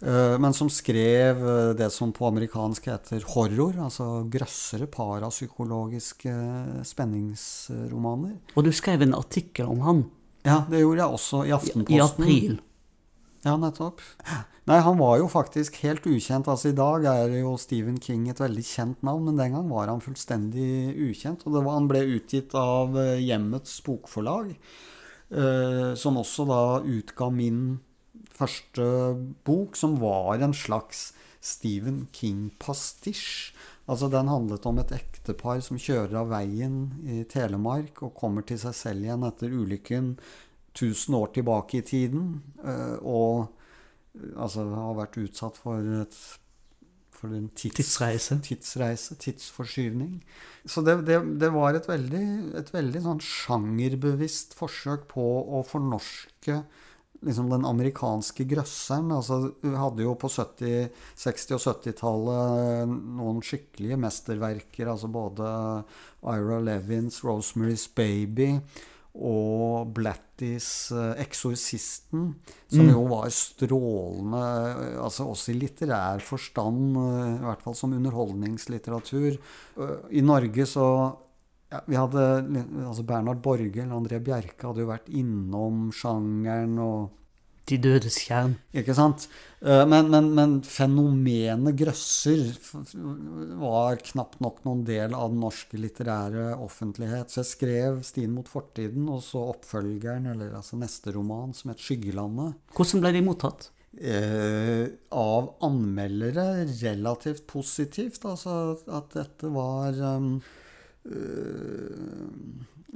Eh, 0.00 0.36
men 0.38 0.54
som 0.54 0.70
skrev 0.70 1.40
eh, 1.42 1.72
det 1.78 1.90
som 1.94 2.12
på 2.14 2.26
amerikansk 2.28 2.88
heter 2.90 3.24
horror, 3.34 3.76
altså 3.84 4.24
grøssere 4.30 4.86
parapsykologiske 4.90 6.34
spenningsromaner. 6.86 8.38
Og 8.54 8.66
du 8.66 8.72
skrev 8.74 9.04
en 9.04 9.18
artikkel 9.18 9.70
om 9.70 9.82
han? 9.86 10.06
Ja, 10.48 10.62
det 10.70 10.80
gjorde 10.82 11.02
jeg 11.04 11.18
også 11.18 11.42
i 11.44 11.52
Aftenposten. 11.54 11.98
I 11.98 12.02
april? 12.04 12.56
Ja, 13.44 13.54
nettopp. 13.60 14.02
Nei, 14.68 14.78
han 14.84 14.98
var 14.98 15.16
jo 15.20 15.28
faktisk 15.32 15.78
helt 15.84 16.04
ukjent. 16.08 16.48
Altså 16.50 16.72
I 16.72 16.76
dag 16.76 17.06
er 17.08 17.32
jo 17.38 17.54
Stephen 17.60 17.96
King 18.02 18.26
et 18.28 18.40
veldig 18.42 18.64
kjent 18.66 19.04
navn, 19.06 19.28
men 19.28 19.38
den 19.40 19.54
gang 19.56 19.70
var 19.70 19.88
han 19.88 20.02
fullstendig 20.04 20.92
ukjent. 21.08 21.46
Og 21.46 21.56
var, 21.56 21.70
han 21.78 21.88
ble 21.88 22.02
utgitt 22.18 22.56
av 22.58 22.98
eh, 23.00 23.22
Hjemmets 23.22 23.78
bokforlag, 23.86 24.50
eh, 25.30 25.92
som 25.96 26.20
også 26.20 26.48
da 26.50 26.62
utga 26.84 27.30
min 27.32 27.62
første 28.38 28.84
bok, 29.48 29.78
som 29.78 29.96
var 30.02 30.44
en 30.44 30.56
slags 30.56 31.12
Stephen 31.40 32.06
King-pastisj. 32.12 33.54
Altså 33.88 34.10
Den 34.12 34.28
handlet 34.28 34.66
om 34.68 34.78
et 34.82 34.90
ektepar 34.92 35.62
som 35.64 35.80
kjører 35.80 36.18
av 36.20 36.32
veien 36.32 36.80
i 37.08 37.22
Telemark 37.30 38.02
og 38.04 38.16
kommer 38.18 38.44
til 38.44 38.60
seg 38.60 38.76
selv 38.76 39.06
igjen 39.06 39.24
etter 39.24 39.54
ulykken 39.54 40.10
1000 40.74 41.16
år 41.16 41.32
tilbake 41.38 41.80
i 41.80 41.86
tiden. 41.86 42.26
Eh, 42.60 42.98
og 43.00 43.48
altså 44.36 44.66
har 44.74 44.98
vært 44.98 45.16
utsatt 45.22 45.56
for, 45.56 45.88
et, 46.02 46.18
for 47.14 47.32
en 47.32 47.48
tids, 47.56 47.78
tidsreise. 47.80 48.38
tidsreise. 48.44 49.16
Tidsforskyvning. 49.24 50.18
Så 50.68 50.84
det, 50.84 51.00
det, 51.08 51.22
det 51.40 51.50
var 51.54 51.78
et 51.78 51.88
veldig, 51.88 52.26
et 52.60 52.74
veldig 52.74 53.04
sånn 53.06 53.24
sjangerbevisst 53.24 54.52
forsøk 54.58 55.08
på 55.14 55.26
å 55.48 55.64
fornorske 55.66 56.60
liksom 57.26 57.48
den 57.50 57.66
amerikanske 57.66 58.46
grøsseren. 58.48 59.10
Altså, 59.14 59.40
hadde 59.62 60.04
jo 60.04 60.14
på 60.18 60.30
70, 60.30 60.92
60- 61.18 61.56
og 61.56 61.64
70-tallet 61.64 62.94
noen 63.18 63.42
skikkelige 63.44 63.98
mesterverker. 64.00 64.92
Altså 64.92 65.10
både 65.10 65.48
Ira 66.22 66.60
Levins 66.62 67.22
'Rosemary's 67.22 67.88
Baby' 67.94 68.60
og 69.18 69.90
Blatties 69.96 70.92
'Eksorsisten', 70.92 72.34
som 72.70 72.84
mm. 72.86 72.92
jo 72.92 73.06
var 73.10 73.30
strålende, 73.34 74.42
altså 75.02 75.26
også 75.26 75.50
i 75.52 75.58
litterær 75.58 76.22
forstand, 76.22 76.94
uh, 76.96 77.34
i 77.34 77.46
hvert 77.48 77.64
fall 77.64 77.74
som 77.74 77.96
underholdningslitteratur. 77.96 79.40
I 80.10 80.22
Norge 80.22 80.66
så 80.66 80.86
ja, 81.68 81.82
vi 81.84 81.98
hadde, 81.98 82.24
altså 82.86 83.04
Bernhard 83.04 83.42
Borge 83.44 83.82
eller 83.82 83.98
André 83.98 84.22
Bjerke 84.24 84.70
hadde 84.70 84.84
jo 84.84 84.88
vært 84.88 85.08
innom 85.12 85.88
sjangeren 85.92 86.76
og 86.80 87.14
De 87.68 87.76
dødes 87.76 88.14
kjern. 88.24 88.54
Ikke 88.72 88.94
sant? 88.96 89.26
Eh, 89.60 89.82
men, 89.84 90.06
men, 90.08 90.30
men, 90.32 90.52
fenomenet 90.64 91.76
grøsser 91.76 92.46
var 93.60 94.00
knapt 94.06 94.38
nok 94.40 94.62
noen 94.64 94.86
del 94.88 95.12
av 95.12 95.28
den 95.34 95.42
norske 95.44 95.76
litterære 95.76 96.54
offentlighet. 96.64 97.28
Så 97.28 97.42
jeg 97.42 97.50
skrev 97.50 97.98
'Stien 98.00 98.32
mot 98.32 98.48
fortiden' 98.48 99.10
og 99.12 99.20
så 99.26 99.44
oppfølgeren, 99.52 100.30
eller 100.32 100.56
altså 100.56 100.80
neste 100.80 101.12
roman, 101.12 101.52
som 101.52 101.68
het 101.74 101.84
'Skyggelandet'. 101.84 102.56
Hvordan 102.72 103.04
ble 103.04 103.12
de 103.18 103.22
mottatt? 103.28 103.68
Eh, 104.00 104.86
av 105.10 105.54
anmeldere 105.60 106.64
relativt 106.80 107.46
positivt. 107.50 108.24
Altså 108.24 108.78
at 108.86 109.12
dette 109.12 109.52
var 109.52 109.96
um, 110.16 110.38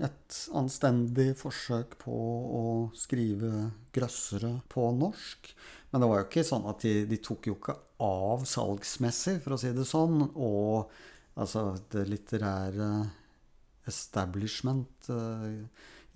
et 0.02 0.38
anstendig 0.56 1.32
forsøk 1.38 1.96
på 2.00 2.16
å 2.58 2.64
skrive 2.96 3.70
grøssere 3.94 4.56
på 4.72 4.88
norsk. 4.96 5.52
Men 5.92 6.02
det 6.02 6.08
var 6.08 6.22
jo 6.22 6.28
ikke 6.28 6.44
sånn 6.48 6.68
at 6.70 6.84
de, 6.84 6.94
de 7.08 7.18
tok 7.22 7.50
jo 7.50 7.56
ikke 7.58 7.76
av 8.02 8.46
salgsmessig, 8.48 9.38
for 9.44 9.54
å 9.54 9.60
si 9.60 9.72
det 9.76 9.86
sånn. 9.88 10.24
Og 10.32 10.90
altså 11.36 11.72
det 11.92 12.06
litterære 12.08 12.90
establishment 13.88 15.10
uh, 15.12 15.62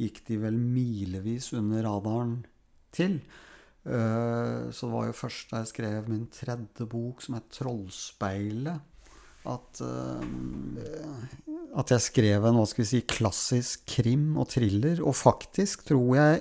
gikk 0.01 0.23
de 0.29 0.41
vel 0.41 0.57
milevis 0.61 1.53
under 1.57 1.85
radaren 1.87 2.39
til. 2.95 3.21
Uh, 3.87 4.73
så 4.75 4.89
det 4.89 4.95
var 4.97 5.09
jo 5.11 5.21
først 5.21 5.53
da 5.53 5.63
jeg 5.63 5.73
skrev 5.75 6.11
min 6.11 6.27
tredje 6.33 6.89
bok, 6.91 7.23
som 7.23 7.39
het 7.39 7.51
'Trollspeilet', 7.53 8.96
at, 9.47 9.81
uh, 9.85 10.23
at 11.79 11.91
jeg 11.95 12.01
skrev 12.09 12.41
en 12.49 12.59
hva 12.61 12.67
skal 12.69 12.85
vi 12.85 12.91
si, 12.91 13.01
klassisk 13.07 13.87
krim 13.97 14.37
og 14.41 14.47
thriller. 14.55 14.97
Og 15.05 15.15
faktisk 15.19 15.77
tror 15.91 16.11
jeg 16.19 16.33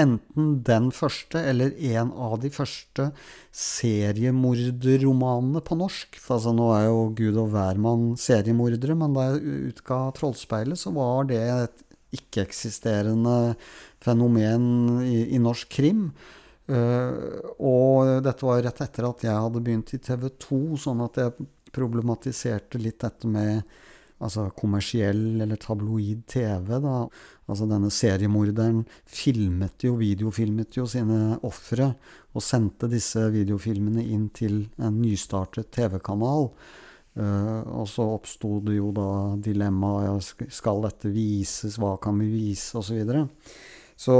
enten 0.00 0.62
den 0.64 0.86
første 0.94 1.40
eller 1.50 1.74
en 1.92 2.12
av 2.14 2.38
de 2.42 2.50
første 2.52 3.10
seriemorderromanene 3.56 5.60
på 5.64 5.74
norsk. 5.80 6.18
Altså, 6.26 6.52
nå 6.56 6.66
er 6.76 6.84
jo 6.88 7.14
Gud 7.18 7.36
og 7.42 7.48
hvermann 7.54 8.04
seriemordere, 8.20 8.94
men 8.98 9.14
da 9.16 9.20
jeg 9.30 9.36
utga 9.72 9.96
'Trollspeilet', 10.16 10.80
så 10.80 10.88
var 10.96 11.16
det 11.30 11.44
et 11.44 11.78
ikke-eksisterende 12.16 13.38
fenomen 14.02 14.62
i, 15.04 15.18
i, 15.36 15.38
norsk 15.38 15.68
krim. 15.70 16.10
Uh, 16.70 17.10
og 17.58 18.22
dette 18.22 18.46
var 18.46 18.62
rett 18.62 18.80
etter 18.84 19.02
at 19.08 19.24
jeg 19.26 19.34
hadde 19.34 19.62
begynt 19.62 19.94
i 19.94 19.98
TV 19.98 20.28
2, 20.38 20.76
sånn 20.86 21.00
at 21.06 21.14
jeg 21.18 21.30
problematiserte 21.74 22.80
litt 22.80 23.00
dette 23.02 23.30
med 23.30 23.62
altså 24.20 24.48
kommersiell 24.56 25.40
eller 25.40 25.56
tabloid 25.60 26.26
TV. 26.28 26.76
da. 26.82 26.96
Altså 27.50 27.66
denne 27.68 27.90
seriemorderen 27.92 28.82
filmet 29.08 29.86
jo, 29.86 29.96
videofilmet 30.00 30.76
jo 30.76 30.86
sine 30.88 31.38
ofre 31.46 31.94
og 32.34 32.44
sendte 32.44 32.90
disse 32.90 33.24
videofilmene 33.32 34.04
inn 34.04 34.28
til 34.36 34.62
en 34.78 35.00
nystartet 35.00 35.72
TV-kanal. 35.74 36.50
Uh, 37.18 37.66
og 37.80 37.88
så 37.90 38.04
oppsto 38.06 38.60
det 38.62 38.76
jo 38.76 38.92
da 38.94 39.34
dilemmaet 39.42 40.52
skal 40.54 40.84
dette 40.84 41.10
vises, 41.10 41.74
hva 41.80 41.96
kan 42.02 42.20
vi 42.20 42.28
vise, 42.30 42.76
osv. 42.78 42.86
Så, 42.86 42.98
videre. 43.00 43.24
så 43.98 44.16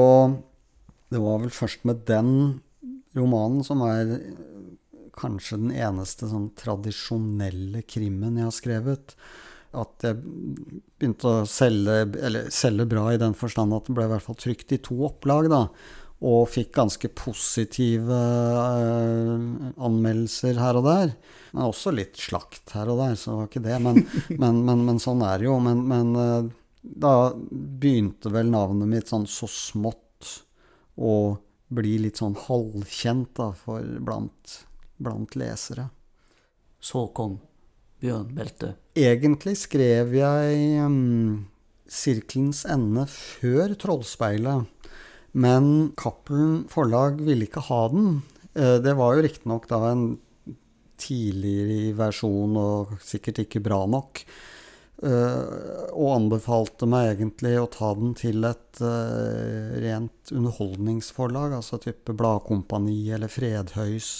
det 1.10 1.20
var 1.22 1.38
vel 1.44 1.54
først 1.54 1.86
med 1.86 2.02
den 2.08 2.32
romanen 3.14 3.62
som 3.66 3.84
er 3.86 4.10
kanskje 5.16 5.58
den 5.60 5.72
eneste 5.74 6.28
sånn 6.30 6.50
tradisjonelle 6.58 7.84
krimmen 7.88 8.38
jeg 8.38 8.48
har 8.48 8.56
skrevet. 8.56 9.14
At 9.70 10.02
jeg 10.02 10.18
begynte 10.18 11.30
å 11.30 11.46
selge, 11.46 12.02
eller 12.18 12.50
selge 12.54 12.88
bra 12.90 13.06
i 13.12 13.20
den 13.22 13.36
forstand 13.38 13.74
at 13.76 13.86
det 13.86 13.96
ble 13.96 14.08
i 14.08 14.12
hvert 14.12 14.24
fall 14.24 14.38
trykt 14.38 14.74
i 14.74 14.80
to 14.82 14.96
opplag. 15.06 15.50
da, 15.52 15.66
Og 16.26 16.48
fikk 16.50 16.72
ganske 16.74 17.10
positive 17.14 18.16
eh, 18.16 19.44
anmeldelser 19.78 20.58
her 20.58 20.80
og 20.80 20.88
der. 20.88 21.14
Men 21.52 21.68
også 21.68 21.94
litt 21.94 22.18
slakt 22.18 22.74
her 22.74 22.90
og 22.90 22.98
der, 23.04 23.14
så 23.14 23.30
det 23.30 23.38
var 23.38 23.52
ikke 23.52 23.66
det. 23.68 23.76
Men, 23.86 24.02
men, 24.42 24.64
men, 24.66 24.88
men 24.88 25.02
sånn 25.02 25.22
er 25.26 25.38
det 25.38 25.46
jo. 25.46 25.58
Men, 25.62 26.16
uh, 26.18 26.50
da 26.82 27.14
begynte 27.36 28.32
vel 28.32 28.50
navnet 28.50 28.88
mitt 28.88 29.10
sånn 29.12 29.28
så 29.28 29.48
smått 29.50 30.34
å 31.00 31.36
bli 31.70 31.98
litt 32.02 32.18
sånn 32.20 32.36
halvkjent 32.48 33.34
da, 33.38 33.50
for 33.56 33.84
blant 34.02 34.56
blant 35.00 35.36
lesere. 35.40 35.88
Så 36.80 37.08
kom 37.16 37.38
Bjørn 38.00 38.30
Belte. 38.36 38.74
Egentlig 38.96 39.56
skrev 39.60 40.14
jeg 40.16 40.84
um, 40.84 41.46
'Sirkelens 41.90 42.64
ende' 42.64 43.06
før 43.10 43.74
'Trollspeilet'. 43.76 44.68
Men 45.32 45.92
Cappelen 46.00 46.64
forlag 46.70 47.20
ville 47.22 47.46
ikke 47.46 47.62
ha 47.68 47.82
den. 47.92 48.22
Eh, 48.54 48.78
det 48.82 48.96
var 48.98 49.14
jo 49.14 49.24
riktignok 49.26 49.68
da 49.70 49.78
en 49.92 50.04
tidligere 51.00 51.94
versjon 51.96 52.56
og 52.60 52.96
sikkert 53.04 53.44
ikke 53.44 53.62
bra 53.64 53.84
nok. 53.88 54.24
Uh, 55.00 55.88
og 55.96 56.10
anbefalte 56.12 56.84
meg 56.84 57.14
egentlig 57.14 57.54
å 57.56 57.70
ta 57.72 57.94
den 57.96 58.10
til 58.20 58.44
et 58.44 58.82
uh, 58.84 59.70
rent 59.80 60.32
underholdningsforlag, 60.36 61.54
altså 61.56 61.78
type 61.80 62.12
Bladkompani 62.12 63.06
eller 63.16 63.32
Fredhøys, 63.32 64.10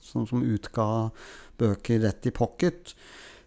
som, 0.00 0.24
som 0.24 0.40
utga 0.40 0.86
bøker 1.60 2.00
rett 2.06 2.30
i 2.30 2.32
pocket. 2.32 2.94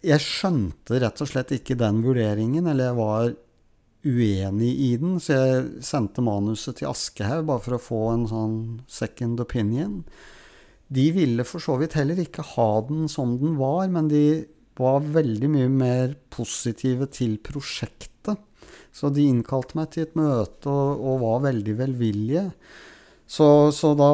Jeg 0.06 0.22
skjønte 0.22 1.00
rett 1.02 1.24
og 1.24 1.32
slett 1.32 1.50
ikke 1.56 1.80
den 1.80 1.98
vurderingen, 2.04 2.70
eller 2.70 2.92
jeg 2.92 2.98
var 3.00 3.34
uenig 4.04 4.70
i 4.86 4.92
den, 5.00 5.18
så 5.18 5.34
jeg 5.34 5.68
sendte 5.82 6.22
manuset 6.22 6.78
til 6.78 6.92
Aschehoug 6.92 7.48
bare 7.48 7.64
for 7.64 7.76
å 7.76 7.82
få 7.82 8.02
en 8.12 8.26
sånn 8.30 8.56
second 8.86 9.40
opinion. 9.42 10.02
De 10.94 11.08
ville 11.16 11.46
for 11.48 11.64
så 11.64 11.78
vidt 11.80 11.96
heller 11.98 12.20
ikke 12.20 12.44
ha 12.54 12.68
den 12.86 13.08
som 13.10 13.38
den 13.40 13.56
var, 13.58 13.88
men 13.90 14.10
de 14.12 14.44
var 14.80 15.06
veldig 15.14 15.50
mye 15.52 15.70
mer 15.70 16.16
positive 16.34 17.08
til 17.14 17.36
prosjektet. 17.44 18.40
Så 18.94 19.10
de 19.10 19.26
innkalte 19.26 19.78
meg 19.78 19.90
til 19.94 20.06
et 20.06 20.16
møte 20.18 20.70
og, 20.70 21.00
og 21.02 21.22
var 21.22 21.46
veldig 21.48 21.76
velvillige. 21.78 22.44
Så, 23.26 23.46
så 23.74 23.94
da, 23.98 24.10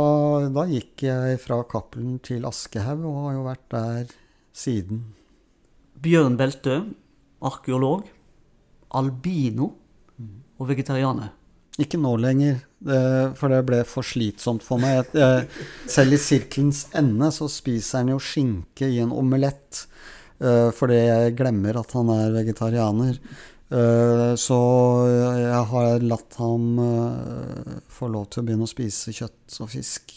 da, 0.54 0.64
gikk 0.70 1.04
jeg 1.04 1.40
fra 1.42 1.61
Cappelen 1.68 2.20
til 2.24 2.46
Aschehoug 2.48 3.04
og 3.11 3.18
har 3.24 3.34
jo 3.36 3.42
vært 3.48 3.66
der 3.74 4.14
siden. 4.56 5.02
Bjørn 6.00 6.38
Beltø, 6.40 6.78
arkeolog, 7.44 8.06
albino 8.96 9.72
og 10.61 10.70
vegetarianer. 10.70 11.34
Ikke 11.80 12.00
nå 12.00 12.12
lenger, 12.20 12.58
for 13.38 13.52
det 13.52 13.61
ble 13.68 13.82
for 13.88 14.04
slitsomt 14.04 14.64
for 14.64 14.80
meg. 14.82 15.12
selv 15.88 16.16
i 16.16 16.20
sirkelens 16.20 16.86
ende 16.96 17.30
så 17.32 17.48
spiser 17.52 18.02
han 18.02 18.14
jo 18.14 18.20
skinke 18.20 18.88
i 18.88 19.00
en 19.00 19.14
omelett. 19.16 19.84
Uh, 20.41 20.70
fordi 20.72 20.97
jeg 20.97 21.34
glemmer 21.36 21.76
at 21.80 21.93
han 21.97 22.11
er 22.14 22.32
vegetarianer. 22.32 23.18
Uh, 23.70 24.32
så 24.41 24.59
jeg 25.07 25.64
har 25.70 26.03
latt 26.03 26.38
ham 26.41 26.78
uh, 26.80 27.74
få 27.93 28.09
lov 28.11 28.30
til 28.30 28.43
å 28.43 28.47
begynne 28.49 28.66
å 28.66 28.70
spise 28.70 29.14
kjøtt 29.14 29.61
og 29.61 29.70
fisk. 29.74 30.14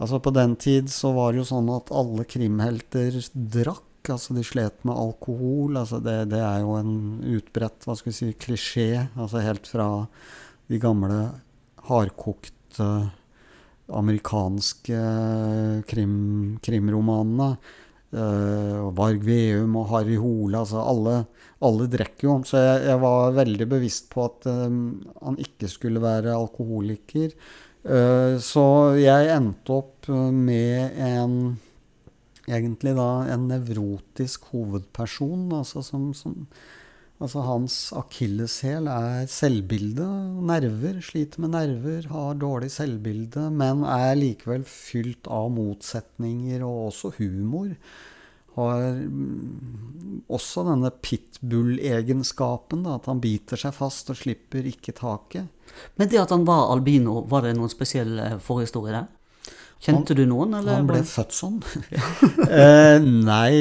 Altså 0.00 0.20
På 0.20 0.32
den 0.34 0.56
tid 0.60 0.88
så 0.92 1.12
var 1.16 1.32
det 1.32 1.42
jo 1.42 1.50
sånn 1.52 1.68
at 1.72 1.92
alle 1.94 2.24
krimhelter 2.28 3.20
drakk. 3.34 3.84
Altså 4.12 4.36
de 4.36 4.44
slet 4.46 4.84
med 4.86 4.96
alkohol. 4.96 5.76
Altså 5.78 6.00
det, 6.02 6.18
det 6.32 6.40
er 6.40 6.60
jo 6.62 6.76
en 6.78 6.96
utbredt 7.36 7.86
hva 7.86 7.96
skal 7.98 8.12
vi 8.12 8.18
si, 8.18 8.32
klisjé. 8.38 8.90
Altså 9.14 9.44
helt 9.44 9.68
fra 9.70 9.88
de 10.70 10.80
gamle 10.82 11.20
hardkokte 11.86 12.90
amerikanske 13.86 15.00
krim, 15.86 16.14
krimromanene 16.64 17.54
Uh, 18.16 18.88
Varg 18.96 19.20
Veum 19.26 19.76
og 19.76 19.90
Harry 19.90 20.16
Hole. 20.16 20.56
Altså 20.62 20.80
alle, 20.80 21.18
alle 21.64 21.88
drikker 21.92 22.28
jo. 22.30 22.38
Så 22.48 22.62
jeg, 22.62 22.86
jeg, 22.88 23.02
var 23.02 23.36
veldig 23.36 23.68
bevisst 23.74 24.08
på 24.12 24.24
at 24.24 24.48
um, 24.48 24.80
han 25.20 25.38
ikke 25.42 25.68
skulle 25.68 26.02
være 26.02 26.34
alkoholiker. 26.36 27.36
Uh, 27.86 28.40
så 28.42 28.66
jeg 28.98 29.30
endte 29.36 29.78
opp 29.82 30.10
med 30.32 30.98
en 31.02 31.38
Egentlig 32.46 32.92
da 32.94 33.24
en 33.34 33.48
nevrotisk 33.50 34.44
hovedperson, 34.52 35.48
altså 35.50 35.80
som, 35.82 36.12
som 36.14 36.44
Altså 37.16 37.40
hans 37.46 37.76
akilleshæl 37.96 38.90
er 38.92 39.28
selvbilde, 39.32 40.04
nerver, 40.44 40.98
sliter 41.00 41.40
med 41.40 41.54
nerver, 41.54 42.10
har 42.12 42.36
dårlig 42.36 42.68
selvbilde, 42.74 43.46
men 43.56 43.86
er 43.88 44.18
likevel 44.18 44.66
fylt 44.68 45.30
av 45.32 45.48
motsetninger 45.54 46.60
og 46.66 46.90
også 46.90 47.14
humor. 47.16 47.72
Har 48.56 48.84
mm, 49.00 50.28
også 50.28 50.66
denne 50.68 50.92
pitbull-egenskapen, 50.92 52.84
at 52.92 53.08
han 53.08 53.24
biter 53.24 53.60
seg 53.60 53.72
fast 53.76 54.12
og 54.12 54.20
slipper 54.20 54.68
ikke 54.68 54.92
taket. 54.96 55.48
Men 55.96 56.12
det 56.12 56.20
at 56.20 56.36
han 56.36 56.44
var 56.48 56.68
albino, 56.74 57.22
var 57.32 57.48
det 57.48 57.56
noen 57.56 57.72
spesiell 57.72 58.20
forhistorie 58.44 58.92
der? 58.92 59.08
Kjente 59.82 60.14
han, 60.14 60.18
du 60.18 60.30
noen? 60.30 60.54
Eller? 60.56 60.78
Han 60.78 60.88
ble 60.88 61.02
født 61.06 61.34
sånn. 61.36 61.58
eh, 62.48 62.96
nei, 63.02 63.52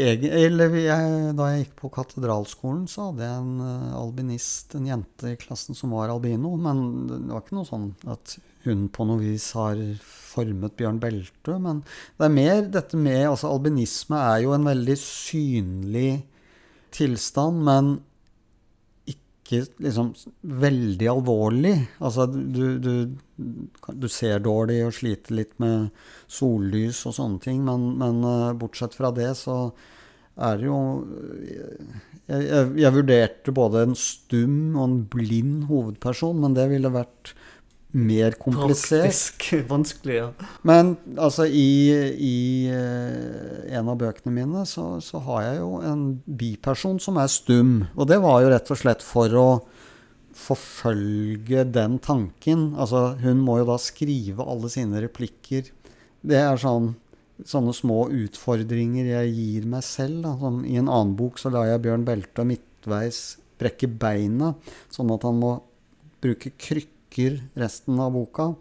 jeg, 0.00 0.26
eller 0.26 0.74
jeg, 0.80 1.12
da 1.38 1.50
jeg 1.52 1.62
gikk 1.62 1.76
på 1.78 1.92
katedralskolen, 1.94 2.88
så 2.90 3.08
hadde 3.08 3.28
jeg 3.28 3.44
en 3.44 3.62
uh, 3.62 3.94
albinist, 4.00 4.74
en 4.74 4.88
jente 4.90 5.30
i 5.30 5.38
klassen 5.40 5.78
som 5.78 5.94
var 5.94 6.12
albino. 6.12 6.56
Men 6.60 6.82
det 7.06 7.22
var 7.30 7.44
ikke 7.44 7.60
noe 7.60 7.70
sånn 7.70 7.88
at 8.10 8.36
hun 8.64 8.88
på 8.92 9.06
noe 9.06 9.20
vis 9.22 9.50
har 9.56 9.78
formet 10.02 10.74
Bjørn 10.78 10.98
Beltø. 11.02 11.58
Men 11.62 11.84
det 12.18 12.26
er 12.26 12.34
mer 12.34 12.64
dette 12.80 12.98
med 12.98 13.28
altså 13.28 13.52
Albinisme 13.52 14.18
er 14.18 14.42
jo 14.46 14.54
en 14.56 14.66
veldig 14.66 14.98
synlig 15.00 16.10
tilstand, 16.94 17.62
men 17.66 17.94
ikke 19.44 19.60
liksom 19.84 20.12
veldig 20.64 21.08
alvorlig. 21.12 21.74
Altså, 22.00 22.26
du, 22.32 22.78
du, 22.80 22.94
du, 23.92 24.06
ser 24.08 24.40
dårlig 24.44 24.80
og 24.86 24.94
sliter 24.96 25.36
litt 25.36 25.52
med 25.62 25.90
sollys 26.32 27.04
og 27.08 27.16
sånne 27.18 27.42
ting, 27.44 27.60
men, 27.66 27.90
men 28.00 28.24
uh, 28.24 28.54
bortsett 28.56 28.96
fra 28.96 29.12
det 29.14 29.34
så 29.40 29.58
er 30.34 30.56
det 30.58 30.66
jo 30.66 30.78
jeg, 32.26 32.40
jeg, 32.40 32.70
jeg, 32.80 32.92
vurderte 32.96 33.54
både 33.54 33.84
en 33.84 33.98
stum 33.98 34.56
og 34.74 34.84
en 34.86 34.96
blind 35.12 35.68
hovedperson, 35.68 36.40
men 36.42 36.56
det 36.56 36.66
ville 36.72 36.90
vært 36.94 37.34
mer 37.94 38.34
komplisert. 38.40 39.06
Praktisk 39.06 39.46
vanskelig, 39.70 40.16
ja. 40.18 40.28
Men 40.66 40.94
altså, 41.14 41.46
i, 41.46 41.94
i 42.18 42.38
uh, 42.72 43.62
en 43.70 43.90
av 43.92 44.00
bøkene 44.00 44.34
mine 44.34 44.64
så, 44.68 44.98
så, 45.04 45.22
har 45.28 45.46
jeg 45.46 45.60
jo 45.62 45.70
en 45.86 46.02
biperson 46.26 46.98
som 47.02 47.20
er 47.22 47.30
stum. 47.32 47.76
Og 47.94 48.10
det 48.10 48.18
var 48.24 48.42
jo 48.42 48.50
rett 48.52 48.74
og 48.74 48.80
slett 48.80 49.04
for 49.04 49.38
å 49.38 49.48
forfølge 50.34 51.64
den 51.70 52.00
tanken. 52.02 52.72
Altså, 52.74 53.12
hun 53.22 53.42
må 53.46 53.60
jo 53.60 53.70
da 53.70 53.78
skrive 53.78 54.46
alle 54.46 54.70
sine 54.72 55.02
replikker. 55.06 55.70
Det 56.24 56.40
er 56.40 56.60
sånn 56.60 56.94
sånne 57.42 57.72
små 57.74 58.04
utfordringer 58.14 59.08
jeg 59.10 59.30
gir 59.34 59.64
meg 59.70 59.82
selv. 59.86 60.22
Da. 60.26 60.34
Som 60.38 60.62
I 60.66 60.78
en 60.78 60.90
annen 60.90 61.14
bok 61.18 61.40
så 61.42 61.50
lar 61.54 61.66
jeg 61.70 61.82
Bjørn 61.86 62.06
Belte 62.06 62.46
midtveis 62.46 63.22
brekke 63.58 63.86
beina, 63.86 64.52
sånn 64.92 65.12
at 65.14 65.24
han 65.26 65.38
må 65.38 65.52
bruke 66.24 66.50
krykker 66.58 66.93
husker 67.14 67.42
resten 67.54 68.00
av 68.00 68.12
boka. 68.12 68.54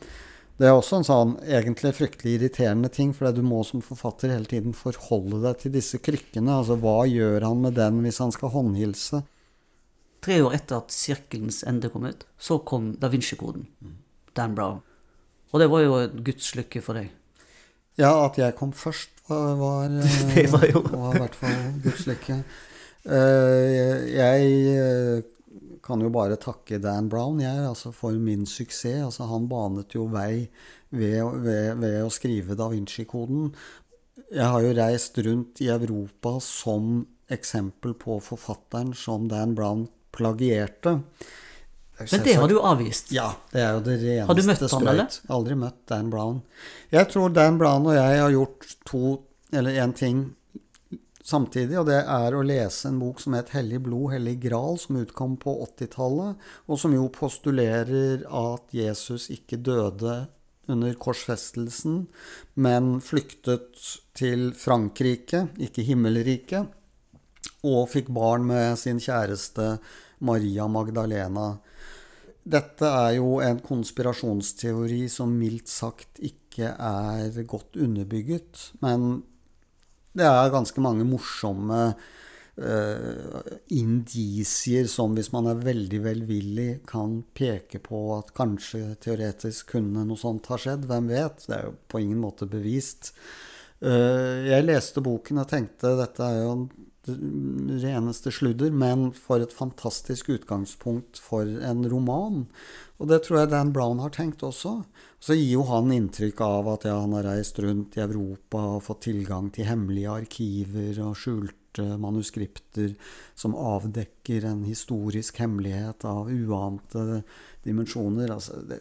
Det 0.57 0.67
er 0.67 0.75
også 0.77 0.99
en 0.99 1.07
sånn 1.07 1.31
egentlig 1.41 1.95
fryktelig 1.97 2.37
irriterende 2.37 2.89
ting, 2.89 3.13
for 3.13 3.31
du 3.31 3.41
må 3.41 3.63
som 3.63 3.81
forfatter 3.81 4.29
hele 4.29 4.45
tiden 4.45 4.73
forholde 4.73 5.41
deg 5.41 5.57
til 5.59 5.71
disse 5.73 5.97
krykkene. 5.97 6.59
Altså 6.59 6.77
hva 6.77 7.05
gjør 7.09 7.41
han 7.41 7.61
med 7.61 7.73
den 7.73 8.03
hvis 8.03 8.19
han 8.21 8.31
skal 8.31 8.53
håndhilse? 8.53 9.23
Tre 10.23 10.41
år 10.41 10.53
etter 10.53 10.77
at 10.77 10.91
'Sirkelens 10.91 11.63
ende' 11.67 11.89
kom 11.89 12.05
ut, 12.05 12.23
så 12.39 12.59
kom 12.59 12.95
Da 12.99 13.09
Vinci-koden. 13.09 13.65
Dan 14.35 14.55
Brown. 14.55 14.81
Og 15.51 15.59
det 15.59 15.69
var 15.69 15.81
jo 15.81 15.95
en 15.95 16.23
guds 16.23 16.55
lykke 16.55 16.81
for 16.81 16.93
deg. 16.93 17.09
Ja, 17.97 18.25
at 18.25 18.37
jeg 18.37 18.55
kom 18.55 18.71
først, 18.73 19.09
var, 19.27 19.55
var, 19.55 19.89
det 20.35 20.51
var, 20.51 20.65
jo. 20.65 20.81
var 20.81 21.15
i 21.15 21.19
hvert 21.19 21.35
fall 21.35 21.81
guds 21.83 22.07
lykke. 22.07 22.43
Uh, 23.03 23.99
jeg 24.15 24.47
eh, 24.79 25.32
kan 25.83 26.01
jo 26.01 26.09
bare 26.13 26.39
takke 26.39 26.79
Dan 26.79 27.09
Brown 27.11 27.41
jeg, 27.43 27.65
altså 27.67 27.91
for 27.95 28.15
min 28.15 28.45
suksess. 28.47 29.03
Altså, 29.03 29.27
han 29.27 29.49
banet 29.51 29.95
jo 29.97 30.07
vei 30.11 30.47
ved, 30.89 31.19
ved, 31.43 31.79
ved 31.81 31.97
å 32.05 32.11
skrive 32.13 32.55
Da 32.59 32.69
Vinci-koden. 32.71 33.49
Jeg 34.33 34.49
har 34.49 34.63
jo 34.63 34.75
reist 34.77 35.17
rundt 35.25 35.61
i 35.61 35.69
Europa 35.73 36.37
som 36.43 37.03
eksempel 37.33 37.95
på 37.99 38.19
forfatteren 38.23 38.93
som 38.97 39.27
Dan 39.31 39.55
Brown 39.57 39.87
plagierte. 40.13 40.99
Men 41.99 42.23
det 42.25 42.33
har 42.39 42.49
du 42.49 42.55
avvist? 42.59 43.11
Ja, 43.13 43.27
det 43.51 43.61
er 43.61 43.75
jo 43.75 43.81
det 43.85 43.97
reneste 44.01 44.27
Har 44.29 44.37
du 44.37 44.47
møtt 44.47 44.63
han, 44.73 44.87
eller? 44.93 45.17
Aldri 45.35 45.57
møtt 45.59 45.81
Dan 45.89 46.09
Brown. 46.13 46.39
Jeg 46.93 47.09
tror 47.11 47.35
Dan 47.35 47.59
Brown 47.61 47.85
og 47.89 47.97
jeg 47.97 48.23
har 48.23 48.33
gjort 48.33 48.71
to, 48.89 49.03
eller 49.53 49.77
én 49.83 49.93
ting 49.97 50.23
samtidig, 51.23 51.79
og 51.79 51.87
det 51.89 52.01
er 52.01 52.35
å 52.35 52.43
lese 52.45 52.89
en 52.89 52.99
bok 53.01 53.19
som 53.23 53.33
het 53.37 53.49
'Hellig 53.55 53.81
blod, 53.83 54.11
hellig 54.13 54.39
gral', 54.43 54.79
som 54.79 54.99
utkom 54.99 55.37
på 55.37 55.55
80-tallet, 55.65 56.35
og 56.67 56.79
som 56.79 56.93
jo 56.93 57.07
postulerer 57.09 58.25
at 58.27 58.63
Jesus 58.71 59.29
ikke 59.29 59.63
døde 59.63 60.27
under 60.67 60.93
korsfestelsen, 60.93 62.07
men 62.55 62.99
flyktet 63.01 63.99
til 64.15 64.53
Frankrike, 64.53 65.49
ikke 65.59 65.83
himmelriket, 65.83 66.67
og 67.63 67.89
fikk 67.89 68.11
barn 68.13 68.45
med 68.47 68.77
sin 68.79 68.99
kjæreste 68.99 69.79
Maria 70.19 70.67
Magdalena. 70.67 71.59
Dette 72.43 72.83
er 72.83 73.13
jo 73.17 73.37
en 73.39 73.59
konspirasjonsteori 73.63 75.05
som 75.11 75.31
mildt 75.39 75.71
sagt 75.71 76.19
ikke 76.19 76.73
er 76.75 77.43
godt 77.47 77.79
underbygget, 77.79 78.73
men 78.83 79.23
det 80.17 80.27
er 80.27 80.53
ganske 80.53 80.83
mange 80.83 81.05
morsomme 81.07 81.79
uh, 81.93 83.39
indisier 83.73 84.87
som, 84.91 85.15
hvis 85.17 85.31
man 85.33 85.49
er 85.51 85.63
veldig 85.65 86.01
velvillig, 86.05 86.69
kan 86.89 87.21
peke 87.37 87.81
på 87.83 88.05
at 88.17 88.33
kanskje 88.37 88.95
teoretisk 89.03 89.73
kunne 89.75 90.05
noe 90.07 90.19
sånt 90.19 90.49
ha 90.53 90.59
skjedd. 90.61 90.87
Hvem 90.89 91.09
vet? 91.13 91.47
Det 91.47 91.57
er 91.57 91.67
jo 91.69 91.75
på 91.89 92.03
ingen 92.03 92.21
måte 92.23 92.49
bevist. 92.49 93.13
Uh, 93.83 94.45
jeg 94.47 94.67
leste 94.67 95.03
boken 95.03 95.43
og 95.43 95.49
tenkte 95.51 95.97
dette 95.99 96.29
er 96.29 96.43
jo 96.43 96.57
reneste 97.03 98.31
sludder, 98.31 98.71
men 98.71 99.09
for 99.11 99.43
et 99.43 99.53
fantastisk 99.53 100.29
utgangspunkt 100.37 101.19
for 101.19 101.43
en 101.43 101.83
roman. 101.91 102.45
Og 103.01 103.09
det 103.09 103.23
tror 103.25 103.41
jeg 103.41 103.51
Dan 103.51 103.73
Brown 103.73 104.01
har 104.03 104.13
tenkt 104.13 104.43
også. 104.45 104.77
Så 105.23 105.35
gir 105.37 105.55
jo 105.55 105.65
han 105.67 105.91
inntrykk 105.91 106.41
av 106.45 106.69
at 106.75 106.85
ja, 106.87 106.99
han 107.01 107.15
har 107.17 107.25
reist 107.27 107.59
rundt 107.63 107.97
i 107.97 108.03
Europa 108.03 108.61
og 108.75 108.83
fått 108.85 109.05
tilgang 109.07 109.49
til 109.55 109.67
hemmelige 109.67 110.13
arkiver 110.21 111.01
og 111.07 111.17
skjulte 111.19 111.87
manuskripter 111.97 112.93
som 113.39 113.57
avdekker 113.57 114.45
en 114.45 114.61
historisk 114.67 115.41
hemmelighet 115.41 116.05
av 116.05 116.29
uante 116.29 117.23
dimensjoner. 117.65 118.35
Altså, 118.35 118.61
det, 118.69 118.79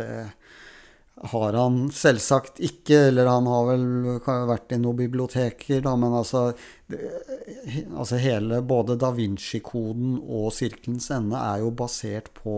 det 0.00 0.10
har 1.20 1.52
han 1.52 1.90
selvsagt 1.92 2.62
ikke, 2.64 2.96
eller 3.10 3.28
han 3.28 3.48
har 3.50 3.66
vel 3.68 3.82
vært 4.48 4.72
i 4.72 4.78
noen 4.80 4.96
biblioteker, 5.02 5.82
da, 5.84 5.92
men 6.00 6.14
altså, 6.16 6.46
altså 7.92 8.20
hele 8.22 8.62
Både 8.64 8.96
da 9.00 9.10
Vinci-koden 9.12 10.16
og 10.22 10.48
Sirkelens 10.56 11.10
ende 11.12 11.36
er 11.36 11.60
jo 11.60 11.74
basert 11.76 12.32
på 12.38 12.56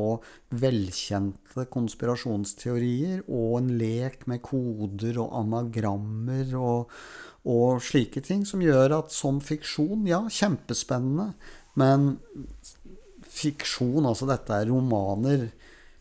velkjente 0.62 1.66
konspirasjonsteorier 1.74 3.24
og 3.26 3.58
en 3.58 3.74
lek 3.80 4.28
med 4.30 4.44
koder 4.46 5.18
og 5.24 5.34
anagrammer 5.42 6.54
og, 6.54 6.96
og 7.42 7.82
slike 7.82 8.22
ting, 8.22 8.46
som 8.46 8.62
gjør 8.62 9.00
at 9.00 9.14
som 9.14 9.42
fiksjon, 9.42 10.06
ja, 10.06 10.22
kjempespennende, 10.30 11.32
men 11.82 12.12
fiksjon, 13.32 14.06
altså 14.06 14.28
dette 14.30 14.54
er 14.54 14.70
romaner. 14.70 15.48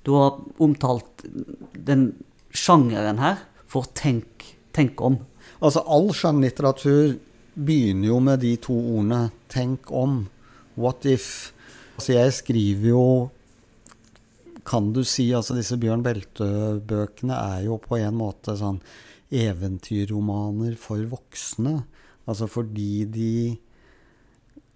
Du 0.06 0.14
har 0.20 0.38
omtalt 0.62 1.26
den 1.74 2.12
sjangeren 2.54 3.20
her 3.22 3.44
for 3.72 3.88
tenk, 3.96 4.46
tenk 4.76 5.02
om. 5.02 5.20
Altså 5.62 5.84
all 5.86 6.10
skjønnlitteratur 6.16 7.18
begynner 7.56 8.08
jo 8.10 8.20
med 8.24 8.42
de 8.42 8.56
to 8.58 8.74
ordene 8.74 9.32
'tenk 9.50 9.92
om', 9.92 10.30
'what 10.78 11.06
if'. 11.06 11.52
Altså 11.98 12.14
jeg 12.14 12.34
skriver 12.34 12.90
jo 12.90 13.30
kan 14.66 14.94
du 14.94 15.04
si, 15.04 15.32
altså 15.34 15.56
disse 15.58 15.78
Bjørn 15.78 16.04
Belte-bøkene 16.04 17.34
er 17.34 17.66
jo 17.66 17.78
på 17.82 17.98
en 17.98 18.16
måte 18.16 18.56
sånn 18.58 18.80
eventyrromaner 19.32 20.76
for 20.78 21.02
voksne. 21.10 21.84
Altså 22.30 22.48
fordi 22.48 23.06
de 23.06 23.58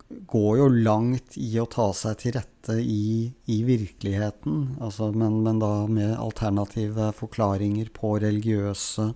går 0.09 0.57
jo 0.59 0.67
langt 0.69 1.37
i 1.41 1.49
å 1.59 1.65
ta 1.69 1.89
seg 1.97 2.19
til 2.21 2.35
rette 2.37 2.77
i, 2.81 3.25
i 3.49 3.57
virkeligheten, 3.65 4.77
altså, 4.83 5.09
men, 5.11 5.41
men, 5.45 5.59
da 5.61 5.87
med 5.89 6.13
alternative 6.19 7.11
forklaringer 7.17 7.89
på 7.93 8.15
religiøse 8.21 9.11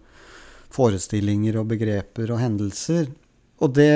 forestillinger 0.74 1.60
og 1.62 1.70
begreper 1.72 2.34
og 2.34 2.42
hendelser. 2.42 3.10
Og 3.60 3.74
det, 3.76 3.92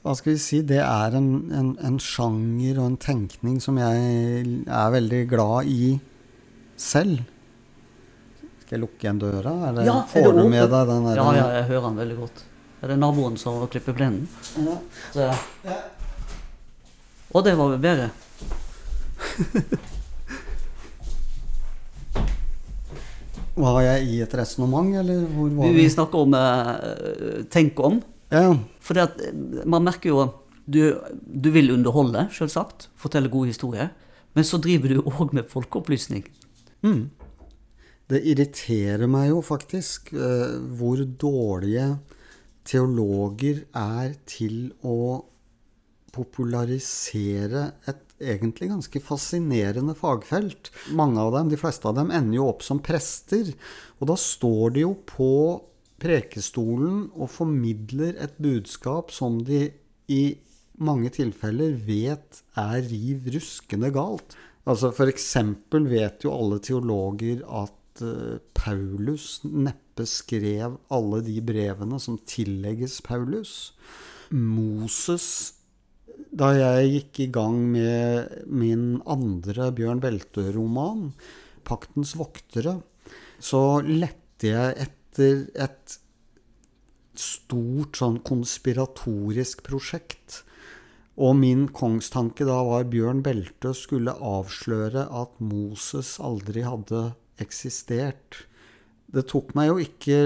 hva 0.00 0.14
skal 0.16 0.34
vi 0.34 0.40
si, 0.40 0.60
det 0.66 0.80
er 0.82 1.16
en, 1.18 1.30
en, 1.52 1.72
en 1.84 1.98
sjanger 2.00 2.78
og 2.80 2.86
en 2.92 3.00
tenkning 3.00 3.58
som 3.62 3.78
jeg 3.78 4.46
er 4.64 4.94
veldig 4.94 5.24
glad 5.30 5.68
i 5.68 5.92
selv. 6.80 7.20
Skal 8.64 8.78
jeg 8.78 8.84
lukke 8.86 9.04
igjen 9.04 9.20
døra? 9.20 9.54
Det, 9.76 9.84
ja, 9.86 9.98
får 10.08 10.30
du 10.38 10.44
med 10.48 10.64
deg 10.72 10.94
den 10.94 11.10
der? 11.10 11.20
Ja, 11.20 11.28
ja, 11.36 11.46
jeg 11.58 11.68
hører 11.74 11.88
den 11.90 12.02
veldig 12.04 12.18
godt. 12.22 12.44
Er 12.80 12.94
det 12.94 13.00
naboen 13.02 13.36
som 13.36 13.60
klipper 13.68 13.98
plenen? 13.98 14.24
Ja. 14.56 14.78
Så, 15.12 15.26
ja. 15.66 15.78
Og 17.30 17.44
det 17.46 17.54
var 17.58 17.70
vel 17.74 17.82
bedre. 17.82 18.10
Var 23.60 23.80
jeg 23.84 24.06
i 24.08 24.20
et 24.24 24.34
resonnement, 24.38 24.94
eller 25.02 25.24
hvor 25.34 25.50
var 25.52 25.68
Vi, 25.68 25.82
vi 25.82 25.88
snakker 25.92 26.24
om 26.24 26.36
eh, 26.38 27.42
tenk 27.52 27.80
om. 27.84 27.98
Ja, 28.32 28.54
For 28.80 29.00
at, 29.02 29.20
eh, 29.20 29.34
man 29.68 29.84
merker 29.84 30.12
jo 30.12 30.28
du, 30.70 30.94
du 31.26 31.50
vil 31.50 31.72
underholde, 31.74 32.28
selvsagt. 32.34 32.88
Fortelle 32.98 33.30
gode 33.32 33.50
historier. 33.50 33.90
Men 34.38 34.46
så 34.46 34.60
driver 34.62 34.94
du 34.94 35.00
òg 35.02 35.34
med 35.34 35.48
folkeopplysning. 35.50 36.22
Mm. 36.86 37.10
Det 38.10 38.20
irriterer 38.26 39.10
meg 39.10 39.30
jo 39.30 39.42
faktisk 39.44 40.12
eh, 40.14 40.56
hvor 40.78 41.02
dårlige 41.02 41.98
teologer 42.66 43.64
er 43.76 44.14
til 44.30 44.70
å 44.86 45.24
popularisere 46.14 47.70
et 47.90 48.04
egentlig 48.20 48.68
ganske 48.70 49.00
fascinerende 49.02 49.94
fagfelt. 49.96 50.70
Mange 50.96 51.22
av 51.22 51.32
dem, 51.34 51.50
de 51.52 51.58
fleste 51.60 51.88
av 51.88 51.96
dem, 51.96 52.12
ender 52.14 52.40
jo 52.40 52.50
opp 52.50 52.64
som 52.66 52.82
prester. 52.84 53.52
Og 54.00 54.10
da 54.12 54.16
står 54.20 54.76
de 54.76 54.84
jo 54.84 54.94
på 55.08 55.32
prekestolen 56.00 57.08
og 57.12 57.32
formidler 57.32 58.16
et 58.24 58.36
budskap 58.40 59.12
som 59.12 59.40
de 59.44 59.66
i 60.10 60.22
mange 60.80 61.10
tilfeller 61.12 61.76
vet 61.84 62.40
er 62.58 62.80
riv 62.88 63.28
ruskende 63.34 63.90
galt. 63.92 64.36
Altså 64.68 64.90
F.eks. 64.92 65.28
vet 65.90 66.24
jo 66.24 66.32
alle 66.32 66.60
teologer 66.64 67.44
at 67.44 68.02
uh, 68.04 68.40
Paulus 68.56 69.40
neppe 69.44 70.06
skrev 70.08 70.78
alle 70.92 71.20
de 71.26 71.36
brevene 71.44 72.00
som 72.00 72.16
tillegges 72.28 73.00
Paulus. 73.04 73.72
Moses 74.30 75.59
Da 76.30 76.52
jeg 76.56 76.90
gikk 76.94 77.22
i 77.24 77.28
gang 77.34 77.58
med 77.72 78.44
min 78.46 79.00
andre 79.06 79.70
Bjørn 79.76 80.02
Beltø-roman, 80.02 81.10
'Paktens 81.64 82.16
voktere', 82.18 82.82
så 83.40 83.80
lette 83.84 84.52
jeg 84.52 84.76
etter 84.86 85.48
et 85.54 85.98
stort 87.14 87.98
sånn 87.98 88.20
konspiratorisk 88.24 89.64
prosjekt 89.66 90.44
og 91.20 91.34
min 91.36 91.66
kongstanke 91.76 92.46
da 92.48 92.60
var 92.64 92.86
Bjørn 92.88 93.20
Belte 93.24 93.74
skulle 93.76 94.14
avsløre 94.14 95.04
at 95.22 95.34
Moses 95.44 96.14
aldri 96.22 96.62
hadde 96.64 97.10
eksistert. 97.42 98.46
Det 99.10 99.24
tok 99.26 99.48
meg 99.58 99.66
jo 99.66 99.78
ikke 99.82 100.18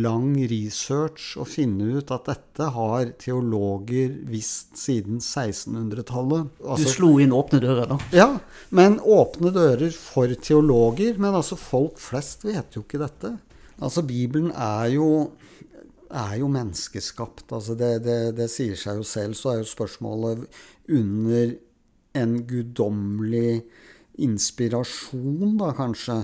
lang 0.00 0.30
research 0.48 1.34
å 1.36 1.44
finne 1.44 1.98
ut 1.98 2.12
at 2.14 2.30
dette 2.30 2.70
har 2.72 3.10
teologer 3.20 4.14
visst 4.30 4.78
siden 4.80 5.18
1600-tallet. 5.20 6.48
Altså, 6.64 6.86
du 6.88 6.94
slo 6.94 7.10
inn 7.20 7.34
åpne 7.36 7.60
dører, 7.60 7.90
da? 7.90 7.98
Ja, 8.16 8.30
men 8.72 8.96
åpne 9.04 9.52
dører 9.52 9.92
for 9.92 10.32
teologer. 10.40 11.20
Men 11.20 11.36
altså, 11.36 11.58
folk 11.60 12.00
flest 12.00 12.48
vet 12.48 12.78
jo 12.78 12.86
ikke 12.86 13.02
dette. 13.02 13.34
Altså, 13.76 14.06
Bibelen 14.08 14.54
er 14.56 14.94
jo 14.96 15.10
er 16.10 16.40
jo 16.40 16.48
menneskeskapt. 16.50 17.52
Altså 17.52 17.76
det, 17.78 17.92
det, 18.02 18.18
det, 18.38 18.48
sier 18.50 18.78
seg 18.78 18.98
jo 18.98 19.06
selv. 19.06 19.36
Så 19.38 19.52
er 19.52 19.60
jo 19.60 19.68
spørsmålet 19.70 20.46
under 20.90 21.54
en 22.18 22.36
guddommelig 22.48 23.62
inspirasjon, 24.20 25.56
da 25.60 25.70
kanskje. 25.76 26.22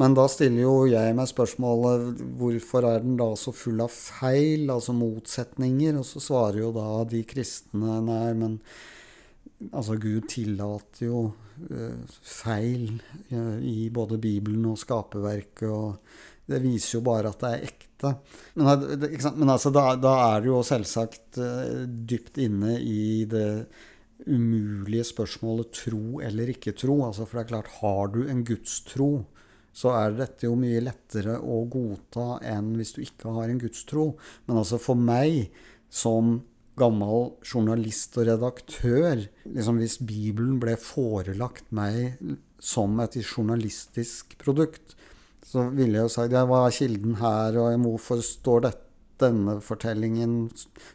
Men 0.00 0.16
da 0.16 0.24
stiller 0.30 0.64
jo 0.64 0.74
jeg 0.90 1.14
meg 1.14 1.28
spørsmålet 1.30 2.22
hvorfor 2.38 2.86
er 2.88 3.04
den 3.04 3.14
da 3.20 3.28
så 3.38 3.52
full 3.54 3.78
av 3.84 3.92
feil, 3.94 4.66
altså 4.72 4.94
motsetninger? 4.96 6.00
Og 6.00 6.06
så 6.08 6.22
svarer 6.22 6.64
jo 6.64 6.72
da 6.74 6.88
de 7.10 7.22
kristne 7.30 8.00
nei, 8.02 8.32
men 8.34 8.58
altså 9.70 9.96
Gud 10.02 10.26
tillater 10.32 11.06
jo 11.06 11.22
uh, 11.30 12.18
feil 12.26 12.90
uh, 13.30 13.58
i 13.62 13.88
både 13.94 14.18
Bibelen 14.22 14.66
og 14.72 14.80
skaperverket. 14.82 15.68
og 15.70 16.50
Det 16.50 16.62
viser 16.64 16.98
jo 16.98 17.04
bare 17.06 17.30
at 17.30 17.44
det 17.44 17.52
er 17.52 17.66
ekte. 17.70 18.14
Men, 18.58 18.86
men 19.38 19.54
altså, 19.54 19.70
da, 19.72 19.94
da, 19.96 20.14
er 20.34 20.42
du 20.42 20.50
jo 20.50 20.62
selvsagt 20.66 21.38
uh, 21.38 21.84
dypt 21.86 22.42
inne 22.42 22.80
i 22.82 23.24
det 23.30 23.48
umulige 24.24 25.04
spørsmålet 25.06 25.72
tro 25.84 26.20
eller 26.24 26.50
ikke 26.50 26.74
tro. 26.76 26.98
Altså, 27.06 27.28
for 27.28 27.38
det 27.38 27.46
er 27.46 27.52
klart, 27.54 27.72
har 27.78 28.12
du 28.14 28.24
en 28.26 28.42
gudstro, 28.46 29.12
så 29.74 29.92
er 29.98 30.16
dette 30.16 30.46
jo 30.46 30.54
mye 30.58 30.82
lettere 30.84 31.36
å 31.42 31.64
godta 31.70 32.38
enn 32.46 32.74
hvis 32.78 32.94
du 32.96 33.02
ikke 33.04 33.32
har 33.36 33.50
en 33.50 33.60
gudstro. 33.60 34.12
Men 34.46 34.60
altså 34.62 34.78
for 34.82 34.98
meg 34.98 35.50
som 35.90 36.38
gammel 36.78 37.34
journalist 37.46 38.16
og 38.18 38.26
redaktør 38.26 39.20
liksom 39.44 39.76
Hvis 39.78 40.00
Bibelen 40.02 40.56
ble 40.62 40.74
forelagt 40.80 41.68
meg 41.74 42.16
som 42.58 42.98
et 43.02 43.18
journalistisk 43.20 44.34
produkt, 44.40 44.96
så 45.44 45.68
ville 45.70 46.00
jeg 46.00 46.08
jo 46.08 46.14
sagt 46.14 46.34
hva 46.34 46.64
er 46.64 46.74
kilden 46.74 47.18
her, 47.20 47.60
og 47.60 47.84
hvorfor 47.84 48.24
står 48.24 48.66
dette? 48.66 48.84
denne 49.20 49.60
fortellingen 49.62 50.48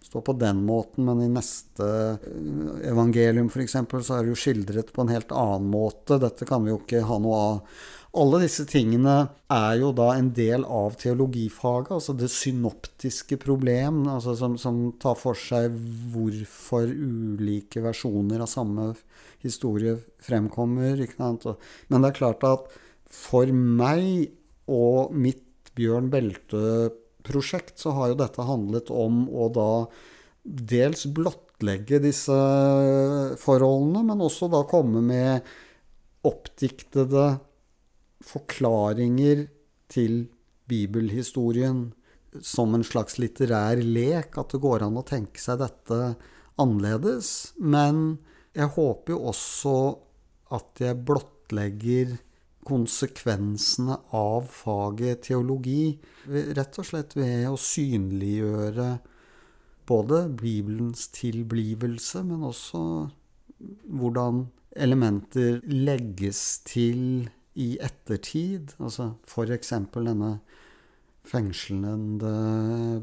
står 0.04 0.24
på 0.28 0.34
den 0.40 0.64
måten, 0.68 1.06
men 1.08 1.22
i 1.24 1.30
neste 1.32 1.88
eh, 1.88 2.90
evangelium 2.90 3.50
f.eks. 3.52 3.78
så 3.78 4.18
er 4.18 4.26
det 4.26 4.34
jo 4.34 4.40
skildret 4.40 4.92
på 4.96 5.06
en 5.06 5.14
helt 5.14 5.32
annen 5.32 5.70
måte. 5.72 6.20
Dette 6.22 6.48
kan 6.50 6.66
vi 6.66 6.74
jo 6.74 6.82
ikke 6.82 7.06
ha 7.08 7.20
noe 7.22 7.40
av. 7.40 7.80
Alle 8.18 8.40
disse 8.42 8.64
tingene 8.66 9.16
er 9.54 9.76
jo 9.78 9.92
da 9.94 10.08
en 10.18 10.32
del 10.34 10.64
av 10.66 10.96
teologifaget, 10.98 11.92
altså 11.94 12.16
det 12.18 12.32
synoptiske 12.34 13.38
problem, 13.38 14.02
altså 14.10 14.34
som, 14.38 14.56
som, 14.58 14.80
tar 14.98 15.14
for 15.20 15.38
seg 15.38 15.76
hvorfor 16.10 16.90
ulike 16.90 17.84
versjoner 17.86 18.42
av 18.42 18.50
samme 18.50 18.88
historie 19.46 20.00
fremkommer. 20.26 21.04
Men 21.22 22.02
det 22.02 22.10
er 22.10 22.18
klart 22.18 22.46
at 22.50 22.72
for 23.14 23.52
meg 23.54 24.32
og 24.70 25.14
mitt 25.14 25.46
Bjørn 25.78 26.10
Belte-prosjekt, 26.12 27.78
så 27.78 27.94
har 27.94 28.10
jo 28.12 28.18
dette 28.24 28.46
handlet 28.46 28.90
om 28.90 29.28
å 29.30 29.52
da 29.54 29.70
dels 30.44 31.06
blottlegge 31.14 32.02
disse 32.02 32.40
forholdene, 33.38 34.02
men 34.10 34.26
også 34.26 34.50
da 34.50 34.64
komme 34.70 35.06
med 35.06 35.46
oppdiktede 36.26 37.28
forklaringer 38.26 39.48
til 39.92 40.26
bibelhistorien 40.70 41.90
som 42.46 42.76
en 42.78 42.86
slags 42.86 43.18
litterær 43.22 43.82
lek, 43.82 44.38
at 44.38 44.54
det 44.54 44.62
går 44.62 44.86
an 44.86 45.00
å 45.00 45.06
tenke 45.08 45.42
seg 45.42 45.62
dette 45.64 46.14
annerledes. 46.62 47.54
Men 47.58 48.20
jeg 48.58 48.74
håper 48.76 49.16
jo 49.16 49.22
også 49.32 49.76
at 50.56 50.82
jeg 50.84 51.00
blottlegger 51.08 52.18
konsekvensene 52.70 53.96
av 54.14 54.50
faget 54.52 55.24
teologi, 55.30 55.98
rett 56.28 56.78
og 56.82 56.86
slett 56.86 57.16
ved 57.18 57.48
å 57.50 57.58
synliggjøre 57.58 58.90
både 59.90 60.28
Bibelens 60.38 61.08
tilblivelse, 61.16 62.22
men 62.28 62.46
også 62.46 62.84
hvordan 63.90 64.46
elementer 64.78 65.64
legges 65.66 66.60
til 66.68 67.30
i 67.60 67.76
ettertid. 67.84 68.74
Altså 68.80 69.14
f.eks. 69.28 69.74
denne 69.96 70.34
fengslende 71.30 72.34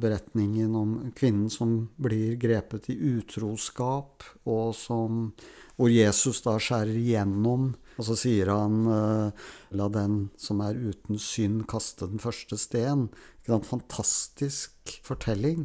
beretningen 0.02 0.74
om 0.74 0.94
kvinnen 1.14 1.50
som 1.52 1.76
blir 2.00 2.38
grepet 2.40 2.88
i 2.90 2.96
utroskap, 2.96 4.24
og 4.48 4.72
som, 4.74 5.28
hvor 5.76 5.92
Jesus 5.92 6.40
da 6.42 6.56
skjærer 6.58 6.96
igjennom 6.96 7.74
og 7.96 8.04
så 8.04 8.16
sier 8.18 8.50
han 8.52 8.84
eh, 8.92 9.44
La 9.76 9.88
den 9.92 10.28
som 10.40 10.60
er 10.64 10.76
uten 10.76 11.20
synd, 11.20 11.64
kaste 11.70 12.08
den 12.10 12.22
første 12.22 12.58
sten. 12.60 13.08
En 13.48 13.64
fantastisk 13.64 14.96
fortelling. 15.06 15.64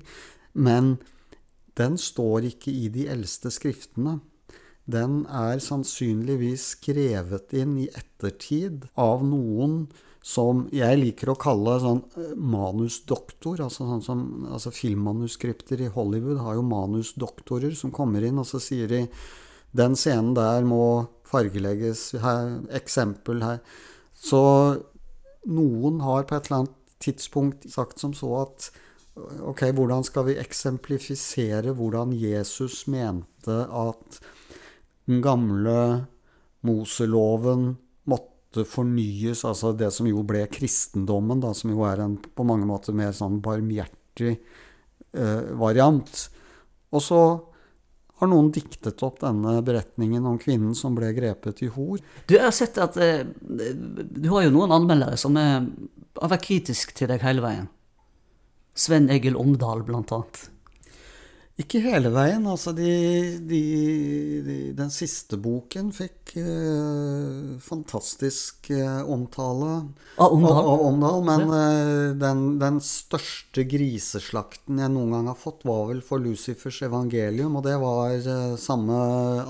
Men 0.53 0.95
den 1.79 1.97
står 1.99 2.51
ikke 2.51 2.73
i 2.73 2.87
de 2.93 3.07
eldste 3.11 3.51
skriftene. 3.53 4.19
Den 4.91 5.23
er 5.27 5.61
sannsynligvis 5.63 6.71
skrevet 6.77 7.53
inn 7.57 7.77
i 7.83 7.89
ettertid 7.89 8.87
av 8.99 9.25
noen 9.25 9.85
som 10.21 10.67
jeg 10.73 10.99
liker 10.99 11.31
å 11.31 11.37
kalle 11.41 11.77
sånn 11.81 12.01
eh, 12.19 12.33
manusdoktor. 12.37 13.63
Altså, 13.65 13.87
sånn 13.89 14.03
som, 14.05 14.25
altså 14.53 14.73
Filmmanuskripter 14.73 15.81
i 15.81 15.89
Hollywood 15.95 16.41
har 16.45 16.59
jo 16.59 16.67
manusdoktorer 16.67 17.73
som 17.77 17.93
kommer 17.95 18.25
inn, 18.25 18.37
og 18.41 18.45
så 18.49 18.61
sier 18.61 18.91
de 18.91 19.05
den 19.77 19.95
scenen 19.97 20.35
der 20.37 20.67
må 20.67 21.07
fargelegges. 21.31 22.11
Her, 22.21 22.59
eksempel 22.77 23.41
her. 23.45 23.63
Så 24.13 24.43
noen 25.49 26.01
har 26.05 26.27
på 26.29 26.37
et 26.37 26.49
eller 26.49 26.63
annet 26.63 26.77
tidspunkt 27.01 27.65
sagt 27.71 28.01
som 28.01 28.13
så 28.13 28.43
at 28.43 28.69
ok, 29.17 29.63
hvordan 29.75 30.05
skal 30.05 30.27
vi 30.29 30.37
eksemplifisere 30.39 31.73
hvordan 31.75 32.13
Jesus 32.15 32.83
mente 32.91 33.57
at 33.65 34.21
den 35.11 35.21
gamle 35.23 35.77
Moseloven 36.67 37.71
måtte 38.09 38.65
fornyes, 38.69 39.43
altså 39.47 39.73
det 39.77 39.91
som 39.95 40.09
jo 40.09 40.23
ble 40.27 40.43
kristendommen, 40.51 41.41
da, 41.43 41.53
som 41.57 41.73
jo 41.73 41.85
er 41.89 42.03
en 42.03 42.17
på 42.21 42.45
mange 42.47 42.67
måter 42.69 42.95
mer 42.95 43.15
sånn 43.17 43.39
barmhjertig 43.43 44.35
eh, 44.35 45.47
variant. 45.57 46.27
Og 46.91 47.03
så 47.03 47.21
har 48.21 48.29
noen 48.29 48.51
diktet 48.53 49.01
opp 49.01 49.17
denne 49.23 49.55
beretningen 49.65 50.25
om 50.29 50.37
kvinnen 50.41 50.75
som 50.77 50.93
ble 50.93 51.09
grepet 51.17 51.63
i 51.65 51.71
hor. 51.73 51.97
Du, 52.29 52.35
jeg 52.35 52.45
har 52.45 52.53
sett 52.53 52.77
at 52.77 52.97
eh, 53.01 53.25
du 53.25 54.27
har 54.29 54.45
jo 54.45 54.53
noen 54.53 54.75
anmeldere 54.75 55.17
som 55.17 55.37
er, 55.41 55.65
har 56.21 56.33
vært 56.35 56.45
kritiske 56.45 56.93
til 56.99 57.09
deg 57.09 57.25
hele 57.25 57.41
veien. 57.41 57.69
Sven 58.77 59.09
Egil 59.11 59.39
Omdal, 59.39 59.81
blant 59.87 60.13
annet. 60.13 60.45
Ikke 61.61 61.81
hele 61.83 62.09
veien. 62.13 62.45
Altså, 62.49 62.71
de, 62.75 62.91
de, 63.47 63.61
de, 64.45 64.55
den 64.77 64.91
siste 64.93 65.37
boken 65.41 65.91
fikk 65.93 66.33
uh, 66.39 67.57
fantastisk 67.61 68.71
uh, 68.71 69.03
omtale 69.11 69.69
Av 70.21 70.33
Omdal? 70.33 70.55
Av, 70.55 70.69
av 70.71 70.85
Omdal 70.87 71.25
men 71.27 71.45
uh, 71.51 72.07
den, 72.17 72.43
den, 72.61 72.79
største 72.85 73.65
griseslakten 73.69 74.79
jeg 74.81 74.93
noen 74.93 75.15
gang 75.15 75.29
har 75.31 75.37
fått, 75.39 75.65
var 75.67 75.89
vel 75.91 76.01
for 76.05 76.23
Lucifers 76.23 76.81
evangelium, 76.87 77.59
og 77.59 77.65
det 77.67 77.77
var 77.81 78.17
samme 78.59 78.97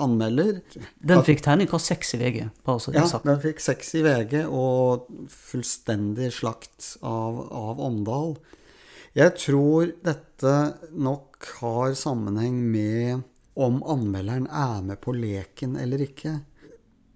anmelder. 0.02 0.60
Den 1.00 1.24
fikk 1.28 1.46
terningkast 1.46 1.94
seks 1.94 2.16
i 2.18 2.22
VG? 2.22 2.42
bare 2.68 2.84
så 2.84 2.96
Ja, 2.96 3.06
den 3.24 3.42
fikk 3.44 3.62
seks 3.64 3.94
i 4.00 4.04
VG, 4.06 4.42
og 4.50 5.08
fullstendig 5.32 6.32
slakt 6.36 6.96
av, 7.06 7.46
av 7.48 7.82
Omdal. 7.92 8.36
Jeg 9.18 9.36
tror 9.40 9.92
dette 10.04 10.56
nok 10.96 11.31
har 11.62 11.94
sammenheng 11.98 12.58
med 12.72 13.22
om 13.60 13.82
anmelderen 13.84 14.48
er 14.48 14.82
med 14.86 15.02
på 15.04 15.14
leken 15.16 15.76
eller 15.80 16.04
ikke. 16.06 16.40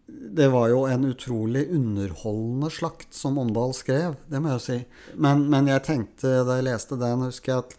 Det 0.06 0.48
var 0.54 0.70
jo 0.70 0.84
en 0.90 1.08
utrolig 1.08 1.66
underholdende 1.74 2.70
slakt 2.74 3.16
som 3.16 3.40
Omdal 3.42 3.74
skrev, 3.76 4.18
det 4.30 4.42
må 4.42 4.54
jeg 4.56 4.66
si. 4.66 4.78
Men, 5.16 5.48
men 5.52 5.70
jeg 5.72 5.86
tenkte 5.88 6.44
da 6.46 6.60
jeg 6.60 6.68
leste 6.70 7.00
den, 7.02 7.26
husker 7.26 7.54
jeg 7.54 7.66
at 7.66 7.78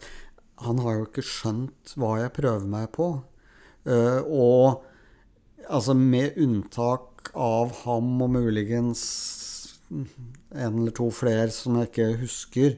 han 0.65 0.81
har 0.81 0.97
jo 0.97 1.07
ikke 1.07 1.25
skjønt 1.25 1.93
hva 1.99 2.17
jeg 2.23 2.35
prøver 2.35 2.67
meg 2.69 2.89
på. 2.95 3.11
Uh, 3.87 4.21
og 4.25 4.83
altså 5.69 5.95
med 5.95 6.39
unntak 6.41 7.31
av 7.37 7.73
ham 7.83 8.15
og 8.23 8.33
muligens 8.33 9.03
en 9.87 10.73
eller 10.81 10.91
to 10.95 11.07
flere 11.15 11.51
som 11.53 11.77
jeg 11.79 11.91
ikke 11.91 12.09
husker, 12.23 12.73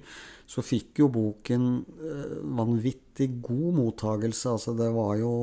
så 0.50 0.62
fikk 0.66 1.02
jo 1.02 1.10
boken 1.14 1.70
uh, 2.02 2.36
vanvittig 2.60 3.09
god 3.28 3.76
mottagelse. 3.76 4.56
Altså, 4.56 4.74
det 4.78 4.90
var 4.96 5.18
jo 5.20 5.34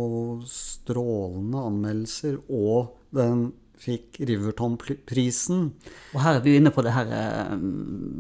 strålende 0.49 1.67
anmeldelser, 1.69 2.41
og 2.49 2.97
den 3.15 3.51
fikk 3.81 4.17
Riverton-prisen. 4.25 5.67
Og 6.15 6.21
her 6.25 6.39
er 6.39 6.45
vi 6.45 6.57
inne 6.57 6.73
på 6.73 6.85
det 6.85 6.95
her 6.97 7.11
eh, 7.13 7.55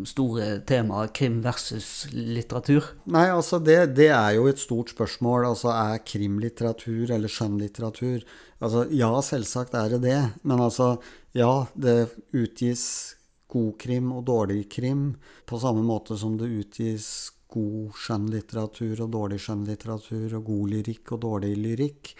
store 0.08 0.48
temaet 0.68 1.14
krim 1.16 1.38
versus 1.44 2.06
litteratur. 2.12 2.90
Nei, 3.12 3.26
altså 3.32 3.60
det, 3.64 3.78
det 3.96 4.10
er 4.12 4.36
jo 4.36 4.46
et 4.50 4.60
stort 4.60 4.92
spørsmål. 4.92 5.48
Altså 5.48 5.72
er 5.72 6.04
krim 6.04 6.38
litteratur 6.42 7.12
eller 7.16 7.32
skjønnlitteratur? 7.32 8.26
Altså 8.60 8.86
ja, 8.92 9.10
selvsagt 9.24 9.76
er 9.80 9.96
det 9.96 10.02
det. 10.04 10.20
Men 10.44 10.60
altså 10.68 10.96
ja, 11.36 11.66
det 11.74 12.12
utgis 12.36 13.16
god 13.52 13.76
krim 13.80 14.10
og 14.12 14.26
dårlig 14.26 14.66
krim, 14.72 15.14
på 15.46 15.58
samme 15.62 15.84
måte 15.86 16.16
som 16.18 16.34
det 16.36 16.50
utgis 16.50 17.30
god 17.52 17.96
skjønnlitteratur 18.02 19.02
og 19.04 19.12
dårlig 19.14 19.40
skjønnlitteratur, 19.44 20.38
og 20.38 20.50
god 20.50 20.72
lyrikk 20.74 21.12
og 21.14 21.22
dårlig 21.24 21.52
lyrikk. 21.60 22.12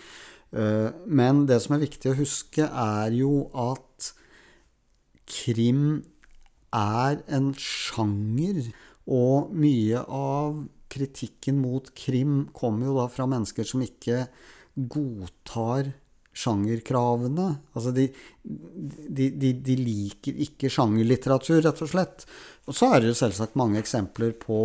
Eh, 0.53 0.91
men 1.07 1.45
det 1.51 1.61
som 1.65 1.77
er 1.77 1.85
viktig 1.87 2.13
å 2.13 2.19
huske, 2.21 2.67
er 2.67 3.17
jo 3.17 3.49
at 3.51 4.13
krim 5.27 6.05
er 6.77 7.23
en 7.27 7.53
sjanger, 7.59 8.71
og 9.07 9.53
mye 9.55 10.01
av 10.03 10.65
kritikken 10.91 11.61
mot 11.63 11.93
krim 11.99 12.47
kommer 12.57 12.89
jo 12.89 12.97
da 12.99 13.07
fra 13.11 13.27
mennesker 13.31 13.67
som 13.67 13.83
ikke 13.85 14.25
godtar 14.77 15.93
sjangerkravene. 16.37 17.49
Altså 17.75 17.93
de, 17.97 18.07
de, 18.43 19.31
de, 19.31 19.53
de, 19.65 19.77
liker 19.81 20.41
ikke 20.47 20.71
sjangerlitteratur, 20.73 21.63
rett 21.65 21.85
og 21.85 21.93
slett. 21.93 22.27
Og 22.67 22.77
så 22.77 22.91
er 22.93 23.03
det 23.03 23.13
jo 23.13 23.21
selvsagt 23.23 23.57
mange 23.59 23.81
eksempler 23.81 24.35
på 24.41 24.59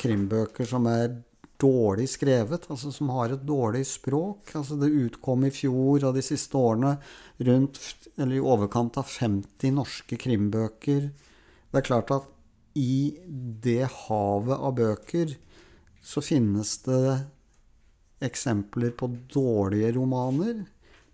krimbøker 0.00 0.68
som 0.68 0.88
er 0.90 1.14
dårlig 1.60 2.08
skrevet, 2.10 2.66
altså 2.68 2.90
som 2.92 3.12
har 3.14 3.32
et 3.32 3.44
dårlig 3.46 3.84
språk. 3.88 4.52
Altså 4.58 4.76
det 4.80 4.92
utkom 4.92 5.46
i 5.46 5.52
fjor 5.54 6.08
og 6.10 6.16
de 6.16 6.24
siste 6.24 6.58
årene 6.58 6.96
rundt, 7.46 7.80
eller 8.18 8.36
i 8.36 8.44
overkant 8.44 8.98
av 9.00 9.08
50 9.08 9.76
norske 9.78 10.18
krimbøker. 10.20 11.08
Det 11.70 11.80
er 11.80 11.86
klart 11.86 12.12
at 12.14 12.28
i 12.74 13.14
det 13.64 13.86
havet 13.86 14.58
av 14.58 14.74
bøker 14.76 15.36
så 16.04 16.20
finnes 16.24 16.76
det 16.84 17.06
eksempler 18.24 18.92
på 18.98 19.08
dårlige 19.32 19.94
romaner. 19.96 20.64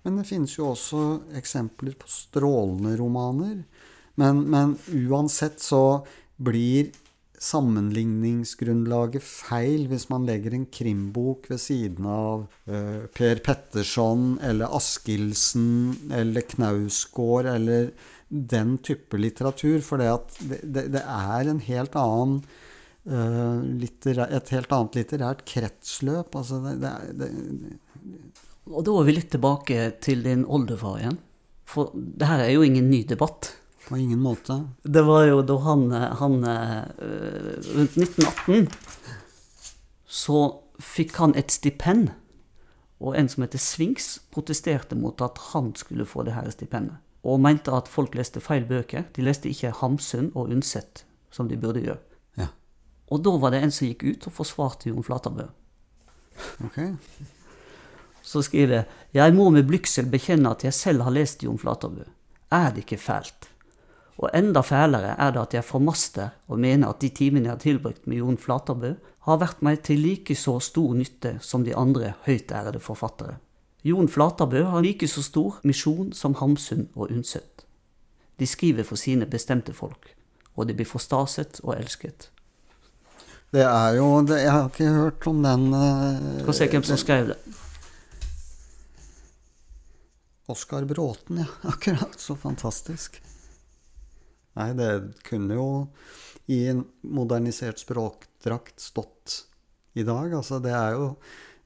Men 0.03 0.17
det 0.17 0.29
finnes 0.31 0.57
jo 0.57 0.71
også 0.73 1.05
eksempler 1.37 1.97
på 2.01 2.09
strålende 2.09 2.97
romaner. 3.01 3.61
Men, 4.21 4.43
men 4.53 4.75
uansett 5.09 5.61
så 5.63 6.03
blir 6.41 6.91
sammenligningsgrunnlaget 7.41 9.25
feil 9.25 9.87
hvis 9.89 10.07
man 10.11 10.27
legger 10.29 10.55
en 10.57 10.67
krimbok 10.69 11.49
ved 11.49 11.61
siden 11.63 12.09
av 12.09 12.45
uh, 12.69 13.07
Per 13.17 13.41
Petterson 13.45 14.35
eller 14.45 14.73
Askildsen 14.77 16.11
eller 16.17 16.45
Knausgård 16.53 17.49
eller 17.49 17.95
den 18.29 18.77
type 18.85 19.17
litteratur. 19.19 19.81
For 19.85 20.01
det, 20.01 20.11
det, 20.63 20.91
det, 20.97 21.05
er 21.05 21.49
en 21.49 21.65
helt 21.65 21.97
annen 21.99 22.43
uh, 23.09 23.65
litterær, 23.65 24.29
et 24.37 24.53
helt 24.57 24.77
annet 24.77 25.01
litterært 25.01 25.45
kretsløp. 25.49 26.37
Altså 26.37 26.61
det, 26.69 26.93
det, 27.23 27.31
og 28.71 28.85
da 28.87 28.95
er 29.01 29.09
vi 29.09 29.17
litt 29.17 29.31
tilbake 29.33 29.91
til 30.05 30.23
din 30.25 30.45
oldefar 30.47 31.01
igjen. 31.01 31.19
For 31.71 31.91
det 31.95 32.29
her 32.29 32.45
er 32.45 32.53
jo 32.55 32.67
ingen 32.67 32.91
ny 32.91 33.03
debatt. 33.09 33.55
På 33.87 33.99
ingen 33.99 34.21
måte. 34.23 34.57
Det 34.83 35.03
var 35.07 35.25
jo 35.27 35.41
da 35.43 35.57
han, 35.65 35.87
han 35.91 36.35
eh, 36.47 36.83
Rundt 37.75 37.97
1918 37.99 38.69
så 40.11 40.41
fikk 40.83 41.17
han 41.19 41.35
et 41.39 41.55
stipend. 41.55 42.11
Og 43.01 43.17
en 43.17 43.31
som 43.31 43.45
heter 43.45 43.63
Sphinx, 43.63 44.19
protesterte 44.35 44.99
mot 44.99 45.23
at 45.25 45.39
han 45.53 45.73
skulle 45.79 46.07
få 46.07 46.27
det 46.27 46.35
her 46.37 46.51
stipendet. 46.53 46.99
Og 47.25 47.41
mente 47.41 47.73
at 47.75 47.89
folk 47.89 48.15
leste 48.17 48.43
feil 48.43 48.67
bøker. 48.69 49.07
De 49.17 49.25
leste 49.25 49.51
ikke 49.51 49.73
Hamsun 49.81 50.31
og 50.35 50.53
Undset, 50.53 51.05
som 51.33 51.49
de 51.49 51.59
burde 51.61 51.83
gjøre. 51.85 52.01
Ja. 52.41 52.51
Og 53.11 53.25
da 53.25 53.35
var 53.41 53.55
det 53.55 53.63
en 53.65 53.75
som 53.75 53.89
gikk 53.89 54.07
ut 54.07 54.31
og 54.31 54.37
forsvarte 54.39 54.91
Jon 54.91 55.07
Flaterbø. 55.07 55.49
Okay 56.69 56.95
så 58.31 58.43
skriver 58.47 58.75
jeg 58.75 58.85
Jeg 59.15 59.35
må 59.35 59.51
med 59.51 59.67
blygsel 59.67 60.07
bekjenne 60.11 60.53
at 60.55 60.65
jeg 60.65 60.75
selv 60.75 61.03
har 61.03 61.15
lest 61.15 61.43
Jon 61.43 61.59
Flaterbø. 61.59 62.05
Er 62.51 62.71
det 62.71 62.85
ikke 62.85 62.99
fælt? 63.03 63.49
Og 64.21 64.31
enda 64.37 64.61
fælere 64.61 65.17
er 65.19 65.31
det 65.33 65.41
at 65.41 65.55
jeg 65.55 65.65
formaster 65.65 66.29
og 66.49 66.59
mener 66.61 66.89
at 66.89 67.01
de 67.01 67.09
timene 67.09 67.49
jeg 67.49 67.53
har 67.53 67.63
tilbrakt 67.63 68.07
med 68.07 68.21
Jon 68.21 68.39
Flaterbø, 68.39 68.95
har 69.21 69.39
vært 69.41 69.63
meg 69.63 69.83
til 69.85 70.01
like 70.01 70.35
så 70.37 70.59
stor 70.61 70.95
nytte 70.97 71.39
som 71.45 71.65
de 71.65 71.77
andre 71.77 72.15
høytærede 72.27 72.81
forfattere. 72.81 73.37
Jon 73.85 74.09
Flaterbø 74.09 74.65
har 74.65 74.85
like 74.85 75.09
så 75.09 75.23
stor 75.23 75.61
misjon 75.65 76.13
som 76.13 76.35
Hamsun 76.35 76.89
og 76.95 77.11
Undset. 77.11 77.65
De 78.41 78.47
skriver 78.47 78.85
for 78.85 78.97
sine 78.97 79.27
bestemte 79.27 79.73
folk, 79.73 80.15
og 80.57 80.69
de 80.69 80.77
blir 80.77 80.89
forstaset 80.89 81.61
og 81.65 81.77
elsket. 81.79 82.31
Det 83.53 83.65
er 83.67 83.97
jo 83.97 84.23
det, 84.23 84.43
Jeg 84.43 84.53
har 84.53 84.69
ikke 84.69 84.89
hørt 84.95 85.27
om 85.27 85.43
den 85.43 85.73
uh, 85.75 86.43
Skal 86.43 86.55
se 86.55 86.69
hvem 86.71 86.83
som 86.87 86.97
skrev 86.97 87.33
det. 87.33 87.39
Oskar 90.51 90.85
Bråten, 90.85 91.39
ja. 91.43 91.47
Akkurat. 91.71 92.21
Så 92.21 92.37
fantastisk. 92.37 93.23
Nei, 94.59 94.73
det 94.75 94.91
kunne 95.27 95.55
jo 95.55 95.87
i 96.51 96.67
en 96.73 96.85
modernisert 97.07 97.79
språkdrakt 97.79 98.81
stått 98.83 99.47
i 99.95 100.03
dag. 100.07 100.35
Altså, 100.35 100.59
det 100.63 100.73
er 100.75 100.93
jo, 100.97 101.17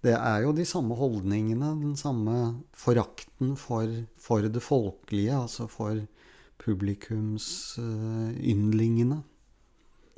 det 0.05 0.15
er 0.19 0.43
jo 0.45 0.53
de 0.57 0.65
samme 0.69 0.95
holdningene, 0.99 1.81
den 1.81 1.97
samme 1.97 2.55
forakten 2.77 3.57
for, 3.61 3.89
for 4.21 4.41
det 4.45 4.63
folkelige, 4.63 5.37
altså 5.39 5.67
for 5.73 6.07
publikumsyndlingene. 6.61 9.19
Uh, 9.25 9.34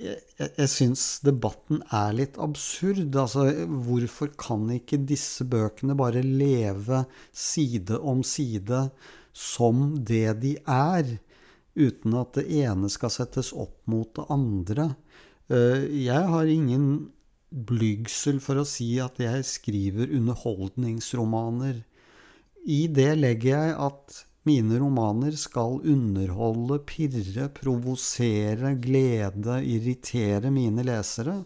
jeg, 0.00 0.20
jeg 0.38 0.70
syns 0.70 1.04
debatten 1.24 1.82
er 1.94 2.14
litt 2.16 2.36
absurd. 2.42 3.08
Altså, 3.16 3.48
hvorfor 3.66 4.32
kan 4.38 4.68
ikke 4.74 5.00
disse 5.08 5.46
bøkene 5.48 5.96
bare 5.98 6.24
leve 6.24 7.04
side 7.32 8.00
om 8.00 8.22
side 8.26 8.86
som 9.36 9.88
det 10.08 10.38
de 10.42 10.54
er, 10.62 11.16
uten 11.76 12.14
at 12.16 12.38
det 12.38 12.46
ene 12.62 12.88
skal 12.92 13.12
settes 13.12 13.52
opp 13.56 13.78
mot 13.90 14.12
det 14.16 14.28
andre? 14.32 14.90
Eh, 15.48 15.88
jeg 16.06 16.30
har 16.32 16.50
ingen 16.50 16.86
blygsel 17.50 18.40
for 18.42 18.60
å 18.60 18.68
si 18.68 18.96
at 19.00 19.20
jeg 19.22 19.44
skriver 19.48 20.12
underholdningsromaner. 20.16 21.84
I 22.66 22.86
det 22.90 23.12
legger 23.20 23.52
jeg 23.54 23.76
at 23.86 24.25
mine 24.46 24.78
romaner 24.78 25.34
skal 25.38 25.80
underholde, 25.82 26.78
pirre, 26.86 27.48
provosere, 27.56 28.76
glede, 28.82 29.58
irritere 29.66 30.52
mine 30.54 30.84
lesere. 30.86 31.40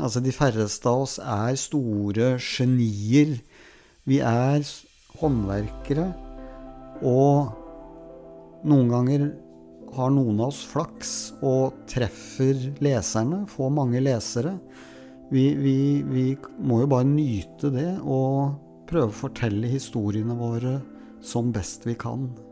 Altså, 0.00 0.22
de 0.24 0.32
færreste 0.32 0.88
av 0.88 1.04
oss 1.04 1.18
er 1.20 1.58
store 1.60 2.32
genier. 2.40 3.36
Vi 4.08 4.22
er 4.24 4.64
håndverkere, 5.20 6.06
og 7.04 7.52
noen 8.70 8.88
ganger 8.92 9.26
har 9.96 10.12
noen 10.14 10.40
av 10.40 10.52
oss 10.52 10.62
flaks 10.70 11.12
og 11.44 11.76
treffer 11.90 12.70
leserne, 12.80 13.42
får 13.50 13.74
mange 13.74 14.00
lesere. 14.04 14.54
Vi, 15.30 15.50
vi, 15.58 15.76
vi 16.06 16.24
må 16.58 16.82
jo 16.82 16.90
bare 16.90 17.06
nyte 17.06 17.70
det 17.74 17.90
og 18.00 18.56
prøve 18.90 19.12
å 19.12 19.20
fortelle 19.20 19.70
historiene 19.70 20.34
våre 20.38 20.78
som 21.22 21.52
best 21.52 21.86
vi 21.86 21.94
kan. 21.94 22.49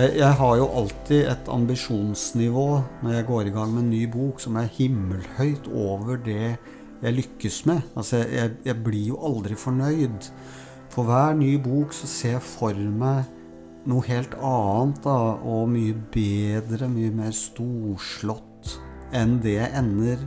Jeg, 0.00 0.14
jeg, 0.16 0.32
har 0.38 0.52
jo 0.56 0.66
alltid 0.80 1.26
et 1.28 1.48
ambisjonsnivå 1.52 2.68
når 3.02 3.14
jeg 3.18 3.24
går 3.28 3.48
i 3.50 3.52
gang 3.52 3.72
med 3.74 3.82
en 3.82 3.90
ny 3.92 4.04
bok 4.08 4.38
som 4.40 4.54
er 4.56 4.70
himmelhøyt 4.72 5.66
over 5.76 6.16
det 6.24 6.54
jeg 7.02 7.16
lykkes 7.18 7.58
med. 7.68 7.82
Altså, 7.98 8.22
jeg, 8.22 8.54
jeg 8.64 8.76
blir 8.80 9.10
jo 9.10 9.18
aldri 9.28 9.58
fornøyd. 9.60 10.30
For 10.94 11.04
hver 11.04 11.36
ny 11.36 11.50
bok 11.60 11.92
så 11.96 12.08
ser 12.08 12.38
jeg 12.38 12.46
for 12.46 12.80
meg 13.02 13.28
noe 13.90 14.06
helt 14.06 14.38
annet 14.38 15.02
da, 15.04 15.18
og 15.36 15.68
mye 15.74 15.98
bedre, 16.14 16.88
mye 16.88 17.12
mer 17.20 17.36
storslått 17.36 18.78
enn 19.16 19.36
det 19.44 19.58
jeg 19.58 19.74
ender 19.82 20.24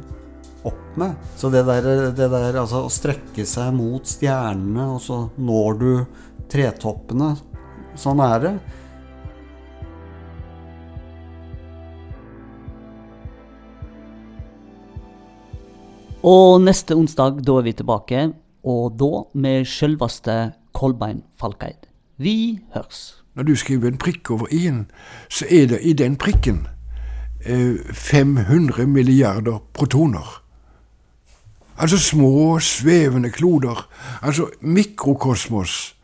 opp 0.70 1.02
med. 1.02 1.18
Så 1.40 1.50
det 1.54 1.66
der, 1.72 1.90
det 2.14 2.30
der 2.30 2.62
altså, 2.62 2.84
å 2.86 2.94
strekke 2.94 3.48
seg 3.50 3.74
mot 3.80 4.06
stjernene, 4.06 4.92
og 5.00 5.02
så 5.02 5.24
når 5.42 5.82
du 5.82 5.92
tretoppene 6.54 7.34
Sånn 7.94 8.18
er 8.26 8.40
det. 8.42 8.52
Og 16.24 16.62
neste 16.64 16.96
onsdag, 16.96 17.42
da 17.44 17.58
er 17.60 17.66
vi 17.66 17.74
tilbake, 17.76 18.20
og 18.64 18.94
da 18.96 19.26
med 19.36 19.66
selveste 19.68 20.54
Kolbein 20.72 21.20
Falkeid. 21.36 21.90
Vi 22.18 22.62
hørs. 22.74 23.20
Når 23.36 23.44
du 23.44 23.56
skriver 23.60 23.92
en 23.92 24.00
prikk 24.00 24.32
over 24.32 24.48
i-en, 24.56 24.86
så 25.28 25.46
er 25.52 25.68
det 25.74 25.82
i 25.84 25.92
den 25.94 26.16
prikken 26.16 26.68
eh, 27.44 27.76
500 27.92 28.88
milliarder 28.88 29.60
protoner. 29.74 30.40
Altså 31.78 32.00
små, 32.00 32.60
svevende 32.60 33.30
kloder. 33.30 33.90
Altså 34.22 34.48
mikrokosmos 34.62 35.96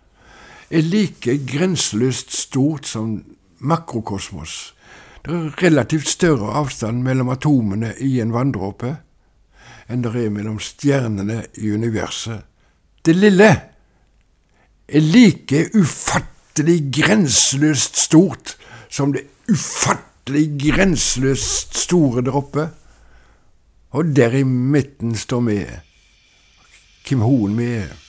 er 0.69 0.81
like 0.81 1.39
grenseløst 1.47 2.35
stort 2.35 2.87
som 2.87 3.21
makrokosmos. 3.59 4.75
Det 5.25 5.31
er 5.35 5.63
relativt 5.63 6.07
større 6.07 6.51
avstand 6.59 7.03
mellom 7.03 7.29
atomene 7.29 7.93
i 8.01 8.19
en 8.19 8.33
vanndråpe 8.33 8.97
enn 9.89 10.05
det 10.05 10.13
er 10.15 10.33
mellom 10.33 10.59
stjernene 10.61 11.41
i 11.57 11.71
universet. 11.73 12.45
Det 13.05 13.15
lille 13.15 13.49
er 14.89 15.05
like 15.05 15.63
ufattelig 15.77 16.79
grenseløst 16.93 17.97
stort 17.97 18.55
som 18.89 19.13
det 19.13 19.25
ufattelig 19.49 20.45
grenseløst 20.61 21.77
store 21.77 22.25
der 22.25 22.37
oppe. 22.37 22.67
Og 23.97 24.11
der 24.15 24.35
i 24.37 24.43
midten 24.43 25.15
står 25.17 25.41
vi, 25.47 25.57
Kim 27.05 27.25
Hoen 27.25 27.57
vi 27.57 27.71
er. 27.79 28.08